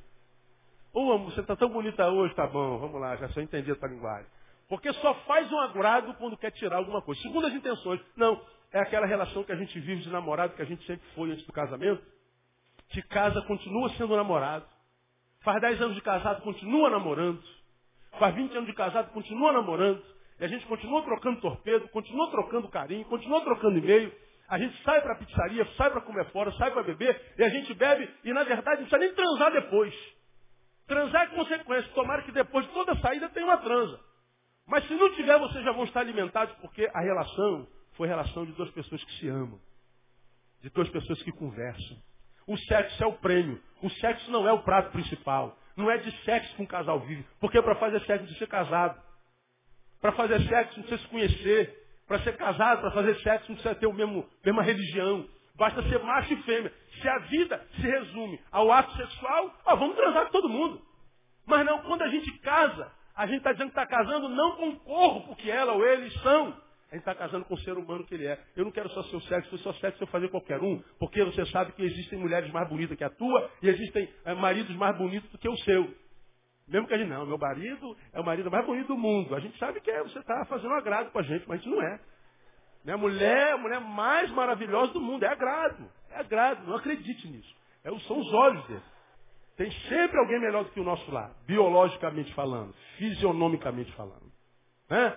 Ô, 0.94 1.12
amor, 1.12 1.32
você 1.32 1.40
está 1.40 1.56
tão 1.56 1.70
bonita 1.70 2.06
hoje, 2.10 2.34
tá 2.34 2.46
bom, 2.46 2.78
vamos 2.78 3.00
lá, 3.00 3.16
já 3.16 3.28
só 3.30 3.40
entendi 3.40 3.70
a 3.70 3.76
tua 3.76 3.88
linguagem. 3.88 4.26
Porque 4.68 4.92
só 4.94 5.14
faz 5.26 5.50
um 5.50 5.58
agrado 5.58 6.14
quando 6.14 6.36
quer 6.36 6.50
tirar 6.50 6.76
alguma 6.76 7.00
coisa. 7.00 7.20
Segundo 7.22 7.46
as 7.46 7.54
intenções. 7.54 8.00
Não, 8.16 8.40
é 8.72 8.80
aquela 8.80 9.06
relação 9.06 9.42
que 9.42 9.52
a 9.52 9.56
gente 9.56 9.78
vive 9.80 10.02
de 10.02 10.10
namorado, 10.10 10.54
que 10.54 10.62
a 10.62 10.66
gente 10.66 10.84
sempre 10.86 11.06
foi 11.14 11.30
antes 11.30 11.46
do 11.46 11.52
casamento. 11.52 12.02
Que 12.88 13.00
casa, 13.02 13.40
continua 13.42 13.88
sendo 13.90 14.14
namorado. 14.16 14.66
Faz 15.40 15.60
10 15.60 15.80
anos 15.80 15.94
de 15.94 16.02
casado, 16.02 16.42
continua 16.42 16.90
namorando. 16.90 17.42
Faz 18.18 18.34
20 18.34 18.52
anos 18.54 18.66
de 18.66 18.74
casado, 18.74 19.12
continua 19.12 19.52
namorando. 19.52 20.02
E 20.38 20.44
a 20.44 20.48
gente 20.48 20.66
continua 20.66 21.02
trocando 21.02 21.40
torpedo, 21.40 21.88
continua 21.88 22.30
trocando 22.30 22.68
carinho, 22.68 23.04
continua 23.06 23.40
trocando 23.40 23.78
e-mail. 23.78 24.12
A 24.48 24.58
gente 24.58 24.76
sai 24.82 25.00
para 25.00 25.16
pizzaria, 25.16 25.66
sai 25.76 25.90
para 25.90 26.02
comer 26.02 26.26
fora, 26.26 26.52
sai 26.52 26.70
para 26.70 26.82
beber, 26.82 27.34
e 27.38 27.42
a 27.42 27.48
gente 27.48 27.72
bebe, 27.72 28.08
e 28.22 28.32
na 28.34 28.44
verdade 28.44 28.82
não 28.82 28.88
precisa 28.88 28.98
nem 28.98 29.14
transar 29.14 29.50
depois. 29.52 29.94
Transar 30.86 31.22
é 31.22 31.34
consequência. 31.34 31.90
Tomara 31.92 32.22
que 32.22 32.32
depois 32.32 32.66
de 32.66 32.72
toda 32.72 32.96
saída 33.00 33.28
tenha 33.30 33.46
uma 33.46 33.58
transa. 33.58 34.00
Mas 34.66 34.86
se 34.86 34.94
não 34.94 35.14
tiver, 35.14 35.38
vocês 35.38 35.64
já 35.64 35.72
vão 35.72 35.84
estar 35.84 36.00
alimentados, 36.00 36.54
porque 36.56 36.88
a 36.92 37.00
relação 37.00 37.66
foi 37.96 38.08
relação 38.08 38.46
de 38.46 38.52
duas 38.52 38.70
pessoas 38.70 39.02
que 39.04 39.12
se 39.18 39.28
amam. 39.28 39.60
De 40.60 40.70
duas 40.70 40.88
pessoas 40.90 41.22
que 41.22 41.32
conversam. 41.32 41.96
O 42.46 42.56
sexo 42.56 43.02
é 43.02 43.06
o 43.06 43.14
prêmio. 43.14 43.60
O 43.82 43.90
sexo 43.90 44.30
não 44.30 44.48
é 44.48 44.52
o 44.52 44.62
prato 44.62 44.90
principal. 44.92 45.56
Não 45.76 45.90
é 45.90 45.98
de 45.98 46.10
sexo 46.24 46.54
que 46.54 46.62
um 46.62 46.66
casal 46.66 47.00
vive. 47.00 47.26
Porque 47.40 47.60
para 47.62 47.74
fazer 47.76 48.00
sexo 48.00 48.24
precisa 48.24 48.38
ser 48.38 48.46
casado. 48.46 49.02
Para 50.00 50.12
fazer 50.12 50.40
sexo 50.48 50.78
não 50.78 50.86
precisa 50.86 51.02
se 51.02 51.08
conhecer. 51.08 51.82
Para 52.06 52.22
ser 52.22 52.36
casado, 52.36 52.80
para 52.80 52.90
fazer 52.90 53.14
sexo 53.20 53.48
não 53.48 53.56
precisa 53.56 53.74
ter 53.74 53.86
a 53.86 53.92
mesma 54.44 54.62
religião. 54.62 55.28
Basta 55.56 55.82
ser 55.82 56.02
macho 56.02 56.32
e 56.32 56.42
fêmea. 56.42 56.72
Se 57.00 57.08
a 57.08 57.18
vida 57.18 57.66
se 57.76 57.82
resume 57.82 58.40
ao 58.50 58.70
ato 58.72 58.94
sexual, 58.96 59.54
ó, 59.66 59.76
vamos 59.76 59.96
transar 59.96 60.26
com 60.26 60.32
todo 60.32 60.48
mundo. 60.48 60.80
Mas 61.46 61.66
não, 61.66 61.80
quando 61.82 62.02
a 62.02 62.08
gente 62.08 62.30
casa, 62.38 62.90
a 63.14 63.26
gente 63.26 63.38
está 63.38 63.52
dizendo 63.52 63.72
que 63.72 63.78
está 63.78 63.86
casando 63.86 64.28
não 64.28 64.56
com 64.56 64.68
o 64.70 64.80
corpo 64.80 65.36
que 65.36 65.50
ela 65.50 65.72
ou 65.72 65.86
eles 65.86 66.12
são. 66.22 66.56
A 66.90 66.94
gente 66.94 67.08
está 67.08 67.14
casando 67.14 67.46
com 67.46 67.54
o 67.54 67.60
ser 67.60 67.76
humano 67.76 68.04
que 68.04 68.14
ele 68.14 68.26
é. 68.26 68.38
Eu 68.54 68.64
não 68.64 68.70
quero 68.70 68.88
só 68.90 69.02
seu 69.04 69.20
sexo, 69.22 69.56
se 69.56 69.62
só 69.62 69.72
sexo 69.74 70.02
eu 70.02 70.06
fazer 70.08 70.28
qualquer 70.28 70.60
um, 70.60 70.78
porque 70.98 71.24
você 71.24 71.44
sabe 71.46 71.72
que 71.72 71.82
existem 71.82 72.18
mulheres 72.18 72.50
mais 72.52 72.68
bonitas 72.68 72.96
que 72.96 73.04
a 73.04 73.10
tua 73.10 73.50
e 73.62 73.68
existem 73.68 74.08
é, 74.24 74.34
maridos 74.34 74.76
mais 74.76 74.96
bonitos 74.96 75.30
do 75.30 75.38
que 75.38 75.48
o 75.48 75.56
seu. 75.58 75.94
Mesmo 76.68 76.86
que 76.86 76.94
a 76.94 76.98
gente, 76.98 77.08
não, 77.08 77.26
meu 77.26 77.38
marido 77.38 77.96
é 78.12 78.20
o 78.20 78.24
marido 78.24 78.50
mais 78.50 78.64
bonito 78.64 78.88
do 78.88 78.96
mundo. 78.96 79.34
A 79.34 79.40
gente 79.40 79.58
sabe 79.58 79.80
que 79.80 79.90
é, 79.90 80.02
você 80.02 80.18
está 80.18 80.44
fazendo 80.46 80.70
um 80.70 80.76
agrado 80.76 81.10
com 81.10 81.18
a 81.18 81.22
gente, 81.22 81.46
mas 81.48 81.62
gente 81.62 81.74
não 81.74 81.82
é. 81.82 82.00
Minha 82.84 82.96
mulher, 82.96 83.52
a 83.52 83.58
mulher 83.58 83.80
mais 83.80 84.30
maravilhosa 84.30 84.92
do 84.92 85.00
mundo, 85.00 85.24
é 85.24 85.28
agrado. 85.28 85.88
É 86.10 86.20
agrado, 86.20 86.66
não 86.66 86.76
acredite 86.76 87.28
nisso. 87.28 87.54
É, 87.84 87.90
são 88.00 88.18
os 88.18 88.32
olhos 88.32 88.66
dele. 88.66 88.82
Tem 89.56 89.70
sempre 89.88 90.18
alguém 90.18 90.40
melhor 90.40 90.64
do 90.64 90.70
que 90.70 90.80
o 90.80 90.84
nosso 90.84 91.10
lar, 91.10 91.32
biologicamente 91.46 92.32
falando, 92.34 92.74
fisionomicamente 92.96 93.92
falando. 93.92 94.32
Né? 94.88 95.16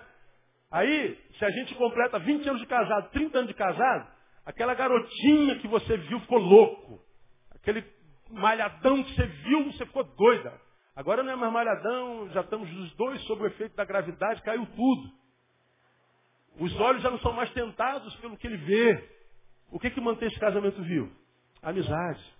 Aí, 0.70 1.18
se 1.38 1.44
a 1.44 1.50
gente 1.50 1.74
completa 1.74 2.18
20 2.18 2.48
anos 2.48 2.60
de 2.60 2.66
casado, 2.66 3.10
30 3.10 3.38
anos 3.38 3.48
de 3.48 3.54
casado, 3.54 4.08
aquela 4.44 4.74
garotinha 4.74 5.58
que 5.58 5.68
você 5.68 5.96
viu 5.96 6.20
ficou 6.20 6.38
louco. 6.38 7.00
Aquele 7.54 7.84
malhadão 8.30 9.02
que 9.02 9.14
você 9.14 9.26
viu, 9.26 9.72
você 9.72 9.86
ficou 9.86 10.04
doida. 10.04 10.60
Agora 10.94 11.22
não 11.22 11.32
é 11.32 11.36
mais 11.36 11.52
malhadão, 11.52 12.28
já 12.30 12.40
estamos 12.40 12.70
os 12.72 12.94
dois 12.96 13.20
sob 13.24 13.42
o 13.42 13.46
efeito 13.46 13.76
da 13.76 13.84
gravidade, 13.84 14.42
caiu 14.42 14.66
tudo. 14.66 15.10
Os 16.58 16.74
olhos 16.80 17.02
já 17.02 17.10
não 17.10 17.18
são 17.20 17.32
mais 17.32 17.50
tentados 17.52 18.14
pelo 18.16 18.36
que 18.36 18.46
ele 18.46 18.56
vê. 18.56 19.10
O 19.70 19.78
que, 19.78 19.90
que 19.90 20.00
mantém 20.00 20.28
esse 20.28 20.38
casamento 20.38 20.82
vivo? 20.82 21.10
Amizade 21.62 22.36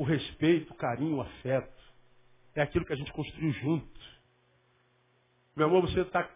o 0.00 0.02
respeito, 0.02 0.72
o 0.72 0.76
carinho, 0.76 1.16
o 1.16 1.20
afeto. 1.20 1.80
É 2.54 2.62
aquilo 2.62 2.86
que 2.86 2.92
a 2.94 2.96
gente 2.96 3.12
construiu 3.12 3.52
junto. 3.52 4.00
Meu 5.54 5.66
amor, 5.66 5.82
você 5.82 6.00
está 6.00 6.26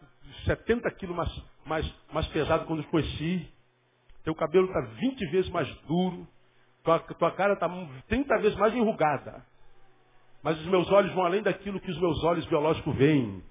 70 0.44 0.90
quilos 0.92 1.16
mais, 1.16 1.44
mais, 1.64 1.94
mais 2.12 2.26
pesado 2.28 2.66
quando 2.66 2.82
eu 2.82 2.88
conheci. 2.90 3.50
Teu 4.22 4.34
cabelo 4.34 4.66
está 4.66 4.80
20 4.80 5.30
vezes 5.30 5.50
mais 5.50 5.66
duro. 5.86 6.28
Tua, 6.82 6.98
tua 7.00 7.32
cara 7.32 7.54
está 7.54 7.66
30 8.06 8.38
vezes 8.38 8.58
mais 8.58 8.74
enrugada. 8.74 9.44
Mas 10.42 10.60
os 10.60 10.66
meus 10.66 10.90
olhos 10.92 11.14
vão 11.14 11.24
além 11.24 11.42
daquilo 11.42 11.80
que 11.80 11.90
os 11.90 11.98
meus 11.98 12.22
olhos 12.22 12.44
biológicos 12.46 12.94
veem. 12.94 13.42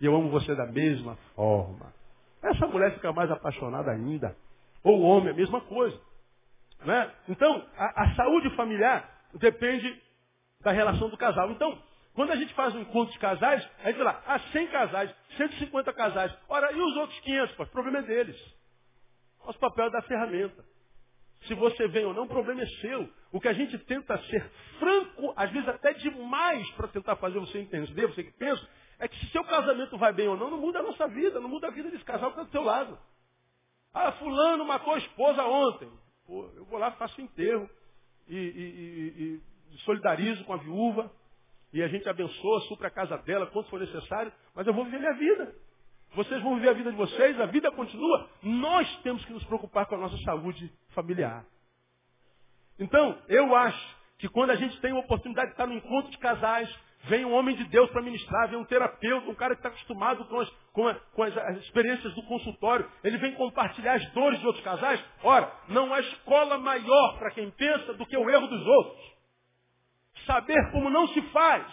E 0.00 0.04
eu 0.04 0.14
amo 0.14 0.28
você 0.28 0.54
da 0.54 0.66
mesma 0.66 1.16
forma. 1.34 1.94
Essa 2.46 2.66
mulher 2.66 2.94
fica 2.94 3.12
mais 3.12 3.30
apaixonada 3.30 3.90
ainda. 3.90 4.36
Ou 4.82 5.00
o 5.00 5.02
homem, 5.02 5.30
a 5.30 5.36
mesma 5.36 5.60
coisa. 5.62 5.98
Né? 6.84 7.10
Então, 7.28 7.66
a, 7.76 8.04
a 8.04 8.14
saúde 8.14 8.50
familiar 8.56 9.08
depende 9.34 10.02
da 10.60 10.70
relação 10.70 11.08
do 11.08 11.16
casal. 11.16 11.50
Então, 11.50 11.76
quando 12.14 12.32
a 12.32 12.36
gente 12.36 12.54
faz 12.54 12.74
um 12.74 12.80
encontro 12.80 13.12
de 13.12 13.18
casais, 13.18 13.68
a 13.82 13.90
gente 13.90 14.02
lá, 14.02 14.22
ah, 14.26 14.38
100 14.38 14.68
casais, 14.68 15.14
150 15.36 15.92
casais. 15.92 16.32
Ora, 16.48 16.72
e 16.72 16.80
os 16.80 16.96
outros 16.96 17.18
500? 17.20 17.58
o 17.58 17.66
problema 17.66 17.98
é 17.98 18.02
deles. 18.02 18.56
Nosso 19.44 19.58
papel 19.58 19.86
é 19.86 19.90
dar 19.90 20.02
ferramenta. 20.02 20.64
Se 21.46 21.54
você 21.54 21.86
vem 21.88 22.04
ou 22.04 22.14
não, 22.14 22.24
o 22.24 22.28
problema 22.28 22.62
é 22.62 22.66
seu. 22.80 23.08
O 23.30 23.40
que 23.40 23.48
a 23.48 23.52
gente 23.52 23.76
tenta 23.78 24.16
ser 24.24 24.42
franco, 24.78 25.32
às 25.36 25.50
vezes 25.50 25.68
até 25.68 25.92
demais, 25.92 26.68
para 26.70 26.88
tentar 26.88 27.16
fazer 27.16 27.38
você 27.38 27.58
entender, 27.58 28.06
você 28.06 28.24
que 28.24 28.32
pensa, 28.32 28.66
é 29.06 29.08
que 29.08 29.18
se 29.18 29.32
seu 29.32 29.44
casamento 29.44 29.96
vai 29.96 30.12
bem 30.12 30.28
ou 30.28 30.36
não, 30.36 30.50
não 30.50 30.58
muda 30.58 30.80
a 30.80 30.82
nossa 30.82 31.08
vida, 31.08 31.40
não 31.40 31.48
muda 31.48 31.68
a 31.68 31.70
vida 31.70 31.90
desse 31.90 32.04
casal 32.04 32.30
que 32.32 32.38
está 32.38 32.42
do 32.44 32.50
seu 32.50 32.62
lado. 32.62 32.98
Ah, 33.94 34.12
fulano 34.12 34.64
matou 34.64 34.94
a 34.94 34.98
esposa 34.98 35.42
ontem. 35.44 35.90
Pô, 36.26 36.50
eu 36.56 36.64
vou 36.66 36.78
lá, 36.78 36.90
faço 36.92 37.20
enterro 37.20 37.68
e, 38.28 38.36
e, 38.36 38.38
e, 38.38 39.74
e 39.74 39.78
solidarizo 39.78 40.44
com 40.44 40.52
a 40.52 40.58
viúva 40.58 41.10
e 41.72 41.82
a 41.82 41.88
gente 41.88 42.08
abençoa, 42.08 42.60
supra 42.62 42.88
a 42.88 42.90
casa 42.90 43.16
dela, 43.18 43.46
quanto 43.46 43.68
for 43.68 43.80
necessário, 43.80 44.32
mas 44.54 44.66
eu 44.66 44.74
vou 44.74 44.84
viver 44.84 44.98
minha 44.98 45.14
vida. 45.14 45.54
Vocês 46.14 46.42
vão 46.42 46.54
viver 46.56 46.70
a 46.70 46.72
vida 46.72 46.90
de 46.90 46.96
vocês, 46.96 47.38
a 47.40 47.46
vida 47.46 47.70
continua. 47.72 48.28
Nós 48.42 48.88
temos 49.02 49.24
que 49.24 49.32
nos 49.32 49.44
preocupar 49.44 49.86
com 49.86 49.96
a 49.96 49.98
nossa 49.98 50.16
saúde 50.24 50.72
familiar. 50.94 51.44
Então, 52.78 53.18
eu 53.28 53.54
acho 53.54 53.96
que 54.18 54.28
quando 54.28 54.50
a 54.50 54.56
gente 54.56 54.80
tem 54.80 54.92
a 54.92 54.98
oportunidade 54.98 55.48
de 55.48 55.52
estar 55.52 55.66
no 55.66 55.74
encontro 55.74 56.10
de 56.10 56.18
casais, 56.18 56.74
vem 57.08 57.24
um 57.24 57.32
homem 57.32 57.56
de 57.56 57.64
Deus 57.64 57.90
para 57.90 58.02
ministrar, 58.02 58.48
vem 58.48 58.58
um 58.58 58.64
terapeuta, 58.64 59.30
um 59.30 59.34
cara 59.34 59.54
que 59.54 59.60
está 59.60 59.68
acostumado 59.68 60.24
com, 60.26 60.40
as, 60.40 60.50
com, 60.72 60.88
a, 60.88 60.94
com 60.94 61.22
as, 61.22 61.36
as, 61.36 61.58
experiências 61.58 62.14
do 62.14 62.22
consultório, 62.24 62.88
ele 63.02 63.18
vem 63.18 63.34
compartilhar 63.34 63.94
as 63.94 64.06
dores 64.12 64.38
de 64.40 64.46
outros 64.46 64.64
casais. 64.64 65.02
Ora, 65.22 65.52
não 65.68 65.92
há 65.92 66.00
escola 66.00 66.58
maior 66.58 67.18
para 67.18 67.30
quem 67.32 67.50
pensa 67.50 67.94
do 67.94 68.06
que 68.06 68.16
o 68.16 68.30
erro 68.30 68.46
dos 68.46 68.66
outros. 68.66 69.16
Saber 70.26 70.70
como 70.72 70.90
não 70.90 71.06
se 71.08 71.22
faz. 71.30 71.66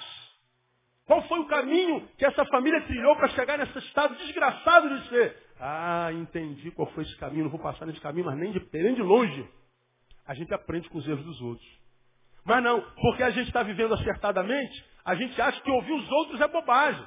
Qual 1.05 1.21
foi 1.23 1.39
o 1.39 1.47
caminho 1.47 2.07
que 2.17 2.25
essa 2.25 2.45
família 2.45 2.81
trilhou 2.81 3.15
para 3.15 3.27
chegar 3.29 3.57
nesse 3.57 3.77
estado 3.79 4.15
desgraçado 4.15 4.89
de 4.89 5.09
ser? 5.09 5.37
Ah, 5.59 6.09
entendi 6.13 6.71
qual 6.71 6.87
foi 6.91 7.03
esse 7.03 7.17
caminho, 7.17 7.43
não 7.43 7.51
vou 7.51 7.59
passar 7.59 7.85
nesse 7.85 7.99
caminho, 7.99 8.25
mas 8.25 8.37
nem 8.37 8.51
de, 8.51 8.65
nem 8.73 8.93
de 8.93 9.01
longe. 9.01 9.47
A 10.25 10.33
gente 10.33 10.53
aprende 10.53 10.89
com 10.89 10.97
os 10.97 11.07
erros 11.07 11.25
dos 11.25 11.41
outros. 11.41 11.67
Mas 12.45 12.63
não, 12.63 12.81
porque 12.81 13.23
a 13.23 13.29
gente 13.29 13.47
está 13.47 13.63
vivendo 13.63 13.93
acertadamente, 13.93 14.85
a 15.05 15.15
gente 15.15 15.39
acha 15.41 15.61
que 15.61 15.71
ouvir 15.71 15.93
os 15.93 16.11
outros 16.11 16.41
é 16.41 16.47
bobagem. 16.47 17.05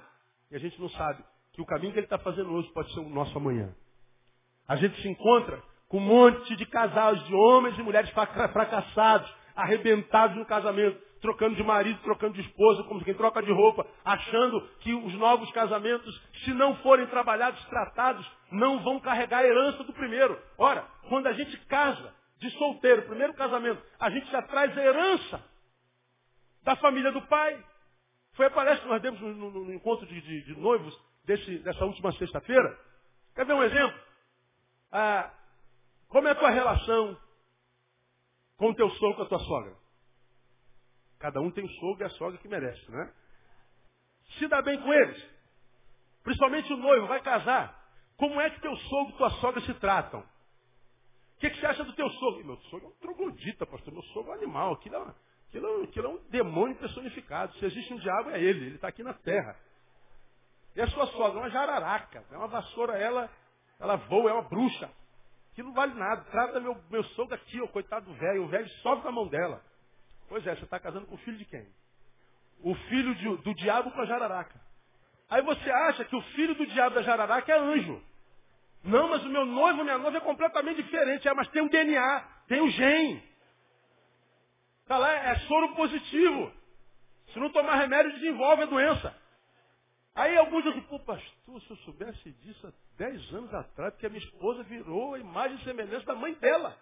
E 0.50 0.56
a 0.56 0.58
gente 0.58 0.80
não 0.80 0.88
sabe 0.90 1.24
que 1.52 1.62
o 1.62 1.66
caminho 1.66 1.92
que 1.92 1.98
ele 1.98 2.06
está 2.06 2.18
fazendo 2.18 2.52
hoje 2.52 2.70
pode 2.72 2.92
ser 2.92 3.00
o 3.00 3.08
nosso 3.08 3.36
amanhã. 3.36 3.74
A 4.68 4.76
gente 4.76 5.00
se 5.00 5.08
encontra 5.08 5.62
com 5.88 5.98
um 5.98 6.00
monte 6.00 6.56
de 6.56 6.66
casais, 6.66 7.22
de 7.24 7.34
homens 7.34 7.78
e 7.78 7.82
mulheres 7.82 8.10
fracassados, 8.10 9.32
arrebentados 9.54 10.36
no 10.36 10.44
casamento, 10.44 11.00
trocando 11.20 11.56
de 11.56 11.62
marido, 11.62 11.98
trocando 12.02 12.34
de 12.34 12.40
esposa, 12.42 12.82
como 12.84 13.02
quem 13.02 13.14
troca 13.14 13.42
de 13.42 13.50
roupa, 13.50 13.86
achando 14.04 14.60
que 14.80 14.92
os 14.92 15.14
novos 15.14 15.50
casamentos, 15.52 16.14
se 16.44 16.52
não 16.52 16.76
forem 16.76 17.06
trabalhados, 17.06 17.64
tratados, 17.66 18.30
não 18.50 18.80
vão 18.80 19.00
carregar 19.00 19.38
a 19.38 19.46
herança 19.46 19.82
do 19.84 19.92
primeiro. 19.92 20.38
Ora, 20.58 20.84
quando 21.08 21.26
a 21.28 21.32
gente 21.32 21.56
casa 21.66 22.14
de 22.38 22.50
solteiro, 22.50 23.02
primeiro 23.02 23.34
casamento, 23.34 23.82
a 23.98 24.10
gente 24.10 24.30
já 24.30 24.42
traz 24.42 24.76
a 24.76 24.82
herança 24.82 25.42
da 26.62 26.76
família 26.76 27.12
do 27.12 27.22
pai. 27.22 27.58
Foi 28.36 28.46
a 28.46 28.50
palestra 28.50 28.82
que 28.82 28.88
nós 28.88 29.02
demos 29.02 29.20
no, 29.20 29.34
no, 29.34 29.50
no 29.64 29.74
encontro 29.74 30.06
de, 30.06 30.20
de, 30.20 30.42
de 30.42 30.60
noivos 30.60 30.94
desse, 31.24 31.58
dessa 31.60 31.84
última 31.84 32.12
sexta-feira. 32.12 32.78
Quer 33.34 33.46
ver 33.46 33.54
um 33.54 33.62
exemplo? 33.62 33.98
Ah, 34.92 35.32
como 36.08 36.28
é 36.28 36.32
a 36.32 36.34
tua 36.34 36.50
relação 36.50 37.18
com 38.58 38.70
o 38.70 38.74
teu 38.74 38.90
sogro, 38.90 39.16
com 39.16 39.22
a 39.22 39.28
tua 39.28 39.38
sogra? 39.40 39.74
Cada 41.18 41.40
um 41.40 41.50
tem 41.50 41.64
o 41.64 41.68
sogro 41.80 42.02
e 42.02 42.04
a 42.04 42.10
sogra 42.10 42.38
que 42.38 42.46
merece, 42.46 42.90
né? 42.90 43.12
Se 44.38 44.46
dá 44.48 44.60
bem 44.60 44.80
com 44.80 44.92
eles. 44.92 45.30
Principalmente 46.22 46.70
o 46.72 46.76
noivo, 46.76 47.06
vai 47.06 47.22
casar. 47.22 47.86
Como 48.18 48.38
é 48.40 48.50
que 48.50 48.60
teu 48.60 48.76
sogro 48.76 49.14
e 49.14 49.16
tua 49.16 49.30
sogra 49.30 49.60
se 49.62 49.72
tratam? 49.74 50.20
O 50.20 51.38
que, 51.38 51.50
que, 51.50 51.58
você 51.58 51.66
acha 51.66 51.84
do 51.84 51.92
teu 51.94 52.08
sogro? 52.10 52.44
Meu 52.44 52.56
sogro 52.62 52.86
é 52.86 52.88
um 52.90 52.98
troglodita, 52.98 53.66
pastor. 53.66 53.92
Meu 53.92 54.02
sogro 54.04 54.32
é 54.32 54.34
um 54.34 54.38
animal. 54.38 54.74
Aquilo 54.74 54.96
é, 54.96 55.14
aquilo, 55.56 55.80
é, 55.80 55.84
aquilo 55.84 56.06
é 56.06 56.10
um 56.10 56.20
demônio 56.30 56.76
personificado. 56.76 57.54
Se 57.58 57.64
existe 57.64 57.92
um 57.92 57.98
diabo, 57.98 58.30
é 58.30 58.40
ele. 58.40 58.66
Ele 58.66 58.74
está 58.76 58.88
aqui 58.88 59.02
na 59.02 59.14
terra. 59.14 59.56
E 60.74 60.80
a 60.80 60.86
sua 60.88 61.06
sogra 61.06 61.40
é 61.40 61.42
uma 61.42 61.50
jararaca. 61.50 62.24
É 62.30 62.36
uma 62.36 62.48
vassoura, 62.48 62.98
ela, 62.98 63.30
ela 63.80 63.96
voa, 63.96 64.30
é 64.30 64.32
uma 64.34 64.42
bruxa. 64.42 64.90
Aquilo 65.52 65.68
não 65.68 65.74
vale 65.74 65.94
nada. 65.94 66.22
Trata 66.30 66.60
meu, 66.60 66.76
meu 66.90 67.02
sogro 67.04 67.34
aqui, 67.34 67.60
o 67.60 67.68
coitado 67.68 68.06
do 68.06 68.14
velho. 68.14 68.44
O 68.44 68.48
velho 68.48 68.68
sobe 68.82 69.04
na 69.04 69.10
mão 69.10 69.26
dela. 69.28 69.62
Pois 70.28 70.46
é, 70.46 70.54
você 70.54 70.64
está 70.64 70.78
casando 70.78 71.06
com 71.06 71.14
o 71.14 71.18
filho 71.18 71.38
de 71.38 71.44
quem? 71.44 71.66
O 72.62 72.74
filho 72.74 73.14
de, 73.14 73.36
do 73.42 73.54
diabo 73.54 73.90
com 73.90 74.00
a 74.00 74.06
jararaca. 74.06 74.60
Aí 75.30 75.42
você 75.42 75.70
acha 75.70 76.04
que 76.04 76.14
o 76.14 76.22
filho 76.34 76.54
do 76.54 76.66
diabo 76.66 76.94
da 76.94 77.02
jararaca 77.02 77.52
é 77.52 77.58
anjo. 77.58 78.02
Não, 78.84 79.08
mas 79.08 79.24
o 79.24 79.28
meu 79.28 79.44
noivo, 79.44 79.82
minha 79.82 79.98
noiva 79.98 80.18
é 80.18 80.20
completamente 80.20 80.82
diferente. 80.82 81.26
É, 81.26 81.34
mas 81.34 81.48
tem 81.48 81.62
o 81.62 81.70
DNA, 81.70 82.24
tem 82.46 82.60
o 82.60 82.70
gene. 82.70 83.35
Está 84.86 84.98
lá, 84.98 85.12
é 85.12 85.34
soro 85.40 85.74
positivo. 85.74 86.52
Se 87.32 87.40
não 87.40 87.50
tomar 87.50 87.74
remédio, 87.74 88.12
desenvolve 88.12 88.62
a 88.62 88.66
doença. 88.66 89.12
Aí 90.14 90.36
alguns 90.36 90.62
dizem, 90.62 90.80
pô, 90.82 91.00
pastor, 91.00 91.60
se 91.60 91.70
eu 91.70 91.76
soubesse 91.78 92.30
disso 92.30 92.68
há 92.68 92.72
10 92.96 93.34
anos 93.34 93.52
atrás, 93.52 93.92
porque 93.94 94.06
a 94.06 94.08
minha 94.08 94.24
esposa 94.24 94.62
virou 94.62 95.14
a 95.14 95.18
imagem 95.18 95.56
e 95.56 95.64
semelhança 95.64 96.06
da 96.06 96.14
mãe 96.14 96.34
dela. 96.34 96.78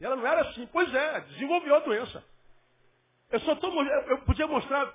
E 0.00 0.04
ela 0.04 0.16
não 0.16 0.26
era 0.26 0.40
assim. 0.48 0.66
Pois 0.72 0.92
é, 0.92 1.20
desenvolveu 1.20 1.76
a 1.76 1.78
doença. 1.78 2.24
Eu 3.30 3.38
só 3.38 3.54
tô, 3.54 3.82
eu 3.82 4.18
podia 4.22 4.48
mostrar 4.48 4.92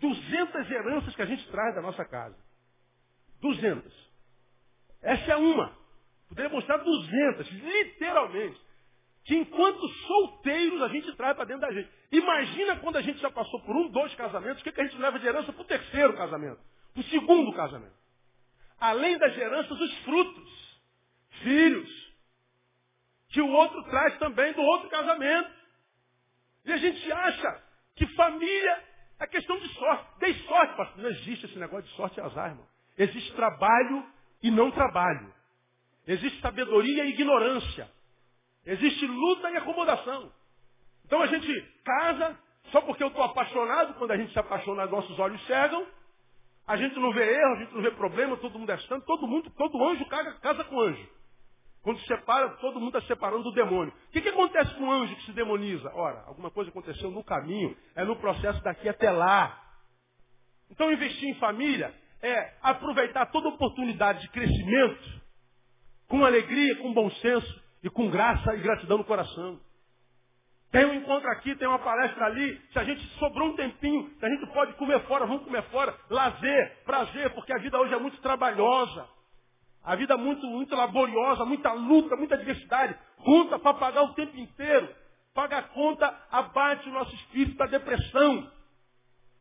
200 0.00 0.70
heranças 0.70 1.14
que 1.14 1.20
a 1.20 1.26
gente 1.26 1.46
traz 1.50 1.74
da 1.74 1.82
nossa 1.82 2.02
casa. 2.06 2.36
200. 3.42 3.92
Essa 5.02 5.32
é 5.32 5.36
uma. 5.36 5.76
Poderia 6.30 6.50
mostrar 6.50 6.78
200, 6.78 7.50
literalmente. 7.50 8.63
Que 9.24 9.34
enquanto 9.36 9.88
solteiros 9.88 10.82
a 10.82 10.88
gente 10.88 11.12
traz 11.16 11.34
para 11.34 11.46
dentro 11.46 11.62
da 11.62 11.72
gente. 11.72 11.90
Imagina 12.12 12.76
quando 12.76 12.96
a 12.96 13.02
gente 13.02 13.18
já 13.20 13.30
passou 13.30 13.60
por 13.62 13.74
um, 13.74 13.88
dois 13.88 14.14
casamentos, 14.14 14.60
o 14.60 14.64
que, 14.64 14.72
que 14.72 14.80
a 14.80 14.84
gente 14.84 15.00
leva 15.00 15.18
de 15.18 15.26
herança 15.26 15.52
para 15.52 15.62
o 15.62 15.66
terceiro 15.66 16.14
casamento, 16.14 16.60
para 16.92 17.00
o 17.00 17.04
segundo 17.04 17.52
casamento. 17.54 17.94
Além 18.78 19.16
das 19.16 19.36
heranças, 19.36 19.80
os 19.80 19.98
frutos, 20.00 20.80
filhos, 21.42 22.14
que 23.30 23.40
o 23.40 23.48
outro 23.48 23.82
traz 23.84 24.16
também 24.18 24.52
do 24.52 24.62
outro 24.62 24.88
casamento. 24.88 25.50
E 26.64 26.72
a 26.72 26.76
gente 26.76 27.12
acha 27.12 27.62
que 27.96 28.06
família 28.14 28.84
é 29.18 29.26
questão 29.26 29.58
de 29.58 29.68
sorte. 29.74 30.18
Dei 30.20 30.34
sorte, 30.46 30.76
pastor. 30.76 31.02
Não 31.02 31.10
existe 31.10 31.46
esse 31.46 31.58
negócio 31.58 31.88
de 31.88 31.96
sorte 31.96 32.18
e 32.18 32.22
azar, 32.22 32.50
irmão. 32.50 32.66
Existe 32.96 33.32
trabalho 33.34 34.06
e 34.42 34.50
não 34.50 34.70
trabalho. 34.70 35.32
Existe 36.06 36.40
sabedoria 36.40 37.04
e 37.06 37.10
ignorância. 37.10 37.90
Existe 38.66 39.06
luta 39.06 39.50
e 39.50 39.56
acomodação. 39.56 40.32
Então 41.04 41.20
a 41.20 41.26
gente 41.26 41.62
casa 41.84 42.38
só 42.72 42.80
porque 42.80 43.02
eu 43.02 43.08
estou 43.08 43.22
apaixonado. 43.22 43.94
Quando 43.94 44.10
a 44.10 44.16
gente 44.16 44.32
se 44.32 44.38
apaixona, 44.38 44.86
nossos 44.86 45.18
olhos 45.18 45.44
cegam. 45.46 45.86
A 46.66 46.76
gente 46.76 46.98
não 46.98 47.12
vê 47.12 47.30
erro, 47.30 47.54
a 47.56 47.58
gente 47.58 47.74
não 47.74 47.82
vê 47.82 47.90
problema, 47.90 48.38
todo 48.38 48.58
mundo 48.58 48.70
é 48.70 48.78
santo. 48.78 49.04
Todo 49.04 49.26
mundo, 49.26 49.50
todo 49.50 49.84
anjo 49.86 50.06
casa 50.06 50.64
com 50.64 50.80
anjo. 50.80 51.08
Quando 51.82 52.00
se 52.00 52.06
separa, 52.06 52.48
todo 52.56 52.80
mundo 52.80 52.96
está 52.96 53.06
separando 53.06 53.42
do 53.42 53.52
demônio. 53.52 53.92
O 53.92 54.12
que, 54.12 54.22
que 54.22 54.30
acontece 54.30 54.74
com 54.76 54.84
o 54.84 54.90
anjo 54.90 55.14
que 55.16 55.26
se 55.26 55.32
demoniza? 55.32 55.92
Ora, 55.94 56.24
alguma 56.26 56.50
coisa 56.50 56.70
aconteceu 56.70 57.10
no 57.10 57.22
caminho, 57.22 57.76
é 57.94 58.02
no 58.04 58.16
processo 58.16 58.62
daqui 58.62 58.88
até 58.88 59.10
lá. 59.10 59.62
Então, 60.70 60.90
investir 60.90 61.28
em 61.28 61.34
família 61.34 61.94
é 62.22 62.54
aproveitar 62.62 63.26
toda 63.26 63.50
oportunidade 63.50 64.22
de 64.22 64.30
crescimento 64.30 65.22
com 66.08 66.24
alegria, 66.24 66.76
com 66.76 66.94
bom 66.94 67.10
senso 67.10 67.63
e 67.84 67.90
com 67.90 68.08
graça 68.10 68.54
e 68.54 68.60
gratidão 68.60 68.96
no 68.96 69.04
coração. 69.04 69.60
Tem 70.72 70.86
um 70.86 70.94
encontro 70.94 71.30
aqui, 71.30 71.54
tem 71.54 71.68
uma 71.68 71.78
palestra 71.78 72.24
ali. 72.24 72.60
Se 72.72 72.78
a 72.78 72.82
gente 72.82 73.06
sobrou 73.18 73.50
um 73.50 73.56
tempinho, 73.56 74.10
se 74.18 74.24
a 74.24 74.28
gente 74.30 74.46
pode 74.52 74.72
comer 74.72 75.00
fora, 75.06 75.26
vamos 75.26 75.44
comer 75.44 75.62
fora. 75.64 75.94
Lazer, 76.08 76.82
prazer, 76.84 77.30
porque 77.34 77.52
a 77.52 77.58
vida 77.58 77.78
hoje 77.78 77.92
é 77.92 77.98
muito 77.98 78.20
trabalhosa. 78.22 79.06
A 79.84 79.94
vida 79.96 80.14
é 80.14 80.16
muito, 80.16 80.46
muito 80.46 80.74
laboriosa, 80.74 81.44
muita 81.44 81.74
luta, 81.74 82.16
muita 82.16 82.38
diversidade. 82.38 82.98
Conta 83.18 83.58
para 83.58 83.74
pagar 83.74 84.02
o 84.02 84.14
tempo 84.14 84.34
inteiro. 84.36 84.88
Paga 85.34 85.58
a 85.58 85.62
conta, 85.62 86.12
abate 86.30 86.88
o 86.88 86.92
nosso 86.92 87.14
espírito 87.14 87.58
da 87.58 87.66
depressão. 87.66 88.50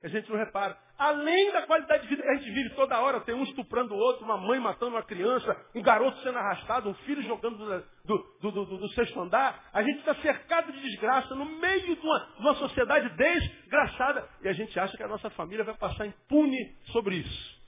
A 0.04 0.08
gente 0.10 0.30
não 0.30 0.38
repara. 0.38 0.78
Além 0.98 1.52
da 1.52 1.64
qualidade 1.64 2.04
de 2.04 2.10
vida 2.10 2.22
que 2.22 2.30
a 2.30 2.36
gente 2.36 2.52
vive 2.52 2.70
toda 2.76 3.00
hora, 3.02 3.20
tem 3.22 3.34
um 3.34 3.44
estuprando 3.44 3.96
o 3.96 3.98
outro, 3.98 4.24
uma 4.24 4.38
mãe 4.38 4.60
matando 4.60 4.92
uma 4.92 5.02
criança, 5.02 5.58
um 5.74 5.82
garoto 5.82 6.20
sendo 6.20 6.38
arrastado, 6.38 6.90
um 6.90 6.94
filho 6.94 7.22
jogando 7.24 7.58
do, 8.06 8.18
do, 8.40 8.52
do, 8.52 8.78
do, 8.78 8.90
sexto 8.90 9.20
andar. 9.20 9.70
A 9.74 9.82
gente 9.82 10.00
está 10.00 10.14
cercado 10.16 10.72
de 10.72 10.82
desgraça 10.82 11.34
no 11.34 11.46
meio 11.46 11.82
de 11.82 12.00
uma, 12.00 12.20
de 12.20 12.42
uma 12.42 12.56
sociedade 12.56 13.10
desgraçada. 13.10 14.30
E 14.44 14.48
a 14.48 14.54
gente 14.54 14.80
acha 14.80 14.96
que 14.96 15.04
a 15.04 15.08
nossa 15.08 15.30
família 15.32 15.64
vai 15.64 15.76
passar 15.76 16.06
impune 16.06 16.76
sobre 16.92 17.16
isso. 17.16 17.62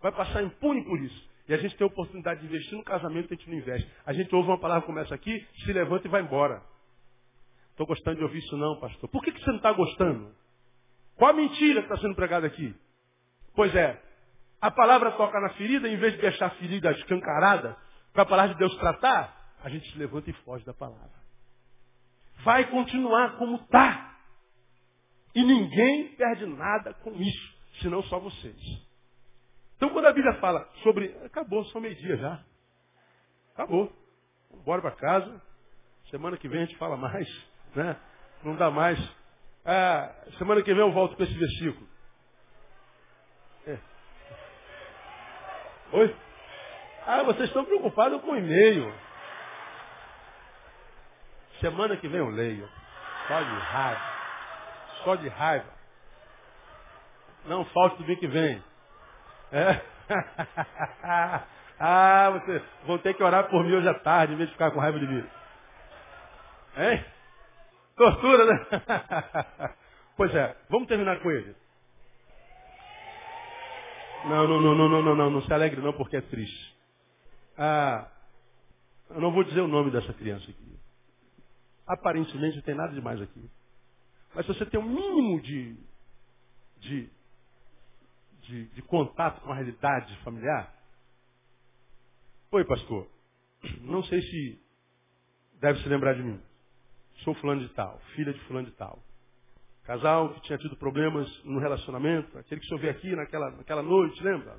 Vai 0.00 0.12
passar 0.12 0.42
impune 0.42 0.82
por 0.84 0.98
isso. 1.00 1.28
E 1.46 1.52
a 1.52 1.58
gente 1.58 1.76
tem 1.76 1.84
a 1.84 1.88
oportunidade 1.88 2.40
de 2.40 2.46
investir 2.46 2.76
no 2.76 2.84
casamento 2.84 3.32
a 3.32 3.36
gente 3.36 3.50
não 3.50 3.58
investe. 3.58 3.90
A 4.06 4.14
gente 4.14 4.34
ouve 4.34 4.48
uma 4.48 4.58
palavra 4.58 4.86
como 4.86 4.98
essa 4.98 5.14
aqui, 5.14 5.46
se 5.62 5.72
levanta 5.72 6.08
e 6.08 6.10
vai 6.10 6.22
embora. 6.22 6.62
Estou 7.70 7.86
gostando 7.86 8.16
de 8.16 8.22
ouvir 8.22 8.38
isso 8.38 8.56
não, 8.56 8.80
pastor. 8.80 9.10
Por 9.10 9.22
que, 9.22 9.30
que 9.30 9.40
você 9.40 9.50
não 9.50 9.56
está 9.58 9.72
gostando? 9.72 10.34
Qual 11.16 11.30
a 11.30 11.34
mentira 11.34 11.80
que 11.82 11.92
está 11.92 12.00
sendo 12.00 12.14
pregada 12.14 12.46
aqui? 12.46 12.74
Pois 13.54 13.74
é, 13.74 14.00
a 14.60 14.70
palavra 14.70 15.12
toca 15.12 15.40
na 15.40 15.50
ferida, 15.50 15.88
em 15.88 15.96
vez 15.96 16.14
de 16.14 16.20
deixar 16.20 16.46
a 16.46 16.50
ferida 16.50 16.90
escancarada, 16.92 17.76
para 18.12 18.22
a 18.22 18.26
palavra 18.26 18.54
de 18.54 18.58
Deus 18.58 18.74
tratar, 18.76 19.54
a 19.62 19.68
gente 19.68 19.90
se 19.90 19.98
levanta 19.98 20.30
e 20.30 20.32
foge 20.44 20.64
da 20.64 20.74
palavra. 20.74 21.10
vai 22.44 22.64
continuar 22.70 23.36
como 23.36 23.56
está. 23.56 24.12
E 25.34 25.42
ninguém 25.42 26.14
perde 26.14 26.46
nada 26.46 26.94
com 26.94 27.10
isso, 27.12 27.54
senão 27.80 28.02
só 28.04 28.18
vocês. 28.20 28.56
Então 29.76 29.90
quando 29.90 30.06
a 30.06 30.12
Bíblia 30.12 30.34
fala 30.34 30.68
sobre. 30.82 31.14
Acabou, 31.24 31.64
só 31.66 31.80
meio-dia 31.80 32.16
já. 32.16 32.44
Acabou. 33.54 33.92
Bora 34.64 34.80
para 34.80 34.92
casa. 34.92 35.42
Semana 36.10 36.36
que 36.36 36.48
vem 36.48 36.62
a 36.62 36.66
gente 36.66 36.78
fala 36.78 36.96
mais. 36.96 37.28
Né? 37.74 37.96
Não 38.44 38.54
dá 38.54 38.70
mais. 38.70 38.98
Ah, 39.64 40.12
semana 40.36 40.62
que 40.62 40.74
vem 40.74 40.82
eu 40.82 40.92
volto 40.92 41.16
com 41.16 41.22
esse 41.22 41.32
versículo. 41.34 41.88
É. 43.66 43.78
Oi? 45.92 46.16
Ah, 47.06 47.22
vocês 47.22 47.48
estão 47.48 47.64
preocupados 47.64 48.20
com 48.20 48.32
o 48.32 48.36
e-mail. 48.36 48.94
Semana 51.60 51.96
que 51.96 52.08
vem 52.08 52.18
eu 52.18 52.28
leio. 52.28 52.68
Só 53.26 53.40
de 53.40 53.58
raiva. 53.58 54.14
Só 55.02 55.14
de 55.16 55.28
raiva. 55.28 55.72
Não 57.46 57.64
falte 57.66 57.96
do 57.98 58.04
bem 58.04 58.16
que 58.16 58.26
vem. 58.26 58.62
É? 59.50 59.80
ah, 61.80 62.30
vocês 62.30 62.62
vão 62.86 62.98
ter 62.98 63.14
que 63.14 63.22
orar 63.22 63.48
por 63.48 63.64
mim 63.64 63.76
hoje 63.76 63.88
à 63.88 63.94
tarde, 63.94 64.34
em 64.34 64.36
vez 64.36 64.48
de 64.48 64.54
ficar 64.54 64.70
com 64.72 64.80
raiva 64.80 64.98
de 64.98 65.06
mim. 65.06 65.26
Hein? 66.76 67.13
Tortura, 67.96 68.44
né? 68.46 68.66
pois 70.16 70.34
é, 70.34 70.56
vamos 70.68 70.88
terminar 70.88 71.20
com 71.20 71.30
ele. 71.30 71.54
Não, 74.24 74.48
não, 74.48 74.60
não, 74.60 74.74
não, 74.74 74.88
não, 74.88 75.02
não, 75.02 75.16
não, 75.16 75.30
não 75.30 75.42
se 75.42 75.52
alegre 75.52 75.80
não, 75.80 75.92
porque 75.92 76.16
é 76.16 76.20
triste. 76.20 76.76
Ah, 77.56 78.10
eu 79.10 79.20
não 79.20 79.32
vou 79.32 79.44
dizer 79.44 79.60
o 79.60 79.68
nome 79.68 79.90
dessa 79.90 80.12
criança 80.14 80.50
aqui. 80.50 80.78
Aparentemente 81.86 82.56
não 82.56 82.62
tem 82.62 82.74
nada 82.74 82.94
demais 82.94 83.20
aqui. 83.20 83.50
Mas 84.34 84.46
se 84.46 84.54
você 84.54 84.66
tem 84.66 84.80
um 84.80 84.88
mínimo 84.88 85.40
de, 85.40 85.76
de, 86.78 87.10
de, 88.42 88.64
de 88.66 88.82
contato 88.82 89.40
com 89.42 89.52
a 89.52 89.54
realidade 89.54 90.16
familiar. 90.24 90.74
Oi, 92.50 92.64
pastor. 92.64 93.06
Não 93.82 94.02
sei 94.04 94.20
se 94.22 94.60
deve 95.60 95.80
se 95.82 95.88
lembrar 95.88 96.14
de 96.14 96.22
mim. 96.22 96.40
Sou 97.24 97.34
fulano 97.36 97.62
de 97.62 97.68
tal, 97.70 97.98
filha 98.14 98.32
de 98.32 98.40
fulano 98.40 98.66
de 98.66 98.72
tal. 98.72 99.02
Casal 99.84 100.34
que 100.34 100.42
tinha 100.42 100.58
tido 100.58 100.76
problemas 100.76 101.26
no 101.44 101.58
relacionamento, 101.58 102.38
aquele 102.38 102.60
que 102.60 102.76
veio 102.76 102.92
aqui 102.92 103.16
naquela, 103.16 103.50
naquela 103.50 103.82
noite, 103.82 104.22
lembra? 104.22 104.56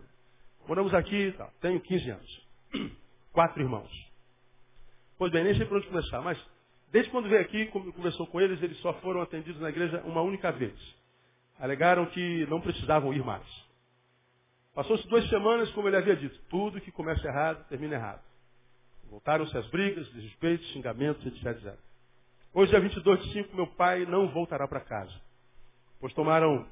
Moramos 0.68 0.93
aqui, 0.93 1.32
tal. 1.38 1.51
tenho 1.61 1.80
15 1.80 2.09
anos. 2.09 2.47
Quatro 3.32 3.61
irmãos. 3.61 3.91
Pois 5.18 5.32
bem, 5.32 5.43
nem 5.43 5.55
sei 5.55 5.66
por 5.66 5.78
onde 5.78 5.88
começar, 5.88 6.22
mas 6.22 6.39
desde 6.91 7.11
quando 7.11 7.30
veio 7.30 7.41
aqui, 7.41 7.68
conversou 7.68 8.26
com 8.28 8.41
eles, 8.41 8.61
eles 8.61 8.78
só 8.80 8.93
foram 8.95 9.22
atendidos 9.22 9.61
na 9.61 9.70
igreja 9.70 10.01
uma 10.03 10.22
única 10.22 10.51
vez. 10.51 10.76
Alegaram 11.59 12.07
que 12.07 12.45
não 12.47 12.61
precisavam 12.61 13.13
ir 13.13 13.24
mais. 13.24 13.45
Passou-se 14.74 15.07
duas 15.07 15.28
semanas, 15.30 15.72
como 15.72 15.88
ele 15.88 15.97
havia 15.97 16.16
dito, 16.16 16.38
tudo 16.49 16.82
que 16.82 16.91
começa 16.91 17.26
errado, 17.28 17.66
termina 17.70 17.95
errado. 17.95 18.22
Voltaram-se 19.09 19.55
as 19.55 19.68
brigas, 19.70 20.07
desrespeitos, 20.13 20.68
xingamentos, 20.72 21.26
etc, 21.26 21.45
etc. 21.45 21.84
Hoje, 22.58 22.72
dia 22.72 22.80
22 22.80 23.22
de 23.22 23.34
5, 23.34 23.53
meu 23.53 23.68
pai 23.68 24.06
não 24.06 24.30
voltará 24.30 24.66
para 24.66 24.80
casa. 24.80 25.14
Pois 25.99 26.14
tomaram 26.14 26.66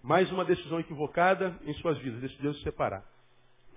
mais 0.00 0.30
uma 0.30 0.44
decisão 0.44 0.78
equivocada 0.78 1.58
em 1.64 1.74
suas 1.74 1.98
vidas, 1.98 2.20
decidiram 2.20 2.54
se 2.54 2.62
separar. 2.62 3.02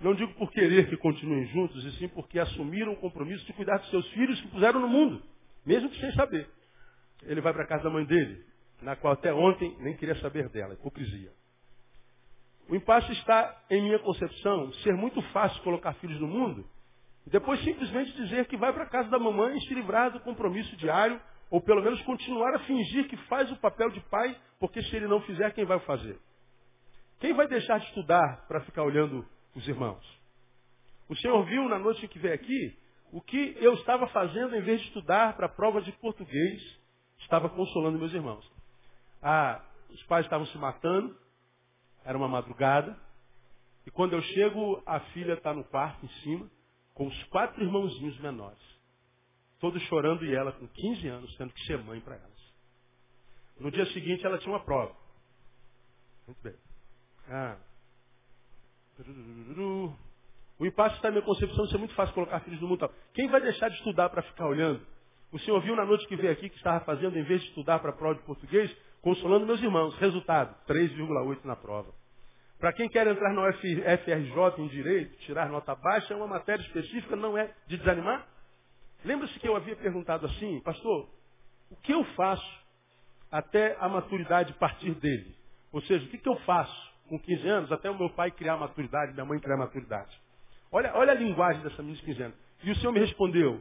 Não 0.00 0.14
digo 0.14 0.32
por 0.34 0.52
querer 0.52 0.88
que 0.88 0.96
continuem 0.96 1.46
juntos, 1.46 1.84
e 1.84 1.90
sim 1.98 2.06
porque 2.06 2.38
assumiram 2.38 2.92
o 2.92 2.96
compromisso 2.98 3.44
de 3.46 3.52
cuidar 3.52 3.78
dos 3.78 3.90
seus 3.90 4.08
filhos 4.10 4.40
que 4.40 4.46
puseram 4.46 4.78
no 4.78 4.86
mundo, 4.86 5.20
mesmo 5.66 5.90
que 5.90 5.98
sem 5.98 6.12
saber. 6.12 6.48
Ele 7.24 7.40
vai 7.40 7.52
para 7.52 7.64
a 7.64 7.66
casa 7.66 7.82
da 7.82 7.90
mãe 7.90 8.04
dele, 8.04 8.44
na 8.80 8.94
qual 8.94 9.14
até 9.14 9.34
ontem 9.34 9.76
nem 9.80 9.96
queria 9.96 10.14
saber 10.20 10.48
dela, 10.50 10.74
hipocrisia. 10.74 11.32
O 12.68 12.76
impasse 12.76 13.10
está, 13.10 13.60
em 13.68 13.82
minha 13.82 13.98
concepção, 13.98 14.72
ser 14.84 14.94
muito 14.94 15.20
fácil 15.32 15.60
colocar 15.64 15.94
filhos 15.94 16.20
no 16.20 16.28
mundo, 16.28 16.64
e 17.26 17.30
depois 17.30 17.60
simplesmente 17.64 18.12
dizer 18.12 18.46
que 18.46 18.56
vai 18.56 18.72
para 18.72 18.84
a 18.84 18.88
casa 18.88 19.10
da 19.10 19.18
mamãe 19.18 19.58
e 19.58 19.60
se 19.62 19.74
livrar 19.74 20.12
do 20.12 20.20
compromisso 20.20 20.76
diário 20.76 21.20
ou 21.50 21.60
pelo 21.60 21.82
menos 21.82 22.00
continuar 22.02 22.54
a 22.54 22.60
fingir 22.60 23.08
que 23.08 23.16
faz 23.26 23.50
o 23.50 23.56
papel 23.56 23.90
de 23.90 24.00
pai, 24.02 24.38
porque 24.60 24.80
se 24.82 24.94
ele 24.94 25.08
não 25.08 25.20
fizer, 25.22 25.52
quem 25.52 25.64
vai 25.64 25.80
fazer? 25.80 26.18
Quem 27.18 27.34
vai 27.34 27.48
deixar 27.48 27.78
de 27.78 27.86
estudar 27.86 28.46
para 28.46 28.60
ficar 28.60 28.84
olhando 28.84 29.26
os 29.54 29.66
irmãos? 29.66 30.20
O 31.08 31.16
Senhor 31.16 31.44
viu 31.44 31.68
na 31.68 31.78
noite 31.78 32.06
que 32.06 32.18
veio 32.20 32.34
aqui 32.34 32.78
o 33.12 33.20
que 33.20 33.56
eu 33.60 33.74
estava 33.74 34.06
fazendo 34.08 34.54
em 34.54 34.62
vez 34.62 34.80
de 34.80 34.86
estudar 34.86 35.36
para 35.36 35.46
a 35.46 35.48
prova 35.48 35.82
de 35.82 35.90
português, 35.92 36.62
estava 37.18 37.48
consolando 37.48 37.98
meus 37.98 38.12
irmãos. 38.12 38.48
Ah, 39.20 39.60
os 39.90 40.02
pais 40.04 40.24
estavam 40.24 40.46
se 40.46 40.56
matando, 40.56 41.18
era 42.04 42.16
uma 42.16 42.28
madrugada, 42.28 42.96
e 43.84 43.90
quando 43.90 44.12
eu 44.12 44.22
chego, 44.22 44.80
a 44.86 45.00
filha 45.12 45.32
está 45.32 45.52
no 45.52 45.64
quarto 45.64 46.06
em 46.06 46.08
cima, 46.22 46.48
com 46.94 47.08
os 47.08 47.24
quatro 47.24 47.60
irmãozinhos 47.62 48.18
menores 48.20 48.79
todos 49.60 49.80
chorando 49.84 50.24
e 50.24 50.34
ela 50.34 50.52
com 50.52 50.66
15 50.66 51.08
anos 51.08 51.36
tendo 51.36 51.52
que 51.52 51.64
ser 51.66 51.78
mãe 51.78 52.00
para 52.00 52.16
elas. 52.16 52.40
No 53.58 53.70
dia 53.70 53.86
seguinte 53.92 54.24
ela 54.24 54.38
tinha 54.38 54.52
uma 54.52 54.64
prova. 54.64 54.94
Muito 56.26 56.42
bem. 56.42 56.54
Ah. 57.28 57.56
O 60.58 60.66
impasse 60.66 60.96
está 60.96 61.08
na 61.08 61.12
minha 61.12 61.24
concepção 61.24 61.64
de 61.64 61.70
ser 61.70 61.78
muito 61.78 61.94
fácil 61.94 62.14
colocar 62.14 62.40
filhos 62.40 62.60
no 62.60 62.68
mundo. 62.68 62.90
Quem 63.14 63.28
vai 63.28 63.40
deixar 63.40 63.68
de 63.68 63.76
estudar 63.76 64.08
para 64.08 64.22
ficar 64.22 64.46
olhando? 64.46 64.84
O 65.32 65.38
senhor 65.38 65.60
viu 65.60 65.76
na 65.76 65.84
noite 65.84 66.06
que 66.06 66.16
veio 66.16 66.32
aqui 66.32 66.48
que 66.48 66.56
estava 66.56 66.84
fazendo, 66.84 67.16
em 67.16 67.22
vez 67.22 67.40
de 67.40 67.48
estudar 67.48 67.78
para 67.78 67.90
a 67.90 67.96
prova 67.96 68.16
de 68.16 68.22
português, 68.22 68.74
consolando 69.00 69.46
meus 69.46 69.62
irmãos. 69.62 69.94
Resultado, 69.96 70.54
3,8 70.66 71.44
na 71.44 71.56
prova. 71.56 71.92
Para 72.58 72.72
quem 72.74 72.88
quer 72.88 73.06
entrar 73.06 73.32
no 73.32 73.42
FRJ 73.52 74.62
em 74.62 74.68
Direito, 74.68 75.16
tirar 75.20 75.48
nota 75.48 75.74
baixa, 75.74 76.12
é 76.12 76.16
uma 76.16 76.26
matéria 76.26 76.62
específica, 76.62 77.16
não 77.16 77.38
é 77.38 77.54
de 77.66 77.78
desanimar? 77.78 78.26
Lembra-se 79.04 79.38
que 79.38 79.48
eu 79.48 79.56
havia 79.56 79.76
perguntado 79.76 80.26
assim, 80.26 80.60
pastor, 80.60 81.08
o 81.70 81.76
que 81.76 81.92
eu 81.92 82.04
faço 82.14 82.60
até 83.30 83.76
a 83.80 83.88
maturidade 83.88 84.52
partir 84.54 84.94
dele? 84.94 85.34
Ou 85.72 85.80
seja, 85.82 86.04
o 86.04 86.08
que, 86.08 86.18
que 86.18 86.28
eu 86.28 86.36
faço 86.40 86.90
com 87.08 87.18
15 87.18 87.48
anos 87.48 87.72
até 87.72 87.90
o 87.90 87.98
meu 87.98 88.10
pai 88.10 88.30
criar 88.30 88.56
maturidade, 88.56 89.12
minha 89.12 89.24
mãe 89.24 89.38
criar 89.38 89.56
maturidade? 89.56 90.20
Olha, 90.72 90.92
olha 90.94 91.12
a 91.12 91.14
linguagem 91.14 91.62
dessa 91.62 91.82
menina 91.82 91.98
de 91.98 92.04
15 92.04 92.22
anos. 92.22 92.36
E 92.62 92.70
o 92.70 92.76
Senhor 92.76 92.92
me 92.92 93.00
respondeu, 93.00 93.60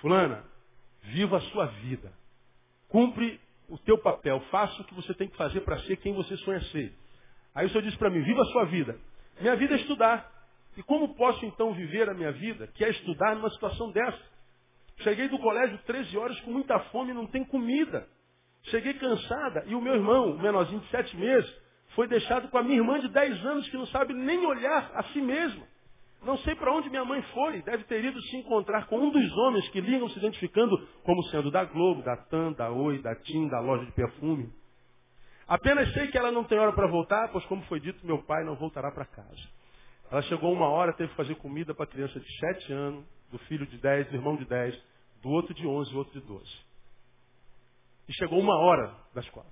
fulana, 0.00 0.44
viva 1.02 1.36
a 1.36 1.40
sua 1.40 1.66
vida. 1.66 2.12
Cumpre 2.88 3.40
o 3.68 3.78
teu 3.78 3.96
papel, 3.98 4.40
faça 4.50 4.82
o 4.82 4.84
que 4.84 4.94
você 4.94 5.14
tem 5.14 5.28
que 5.28 5.36
fazer 5.36 5.60
para 5.60 5.78
ser 5.80 5.96
quem 5.98 6.12
você 6.12 6.36
sonha 6.38 6.60
ser. 6.64 6.92
Aí 7.54 7.66
o 7.66 7.70
Senhor 7.70 7.82
disse 7.82 7.96
para 7.96 8.10
mim, 8.10 8.22
viva 8.22 8.42
a 8.42 8.46
sua 8.46 8.64
vida. 8.64 8.98
Minha 9.40 9.56
vida 9.56 9.74
é 9.74 9.78
estudar. 9.78 10.30
E 10.76 10.82
como 10.82 11.14
posso 11.14 11.44
então 11.46 11.72
viver 11.72 12.08
a 12.08 12.14
minha 12.14 12.32
vida, 12.32 12.66
que 12.68 12.84
é 12.84 12.90
estudar 12.90 13.36
numa 13.36 13.50
situação 13.50 13.90
dessa? 13.92 14.30
Cheguei 15.02 15.28
do 15.28 15.38
colégio 15.38 15.78
13 15.86 16.16
horas 16.18 16.40
com 16.40 16.50
muita 16.50 16.78
fome, 16.90 17.12
não 17.12 17.26
tem 17.26 17.44
comida. 17.44 18.06
Cheguei 18.64 18.94
cansada 18.94 19.64
e 19.66 19.74
o 19.74 19.80
meu 19.80 19.94
irmão, 19.94 20.32
o 20.32 20.38
menorzinho 20.38 20.80
de 20.80 20.88
7 20.90 21.16
meses, 21.16 21.50
foi 21.94 22.06
deixado 22.06 22.48
com 22.48 22.58
a 22.58 22.62
minha 22.62 22.76
irmã 22.76 23.00
de 23.00 23.08
10 23.08 23.46
anos 23.46 23.68
que 23.68 23.76
não 23.76 23.86
sabe 23.86 24.12
nem 24.12 24.44
olhar 24.46 24.90
a 24.94 25.02
si 25.04 25.20
mesma. 25.20 25.66
Não 26.22 26.36
sei 26.38 26.54
para 26.54 26.72
onde 26.72 26.90
minha 26.90 27.04
mãe 27.04 27.22
foi. 27.34 27.62
Deve 27.62 27.84
ter 27.84 28.04
ido 28.04 28.20
se 28.22 28.36
encontrar 28.36 28.86
com 28.86 28.98
um 28.98 29.10
dos 29.10 29.36
homens 29.38 29.66
que 29.70 29.80
ligam 29.80 30.08
se 30.10 30.18
identificando 30.18 30.76
como 31.02 31.22
sendo 31.24 31.50
da 31.50 31.64
Globo, 31.64 32.02
da 32.02 32.16
TAM, 32.16 32.52
da 32.52 32.70
Oi, 32.70 32.98
da 33.00 33.14
TIM, 33.16 33.48
da 33.48 33.58
loja 33.60 33.86
de 33.86 33.92
perfume. 33.92 34.52
Apenas 35.48 35.92
sei 35.94 36.08
que 36.08 36.18
ela 36.18 36.30
não 36.30 36.44
tem 36.44 36.58
hora 36.58 36.72
para 36.72 36.86
voltar, 36.86 37.28
pois 37.32 37.44
como 37.46 37.62
foi 37.62 37.80
dito, 37.80 38.06
meu 38.06 38.22
pai 38.22 38.44
não 38.44 38.54
voltará 38.54 38.92
para 38.92 39.06
casa. 39.06 39.48
Ela 40.10 40.22
chegou 40.22 40.52
uma 40.52 40.68
hora, 40.68 40.92
teve 40.92 41.08
que 41.08 41.16
fazer 41.16 41.34
comida 41.36 41.74
para 41.74 41.84
a 41.84 41.88
criança 41.88 42.20
de 42.20 42.38
7 42.38 42.72
anos, 42.72 43.04
do 43.30 43.38
filho 43.40 43.66
de 43.66 43.78
10, 43.78 44.08
do 44.08 44.16
irmão 44.16 44.36
de 44.36 44.44
10, 44.44 44.78
do 45.22 45.30
outro 45.30 45.54
de 45.54 45.66
11 45.66 45.92
e 45.92 45.96
outro 45.96 46.20
de 46.20 46.26
12. 46.26 46.44
E 48.08 48.12
chegou 48.14 48.40
uma 48.40 48.56
hora 48.58 48.94
da 49.14 49.20
escola. 49.20 49.46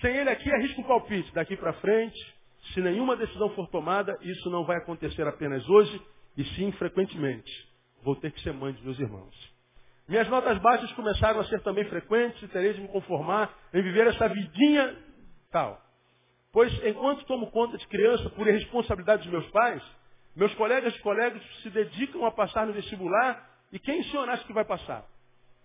Sem 0.00 0.14
ele 0.16 0.30
aqui, 0.30 0.50
arrisca 0.52 0.80
um 0.80 0.84
palpite. 0.84 1.32
Daqui 1.34 1.56
para 1.56 1.72
frente, 1.74 2.34
se 2.72 2.80
nenhuma 2.80 3.16
decisão 3.16 3.50
for 3.50 3.68
tomada, 3.68 4.16
isso 4.22 4.50
não 4.50 4.64
vai 4.64 4.76
acontecer 4.78 5.26
apenas 5.26 5.66
hoje, 5.68 6.00
e 6.36 6.44
sim 6.56 6.70
frequentemente. 6.72 7.50
Vou 8.02 8.16
ter 8.16 8.30
que 8.30 8.40
ser 8.42 8.52
mãe 8.52 8.72
dos 8.72 8.82
meus 8.82 8.98
irmãos. 8.98 9.56
Minhas 10.08 10.28
notas 10.28 10.58
baixas 10.58 10.92
começaram 10.92 11.40
a 11.40 11.44
ser 11.44 11.60
também 11.62 11.84
frequentes 11.86 12.40
e 12.42 12.48
terei 12.48 12.74
de 12.74 12.80
me 12.80 12.88
conformar 12.88 13.52
em 13.74 13.82
viver 13.82 14.06
essa 14.06 14.28
vidinha 14.28 14.96
tal. 15.50 15.80
Pois 16.52 16.72
enquanto 16.84 17.24
tomo 17.26 17.50
conta 17.50 17.76
de 17.76 17.86
criança 17.88 18.30
por 18.30 18.46
irresponsabilidade 18.46 19.24
dos 19.24 19.32
meus 19.32 19.50
pais, 19.50 19.82
meus 20.36 20.54
colegas 20.54 20.94
e 20.94 21.00
colegas 21.00 21.42
se 21.62 21.70
dedicam 21.70 22.24
a 22.26 22.30
passar 22.30 22.66
no 22.66 22.72
vestibular 22.74 23.48
e 23.72 23.78
quem 23.78 24.00
o 24.00 24.04
senhor 24.04 24.28
acha 24.28 24.44
que 24.44 24.52
vai 24.52 24.64
passar? 24.64 25.04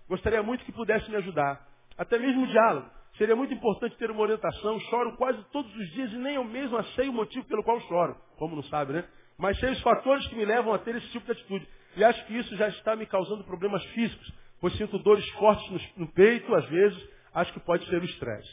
Gostaria 0.07 0.41
muito 0.41 0.63
que 0.65 0.72
pudesse 0.72 1.09
me 1.09 1.17
ajudar. 1.17 1.67
Até 1.97 2.17
mesmo 2.17 2.43
o 2.43 2.47
diálogo. 2.47 2.89
Seria 3.17 3.36
muito 3.36 3.53
importante 3.53 3.95
ter 3.97 4.09
uma 4.09 4.22
orientação. 4.22 4.80
Choro 4.80 5.15
quase 5.17 5.43
todos 5.51 5.74
os 5.76 5.91
dias 5.91 6.11
e 6.13 6.17
nem 6.17 6.36
eu 6.36 6.43
mesmo 6.43 6.82
sei 6.95 7.09
o 7.09 7.13
motivo 7.13 7.45
pelo 7.45 7.63
qual 7.63 7.80
choro. 7.82 8.15
Como 8.38 8.55
não 8.55 8.63
sabe, 8.63 8.93
né? 8.93 9.05
Mas 9.38 9.59
sei 9.59 9.72
os 9.72 9.82
fatores 9.82 10.26
que 10.28 10.36
me 10.36 10.45
levam 10.45 10.74
a 10.74 10.80
ter 10.80 10.95
esse 10.95 11.07
tipo 11.09 11.26
de 11.26 11.32
atitude. 11.34 11.67
E 11.97 12.03
acho 12.03 12.26
que 12.26 12.38
isso 12.38 12.55
já 12.55 12.69
está 12.69 12.95
me 12.95 13.05
causando 13.05 13.43
problemas 13.43 13.84
físicos. 13.88 14.34
pois 14.59 14.74
sinto 14.78 14.97
dores 14.99 15.28
fortes 15.32 15.69
no, 15.95 16.05
no 16.05 16.13
peito, 16.13 16.53
às 16.55 16.65
vezes, 16.69 17.09
acho 17.34 17.51
que 17.53 17.59
pode 17.59 17.86
ser 17.88 18.01
o 18.01 18.05
estresse. 18.05 18.49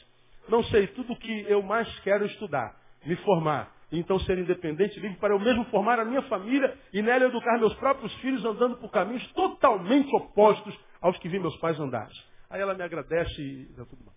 Não 0.49 0.65
sei, 0.65 0.87
tudo 0.89 1.13
o 1.13 1.17
que 1.17 1.45
eu 1.49 1.63
mais 1.63 1.89
quero 2.01 2.25
é 2.25 2.27
estudar, 2.27 2.75
me 3.05 3.15
formar, 3.17 3.71
e 3.91 3.99
então 3.99 4.19
ser 4.21 4.39
independente, 4.39 5.01
livre, 5.01 5.17
para 5.17 5.35
eu 5.35 5.41
mesmo 5.41 5.65
formar 5.67 5.99
a 5.99 6.05
minha 6.05 6.23
família 6.23 6.77
e 6.93 7.01
nela 7.01 7.27
educar 7.27 7.59
meus 7.59 7.75
próprios 7.75 8.13
filhos 8.17 8.45
andando 8.45 8.77
por 8.77 8.91
caminhos 8.91 9.27
totalmente 9.33 10.15
opostos 10.15 10.79
aos 11.01 11.17
que 11.19 11.29
vi 11.29 11.39
meus 11.39 11.57
pais 11.57 11.79
andarem. 11.81 12.15
Aí 12.51 12.61
ela 12.61 12.75
me 12.75 12.83
agradece 12.83 13.41
e 13.41 13.65
dá 13.77 13.85
tudo 13.87 14.05
bom. 14.05 14.13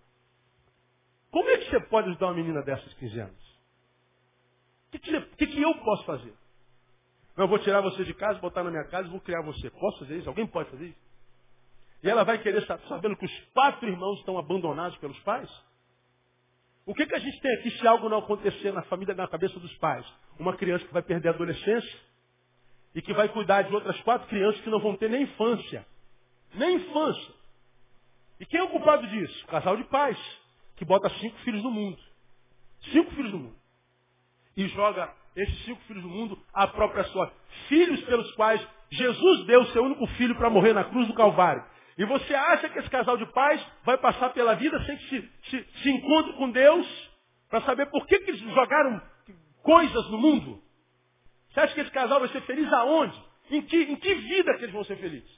Como 1.30 1.48
é 1.48 1.58
que 1.58 1.70
você 1.70 1.80
pode 1.80 2.10
ajudar 2.10 2.26
uma 2.26 2.34
menina 2.34 2.62
dessas 2.62 2.92
15 2.94 3.20
anos? 3.20 3.52
O 4.88 4.98
que, 4.98 4.98
que, 4.98 5.46
que, 5.46 5.62
eu 5.62 5.74
posso 5.76 6.04
fazer? 6.04 6.34
Eu 7.38 7.48
vou 7.48 7.58
tirar 7.58 7.80
você 7.80 8.04
de 8.04 8.12
casa, 8.12 8.38
botar 8.40 8.62
na 8.62 8.70
minha 8.70 8.84
casa 8.84 9.08
e 9.08 9.10
vou 9.10 9.20
criar 9.20 9.40
você. 9.40 9.70
Posso 9.70 10.00
fazer 10.00 10.18
isso? 10.18 10.28
Alguém 10.28 10.46
pode 10.46 10.68
fazer 10.70 10.88
isso? 10.88 11.00
E 12.02 12.10
ela 12.10 12.24
vai 12.24 12.38
querer 12.42 12.60
estar 12.60 12.78
sabendo 12.80 13.16
que 13.16 13.24
os 13.24 13.40
quatro 13.54 13.88
irmãos 13.88 14.18
estão 14.18 14.36
abandonados 14.36 14.98
pelos 14.98 15.18
pais? 15.20 15.48
O 16.84 16.94
que, 16.94 17.06
que 17.06 17.14
a 17.14 17.18
gente 17.18 17.40
tem 17.40 17.54
aqui 17.54 17.70
se 17.70 17.86
algo 17.86 18.08
não 18.08 18.18
acontecer 18.18 18.72
na 18.72 18.82
família, 18.82 19.14
na 19.14 19.28
cabeça 19.28 19.58
dos 19.58 19.72
pais? 19.78 20.04
Uma 20.38 20.56
criança 20.56 20.84
que 20.84 20.92
vai 20.92 21.02
perder 21.02 21.28
a 21.28 21.32
adolescência 21.32 22.00
e 22.94 23.00
que 23.00 23.12
vai 23.12 23.28
cuidar 23.28 23.62
de 23.62 23.74
outras 23.74 23.98
quatro 24.00 24.28
crianças 24.28 24.60
que 24.62 24.70
não 24.70 24.80
vão 24.80 24.96
ter 24.96 25.08
nem 25.08 25.22
infância. 25.22 25.86
Nem 26.54 26.76
infância. 26.76 27.34
E 28.40 28.46
quem 28.46 28.58
é 28.58 28.62
o 28.64 28.68
culpado 28.68 29.06
disso? 29.06 29.44
O 29.44 29.48
casal 29.48 29.76
de 29.76 29.84
pais, 29.84 30.18
que 30.76 30.84
bota 30.84 31.08
cinco 31.20 31.38
filhos 31.38 31.62
no 31.62 31.70
mundo. 31.70 31.98
Cinco 32.90 33.10
filhos 33.12 33.32
no 33.32 33.38
mundo. 33.38 33.56
E 34.56 34.66
joga 34.68 35.14
esses 35.36 35.64
cinco 35.64 35.80
filhos 35.82 36.02
do 36.02 36.08
mundo 36.08 36.38
à 36.52 36.66
própria 36.66 37.04
sorte. 37.04 37.34
Filhos 37.68 38.02
pelos 38.02 38.30
quais 38.34 38.60
Jesus 38.90 39.46
deu 39.46 39.64
seu 39.66 39.84
único 39.84 40.06
filho 40.18 40.34
para 40.34 40.50
morrer 40.50 40.72
na 40.72 40.84
cruz 40.84 41.06
do 41.06 41.14
Calvário. 41.14 41.64
E 42.02 42.04
você 42.04 42.34
acha 42.34 42.68
que 42.68 42.80
esse 42.80 42.90
casal 42.90 43.16
de 43.16 43.24
pais 43.26 43.64
vai 43.84 43.96
passar 43.96 44.30
pela 44.30 44.54
vida 44.54 44.76
sem 44.84 44.96
que 44.96 45.08
se, 45.08 45.30
se, 45.44 45.82
se 45.82 45.88
encontre 45.88 46.32
com 46.32 46.50
Deus 46.50 47.10
para 47.48 47.60
saber 47.60 47.86
por 47.90 48.04
que, 48.08 48.18
que 48.18 48.30
eles 48.32 48.40
jogaram 48.40 49.00
coisas 49.62 50.10
no 50.10 50.18
mundo? 50.18 50.60
Você 51.48 51.60
acha 51.60 51.72
que 51.74 51.80
esse 51.80 51.92
casal 51.92 52.18
vai 52.18 52.28
ser 52.30 52.40
feliz 52.42 52.72
aonde? 52.72 53.16
Em 53.52 53.62
que, 53.62 53.76
em 53.82 53.94
que 53.94 54.14
vida 54.16 54.52
que 54.56 54.64
eles 54.64 54.72
vão 54.72 54.82
ser 54.82 54.96
felizes? 54.96 55.30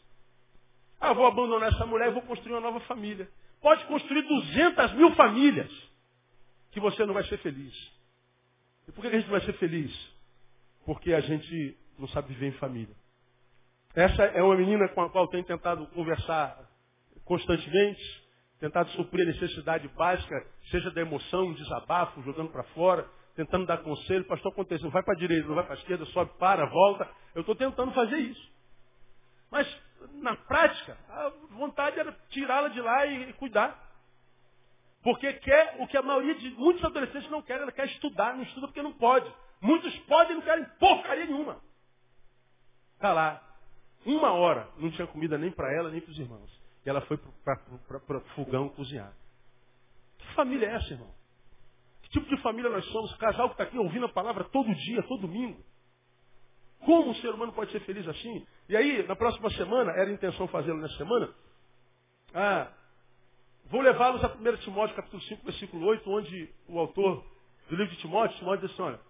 Ah, 0.98 1.12
vou 1.12 1.26
abandonar 1.26 1.70
essa 1.70 1.84
mulher 1.84 2.08
e 2.08 2.12
vou 2.12 2.22
construir 2.22 2.54
uma 2.54 2.62
nova 2.62 2.80
família. 2.80 3.28
Pode 3.60 3.84
construir 3.84 4.22
200 4.22 4.94
mil 4.94 5.14
famílias 5.16 5.70
que 6.70 6.80
você 6.80 7.04
não 7.04 7.12
vai 7.12 7.24
ser 7.24 7.36
feliz. 7.40 7.74
E 8.88 8.92
por 8.92 9.02
que 9.02 9.08
a 9.08 9.20
gente 9.20 9.28
vai 9.28 9.42
ser 9.42 9.52
feliz? 9.58 9.94
Porque 10.86 11.12
a 11.12 11.20
gente 11.20 11.76
não 11.98 12.08
sabe 12.08 12.28
viver 12.28 12.46
em 12.46 12.52
família. 12.52 12.96
Essa 13.94 14.24
é 14.24 14.42
uma 14.42 14.56
menina 14.56 14.88
com 14.88 15.02
a 15.02 15.10
qual 15.10 15.28
tenho 15.28 15.44
tentado 15.44 15.86
conversar 15.88 16.58
constantemente, 17.24 18.02
tentado 18.58 18.90
suprir 18.90 19.22
a 19.22 19.30
necessidade 19.30 19.86
básica, 19.88 20.34
seja 20.70 20.90
da 20.90 21.00
emoção, 21.00 21.46
um 21.46 21.54
desabafo, 21.54 22.22
jogando 22.22 22.50
para 22.50 22.64
fora, 22.74 23.08
tentando 23.36 23.66
dar 23.66 23.78
conselho, 23.78 24.24
pastor, 24.26 24.52
aconteceu, 24.52 24.90
vai 24.90 25.02
para 25.02 25.14
a 25.14 25.18
direita, 25.18 25.46
não 25.46 25.54
vai 25.54 25.64
para 25.64 25.74
a 25.74 25.78
esquerda, 25.78 26.04
sobe, 26.06 26.32
para, 26.38 26.66
volta. 26.66 27.08
Eu 27.34 27.40
estou 27.40 27.54
tentando 27.54 27.92
fazer 27.92 28.16
isso. 28.16 28.52
Mas, 29.50 29.82
na 30.14 30.34
prática, 30.34 30.98
a 31.08 31.32
vontade 31.50 31.98
era 31.98 32.12
tirá-la 32.30 32.68
de 32.68 32.80
lá 32.80 33.06
e, 33.06 33.30
e 33.30 33.32
cuidar. 33.34 33.80
Porque 35.02 35.32
quer 35.34 35.76
o 35.78 35.86
que 35.86 35.96
a 35.96 36.02
maioria 36.02 36.34
de 36.34 36.50
muitos 36.50 36.82
adolescentes 36.82 37.30
não 37.30 37.42
querem, 37.42 37.62
ela 37.62 37.72
quer 37.72 37.86
estudar, 37.86 38.34
não 38.34 38.42
estuda 38.42 38.66
porque 38.66 38.82
não 38.82 38.92
pode. 38.92 39.30
Muitos 39.60 39.96
podem 40.00 40.32
e 40.32 40.34
não 40.36 40.42
querem 40.42 40.64
porcaria 40.80 41.26
nenhuma. 41.26 41.60
Está 42.96 43.12
lá, 43.12 43.43
uma 44.06 44.32
hora 44.32 44.68
não 44.78 44.90
tinha 44.90 45.06
comida 45.06 45.38
nem 45.38 45.50
para 45.50 45.72
ela, 45.74 45.90
nem 45.90 46.00
para 46.00 46.10
os 46.10 46.18
irmãos. 46.18 46.50
E 46.84 46.90
ela 46.90 47.00
foi 47.02 47.16
para 47.16 48.18
o 48.18 48.20
fogão 48.34 48.68
cozinhar. 48.70 49.12
Que 50.18 50.34
família 50.34 50.66
é 50.66 50.74
essa, 50.74 50.92
irmão? 50.92 51.10
Que 52.02 52.10
tipo 52.10 52.28
de 52.28 52.40
família 52.42 52.70
nós 52.70 52.84
somos? 52.86 53.14
Casal 53.16 53.48
que 53.48 53.54
está 53.54 53.64
aqui 53.64 53.78
ouvindo 53.78 54.06
a 54.06 54.12
palavra 54.12 54.44
todo 54.44 54.74
dia, 54.74 55.02
todo 55.04 55.22
domingo. 55.22 55.62
Como 56.80 57.10
um 57.10 57.14
ser 57.14 57.30
humano 57.30 57.52
pode 57.52 57.72
ser 57.72 57.80
feliz 57.80 58.06
assim? 58.06 58.46
E 58.68 58.76
aí, 58.76 59.06
na 59.06 59.16
próxima 59.16 59.48
semana, 59.50 59.92
era 59.92 60.10
a 60.10 60.12
intenção 60.12 60.46
fazê-lo 60.48 60.78
nessa 60.78 60.96
semana, 60.96 61.34
ah, 62.34 62.68
vou 63.66 63.80
levá-los 63.80 64.22
a 64.24 64.28
1 64.28 64.56
Timóteo, 64.58 64.96
capítulo 64.96 65.22
5, 65.22 65.44
versículo 65.44 65.86
8, 65.86 66.10
onde 66.10 66.54
o 66.68 66.78
autor 66.78 67.24
do 67.68 67.76
livro 67.76 67.94
de 67.94 68.00
Timóteo, 68.00 68.36
Timóteo 68.38 68.66
diz 68.66 68.72
assim, 68.72 68.82
olha, 68.82 69.00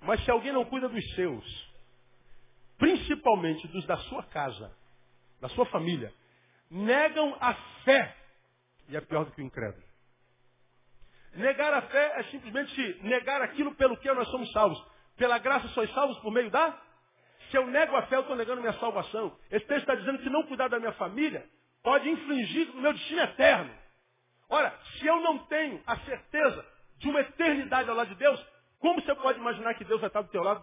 mas 0.00 0.24
se 0.24 0.30
alguém 0.30 0.52
não 0.52 0.64
cuida 0.64 0.88
dos 0.88 1.14
seus, 1.14 1.69
principalmente 2.80 3.68
dos 3.68 3.86
da 3.86 3.98
sua 3.98 4.24
casa, 4.24 4.74
da 5.40 5.48
sua 5.50 5.66
família, 5.66 6.12
negam 6.70 7.36
a 7.38 7.54
fé. 7.84 8.16
E 8.88 8.96
é 8.96 9.00
pior 9.00 9.24
do 9.26 9.32
que 9.32 9.42
o 9.42 9.44
incrédulo. 9.44 9.84
Negar 11.34 11.72
a 11.74 11.82
fé 11.82 12.14
é 12.16 12.24
simplesmente 12.24 12.98
negar 13.02 13.40
aquilo 13.42 13.72
pelo 13.76 13.96
que 13.98 14.12
nós 14.12 14.28
somos 14.28 14.50
salvos. 14.50 14.82
Pela 15.16 15.38
graça 15.38 15.68
sois 15.68 15.92
salvos 15.92 16.18
por 16.20 16.32
meio 16.32 16.50
da? 16.50 16.76
Se 17.50 17.56
eu 17.56 17.66
nego 17.66 17.94
a 17.94 18.02
fé, 18.06 18.16
eu 18.16 18.22
estou 18.22 18.34
negando 18.34 18.60
minha 18.60 18.72
salvação. 18.74 19.36
Esse 19.50 19.66
texto 19.66 19.82
está 19.82 19.94
dizendo 19.94 20.18
que 20.18 20.30
não 20.30 20.42
cuidar 20.44 20.68
da 20.68 20.78
minha 20.78 20.92
família 20.92 21.46
pode 21.82 22.08
infligir 22.08 22.68
no 22.74 22.80
meu 22.80 22.92
destino 22.92 23.20
eterno. 23.20 23.72
Ora, 24.48 24.76
se 24.98 25.06
eu 25.06 25.20
não 25.20 25.38
tenho 25.46 25.80
a 25.86 25.96
certeza 25.98 26.66
de 26.98 27.08
uma 27.08 27.20
eternidade 27.20 27.88
ao 27.88 27.94
lado 27.94 28.08
de 28.08 28.16
Deus, 28.16 28.44
como 28.78 29.00
você 29.00 29.14
pode 29.14 29.38
imaginar 29.38 29.74
que 29.74 29.84
Deus 29.84 30.00
vai 30.00 30.08
estar 30.08 30.22
do 30.22 30.30
teu 30.30 30.42
lado 30.42 30.62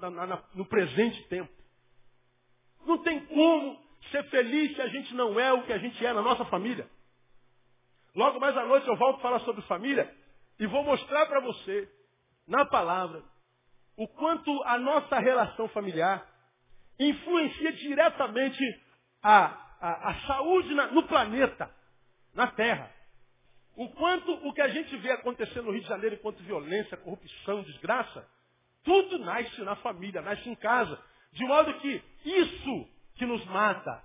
no 0.56 0.66
presente 0.66 1.22
tempo? 1.30 1.57
Não 2.88 2.98
tem 3.00 3.20
como 3.26 3.78
ser 4.12 4.24
feliz 4.30 4.74
se 4.74 4.82
a 4.82 4.88
gente 4.88 5.14
não 5.14 5.38
é 5.38 5.52
o 5.52 5.64
que 5.64 5.74
a 5.74 5.78
gente 5.78 6.04
é 6.06 6.14
na 6.14 6.22
nossa 6.22 6.46
família. 6.46 6.90
Logo 8.16 8.40
mais 8.40 8.56
à 8.58 8.66
noite 8.66 8.88
eu 8.88 8.96
volto 8.96 9.22
falar 9.22 9.42
sobre 9.42 9.62
família 9.64 10.12
e 10.58 10.66
vou 10.66 10.84
mostrar 10.84 11.26
para 11.26 11.42
você, 11.42 11.92
na 12.48 12.66
palavra, 12.66 13.22
o 13.98 14.08
quanto 14.08 14.50
a 14.64 14.80
nossa 14.80 15.20
relação 15.20 15.68
familiar 15.68 16.26
influencia 16.98 17.74
diretamente 17.74 18.64
a, 19.22 19.46
a, 19.82 20.10
a 20.10 20.16
saúde 20.26 20.74
na, 20.74 20.88
no 20.88 21.04
planeta, 21.04 21.70
na 22.34 22.48
Terra. 22.48 22.90
O 23.76 23.90
quanto 23.90 24.32
o 24.48 24.54
que 24.54 24.62
a 24.62 24.70
gente 24.70 24.96
vê 24.98 25.12
acontecer 25.12 25.62
no 25.62 25.72
Rio 25.72 25.82
de 25.82 25.88
Janeiro 25.88 26.16
enquanto 26.16 26.42
violência, 26.42 26.98
corrupção, 26.98 27.62
desgraça, 27.64 28.28
tudo 28.84 29.20
nasce 29.20 29.62
na 29.62 29.76
família, 29.76 30.22
nasce 30.22 30.50
em 30.50 30.56
casa. 30.56 30.98
De 31.38 31.46
modo 31.46 31.72
que 31.76 32.02
isso 32.26 32.90
que 33.16 33.26
nos 33.26 33.46
mata, 33.46 34.04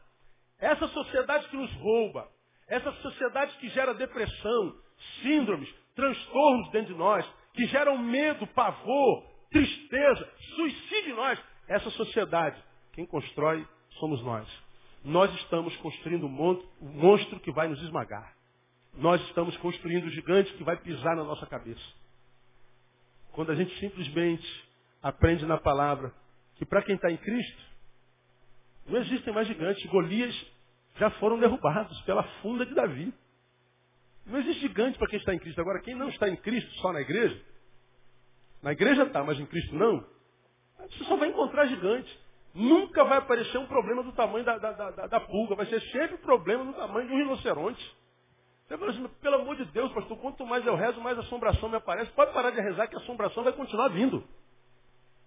essa 0.58 0.86
sociedade 0.88 1.48
que 1.48 1.56
nos 1.56 1.72
rouba, 1.74 2.28
essa 2.68 2.92
sociedade 2.92 3.56
que 3.56 3.70
gera 3.70 3.94
depressão, 3.94 4.76
síndromes, 5.22 5.68
transtornos 5.94 6.70
dentro 6.70 6.92
de 6.92 6.98
nós, 6.98 7.26
que 7.54 7.66
geram 7.66 7.96
medo, 7.96 8.46
pavor, 8.48 9.24
tristeza, 9.50 10.30
suicídio 10.56 11.12
em 11.12 11.16
nós, 11.16 11.38
essa 11.68 11.90
sociedade, 11.90 12.62
quem 12.92 13.06
constrói 13.06 13.66
somos 13.98 14.22
nós. 14.22 14.46
Nós 15.02 15.32
estamos 15.40 15.74
construindo 15.78 16.26
um 16.26 16.62
monstro 16.80 17.40
que 17.40 17.50
vai 17.50 17.66
nos 17.66 17.80
esmagar. 17.82 18.34
Nós 18.94 19.22
estamos 19.22 19.56
construindo 19.56 20.04
um 20.04 20.10
gigante 20.10 20.52
que 20.52 20.64
vai 20.64 20.76
pisar 20.76 21.16
na 21.16 21.24
nossa 21.24 21.46
cabeça. 21.46 21.82
Quando 23.32 23.52
a 23.52 23.54
gente 23.54 23.74
simplesmente 23.80 24.46
aprende 25.02 25.46
na 25.46 25.56
palavra 25.56 26.14
que 26.62 26.66
para 26.66 26.82
quem 26.82 26.94
está 26.94 27.10
em 27.10 27.16
Cristo, 27.16 27.62
não 28.86 29.00
existem 29.00 29.34
mais 29.34 29.48
gigantes. 29.48 29.84
Golias 29.86 30.32
já 30.96 31.10
foram 31.12 31.36
derrubados 31.36 32.00
pela 32.02 32.22
funda 32.40 32.64
de 32.64 32.72
Davi. 32.72 33.12
Não 34.24 34.38
existe 34.38 34.60
gigante 34.60 34.96
para 34.96 35.08
quem 35.08 35.18
está 35.18 35.34
em 35.34 35.40
Cristo. 35.40 35.60
Agora, 35.60 35.80
quem 35.80 35.96
não 35.96 36.08
está 36.08 36.28
em 36.28 36.36
Cristo, 36.36 36.70
só 36.74 36.92
na 36.92 37.00
igreja, 37.00 37.36
na 38.62 38.70
igreja 38.70 39.02
está, 39.02 39.24
mas 39.24 39.40
em 39.40 39.46
Cristo 39.46 39.74
não, 39.74 40.06
você 40.78 41.02
só 41.02 41.16
vai 41.16 41.30
encontrar 41.30 41.66
gigante. 41.66 42.16
Nunca 42.54 43.02
vai 43.02 43.18
aparecer 43.18 43.58
um 43.58 43.66
problema 43.66 44.04
do 44.04 44.12
tamanho 44.12 44.44
da, 44.44 44.56
da, 44.56 44.72
da, 44.72 45.06
da 45.08 45.20
pulga. 45.20 45.56
Vai 45.56 45.66
ser 45.66 45.80
sempre 45.90 46.18
problema 46.18 46.64
do 46.64 46.74
tamanho 46.74 47.08
de 47.08 47.12
um 47.12 47.16
rinoceronte. 47.16 47.96
Você 48.68 48.78
fala 48.78 48.92
assim, 48.92 49.08
pelo 49.20 49.34
amor 49.34 49.56
de 49.56 49.64
Deus, 49.64 49.90
pastor, 49.92 50.16
quanto 50.18 50.46
mais 50.46 50.64
eu 50.64 50.76
rezo, 50.76 51.00
mais 51.00 51.18
assombração 51.18 51.68
me 51.68 51.76
aparece. 51.76 52.12
Pode 52.12 52.32
parar 52.32 52.50
de 52.50 52.60
rezar 52.60 52.86
que 52.86 52.94
a 52.94 53.00
assombração 53.00 53.42
vai 53.42 53.52
continuar 53.52 53.88
vindo. 53.88 54.22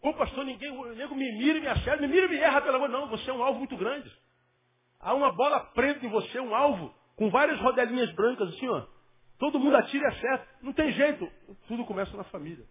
Ô 0.05 0.13
pastor, 0.13 0.45
ninguém, 0.45 0.69
o 0.69 0.93
nego 0.93 1.15
me 1.15 1.31
mira 1.31 1.57
e 1.57 1.61
me 1.61 1.67
acerta, 1.67 1.99
me 1.99 2.07
mira 2.07 2.27
e 2.27 2.29
me 2.29 2.37
erra, 2.37 2.61
pelo 2.61 2.75
amor 2.75 2.89
Não, 2.89 3.07
você 3.09 3.27
é 3.27 3.33
um 3.33 3.43
alvo 3.43 3.57
muito 3.57 3.75
grande. 3.75 4.11
Há 4.99 5.15
uma 5.15 5.31
bola 5.31 5.59
preta 5.73 6.05
em 6.05 6.09
você, 6.09 6.39
um 6.39 6.53
alvo, 6.53 6.93
com 7.15 7.31
várias 7.31 7.59
rodelinhas 7.59 8.11
brancas, 8.13 8.49
assim, 8.49 8.67
ó. 8.67 8.85
Todo 9.39 9.59
mundo 9.59 9.75
atira 9.75 10.05
e 10.05 10.07
acerta. 10.07 10.47
Não 10.61 10.73
tem 10.73 10.91
jeito. 10.91 11.27
Tudo 11.67 11.83
começa 11.85 12.15
na 12.15 12.23
família. 12.25 12.63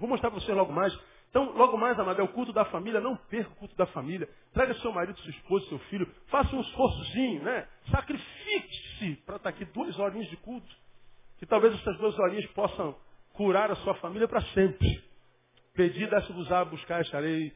Vou 0.00 0.08
mostrar 0.08 0.32
para 0.32 0.40
você 0.40 0.52
logo 0.52 0.72
mais. 0.72 0.92
Então, 1.30 1.52
logo 1.52 1.78
mais, 1.78 1.96
amado, 2.00 2.20
é 2.20 2.24
o 2.24 2.28
culto 2.28 2.52
da 2.52 2.64
família. 2.64 3.00
Não 3.00 3.16
perca 3.16 3.50
o 3.52 3.56
culto 3.56 3.76
da 3.76 3.86
família. 3.86 4.28
Traga 4.52 4.74
seu 4.74 4.92
marido, 4.92 5.18
sua 5.20 5.30
esposa, 5.30 5.66
seu 5.68 5.78
filho. 5.78 6.12
Faça 6.26 6.54
um 6.54 6.60
esforçozinho, 6.60 7.44
né? 7.44 7.68
Sacrifique-se 7.92 9.16
para 9.24 9.36
estar 9.36 9.50
aqui 9.50 9.64
duas 9.66 9.96
horinhas 10.00 10.28
de 10.28 10.36
culto. 10.38 10.68
Que 11.38 11.46
talvez 11.46 11.74
essas 11.74 11.96
duas 11.98 12.18
horinhas 12.18 12.46
possam 12.50 12.96
curar 13.34 13.70
a 13.70 13.76
sua 13.76 13.94
família 13.94 14.26
para 14.26 14.42
sempre. 14.46 15.11
Pedi, 15.74 16.06
desse-vos-á, 16.06 16.64
buscar, 16.64 17.00
acharei, 17.00 17.52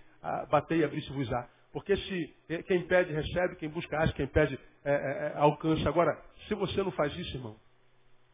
bater 0.50 0.78
e 0.78 0.84
abrir-se-vos-á. 0.84 1.48
Porque 1.72 1.96
se 1.96 2.34
quem 2.66 2.86
pede, 2.86 3.12
recebe, 3.12 3.56
quem 3.56 3.68
busca, 3.68 3.98
acha, 3.98 4.12
quem 4.14 4.26
pede, 4.26 4.58
é, 4.84 4.92
é, 4.92 5.32
alcança. 5.36 5.88
Agora, 5.88 6.18
se 6.48 6.54
você 6.54 6.82
não 6.82 6.90
faz 6.92 7.14
isso, 7.16 7.36
irmão, 7.36 7.56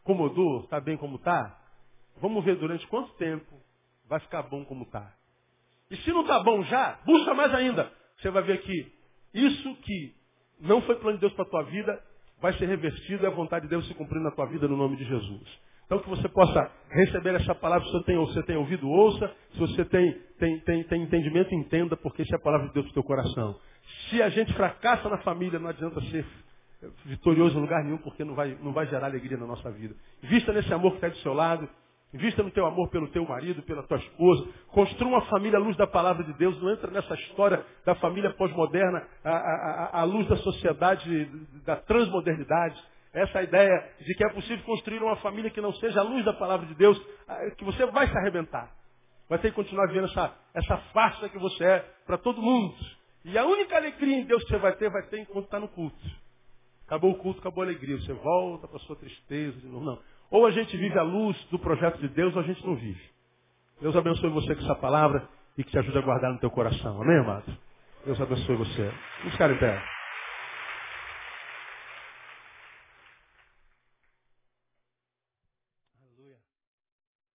incomodou, 0.01 0.64
está 0.64 0.80
bem 0.80 0.97
como 0.97 1.16
está, 1.16 1.59
vamos 2.20 2.45
ver 2.45 2.57
durante 2.57 2.87
quanto 2.87 3.12
tempo 3.14 3.61
vai 4.09 4.20
ficar 4.20 4.43
bom 4.43 4.64
como 4.64 4.85
está. 4.85 5.12
E 5.91 5.97
se 5.97 6.11
não 6.12 6.20
está 6.22 6.41
bom 6.41 6.62
já, 6.64 7.01
busca 7.05 7.35
mais 7.35 7.53
ainda. 7.55 7.93
Você 8.18 8.30
vai 8.30 8.43
ver 8.43 8.62
que 8.62 8.93
isso 9.35 9.74
que 9.76 10.14
não 10.61 10.80
foi 10.83 10.97
plano 10.97 11.18
de 11.18 11.22
Deus 11.22 11.33
para 11.33 11.45
a 11.45 11.49
tua 11.51 11.62
vida, 11.64 12.03
vai 12.41 12.53
ser 12.59 12.66
revertido 12.66 13.24
e 13.24 13.26
a 13.26 13.30
vontade 13.30 13.64
de 13.64 13.70
Deus 13.70 13.87
se 13.89 13.95
cumprir 13.95 14.20
na 14.20 14.30
tua 14.30 14.47
vida 14.47 14.68
no 14.68 14.76
nome 14.76 14.97
de 14.97 15.05
Jesus. 15.05 15.61
Então 15.93 16.03
que 16.03 16.09
você 16.09 16.26
possa 16.26 16.70
receber 16.88 17.34
essa 17.34 17.55
palavra, 17.55 17.84
se 17.84 17.93
você 17.93 18.05
tem, 18.05 18.16
você 18.16 18.43
tem 18.45 18.57
ouvido, 18.57 18.88
ouça. 18.88 19.30
Se 19.53 19.59
você 19.59 19.84
tem, 19.84 20.18
tem, 20.38 20.59
tem, 20.61 20.82
tem 20.84 21.03
entendimento, 21.03 21.55
entenda, 21.55 21.95
porque 21.99 22.22
isso 22.22 22.34
é 22.34 22.38
a 22.38 22.40
palavra 22.40 22.68
de 22.68 22.72
Deus 22.72 22.86
para 22.86 22.93
o 22.93 22.95
teu 22.95 23.03
coração. 23.03 23.55
Se 24.09 24.22
a 24.22 24.30
gente 24.30 24.55
fracassa 24.55 25.07
na 25.11 25.18
família, 25.18 25.59
não 25.59 25.68
adianta 25.68 26.01
ser 26.11 26.24
vitorioso 27.05 27.59
em 27.59 27.61
lugar 27.61 27.84
nenhum, 27.84 27.99
porque 27.99 28.24
não 28.24 28.34
vai, 28.34 28.57
não 28.62 28.72
vai 28.72 28.86
gerar 28.86 29.09
alegria 29.09 29.36
na 29.36 29.47
nossa 29.47 29.70
vida. 29.70 29.95
Vista 30.22 30.51
nesse 30.55 30.72
amor 30.72 30.93
que 30.93 30.97
está 30.97 31.09
do 31.09 31.18
seu 31.18 31.34
lado, 31.34 31.68
Invista 32.14 32.43
no 32.43 32.51
teu 32.51 32.66
amor 32.66 32.90
pelo 32.90 33.09
teu 33.09 33.24
marido, 33.26 33.62
pela 33.62 33.82
tua 33.84 33.97
esposa. 33.97 34.47
Construa 34.68 35.09
uma 35.09 35.22
família 35.22 35.59
à 35.59 35.62
luz 35.62 35.74
da 35.78 35.86
palavra 35.86 36.22
de 36.22 36.34
Deus. 36.34 36.61
Não 36.61 36.70
entra 36.70 36.90
nessa 36.90 37.14
história 37.14 37.64
da 37.86 37.95
família 37.95 38.30
pós-moderna, 38.34 39.03
à 39.24 40.05
luz 40.05 40.28
da 40.28 40.36
sociedade, 40.36 41.24
da 41.64 41.76
transmodernidade. 41.76 42.78
Essa 43.13 43.43
ideia 43.43 43.91
de 44.01 44.15
que 44.15 44.25
é 44.25 44.29
possível 44.31 44.65
construir 44.65 45.03
uma 45.03 45.17
família 45.17 45.51
que 45.51 45.61
não 45.61 45.73
seja 45.75 46.01
a 46.01 46.03
luz 46.03 46.25
da 46.25 46.33
palavra 46.33 46.67
de 46.67 46.75
Deus, 46.75 46.99
que 47.59 47.65
você 47.65 47.85
vai 47.87 48.09
se 48.09 48.17
arrebentar. 48.17 48.71
Vai 49.29 49.39
ter 49.39 49.51
que 49.51 49.57
continuar 49.57 49.87
vivendo 49.87 50.07
essa, 50.07 50.35
essa 50.55 50.77
farsa 50.93 51.29
que 51.29 51.39
você 51.39 51.65
é 51.65 51.79
para 52.07 52.19
todo 52.19 52.41
mundo. 52.41 52.75
E 53.25 53.37
a 53.39 53.45
única 53.45 53.77
alegria 53.77 54.19
em 54.19 54.25
Deus 54.25 54.43
que 54.45 54.51
você 54.51 54.59
vai 54.59 54.75
ter, 54.77 54.91
vai 54.91 55.03
ter 55.05 55.21
enquanto 55.21 55.45
está 55.45 55.61
no 55.61 55.69
culto. 55.69 55.97
Acabou 56.87 57.13
o 57.13 57.19
culto, 57.19 57.41
acabou 57.41 57.63
a 57.63 57.67
alegria. 57.67 57.97
Você 57.99 58.13
volta 58.13 58.67
para 58.67 58.79
sua 58.81 58.97
tristeza 58.97 59.59
de 59.59 59.67
novo. 59.67 59.85
Não. 59.85 59.99
Ou 60.31 60.47
a 60.47 60.51
gente 60.51 60.77
vive 60.77 60.99
a 60.99 61.03
luz 61.03 61.37
do 61.51 61.59
projeto 61.59 61.99
de 61.99 62.09
Deus, 62.09 62.35
ou 62.35 62.41
a 62.43 62.45
gente 62.45 62.67
não 62.67 62.75
vive. 62.75 63.03
Deus 63.81 63.95
abençoe 63.97 64.31
você 64.31 64.55
com 64.55 64.63
essa 64.63 64.75
palavra 64.75 65.29
e 65.57 65.65
que 65.65 65.71
te 65.71 65.79
ajude 65.79 65.99
a 65.99 66.03
guardar 66.03 66.33
no 66.33 66.39
teu 66.39 66.51
coração. 66.51 67.01
Amém, 67.01 67.19
amado? 67.19 67.57
Deus 68.05 68.21
abençoe 68.21 68.57
você. 68.57 68.93
Vamos 69.19 69.33
ficar 69.33 69.51
em 69.51 69.59
pé. 69.59 70.01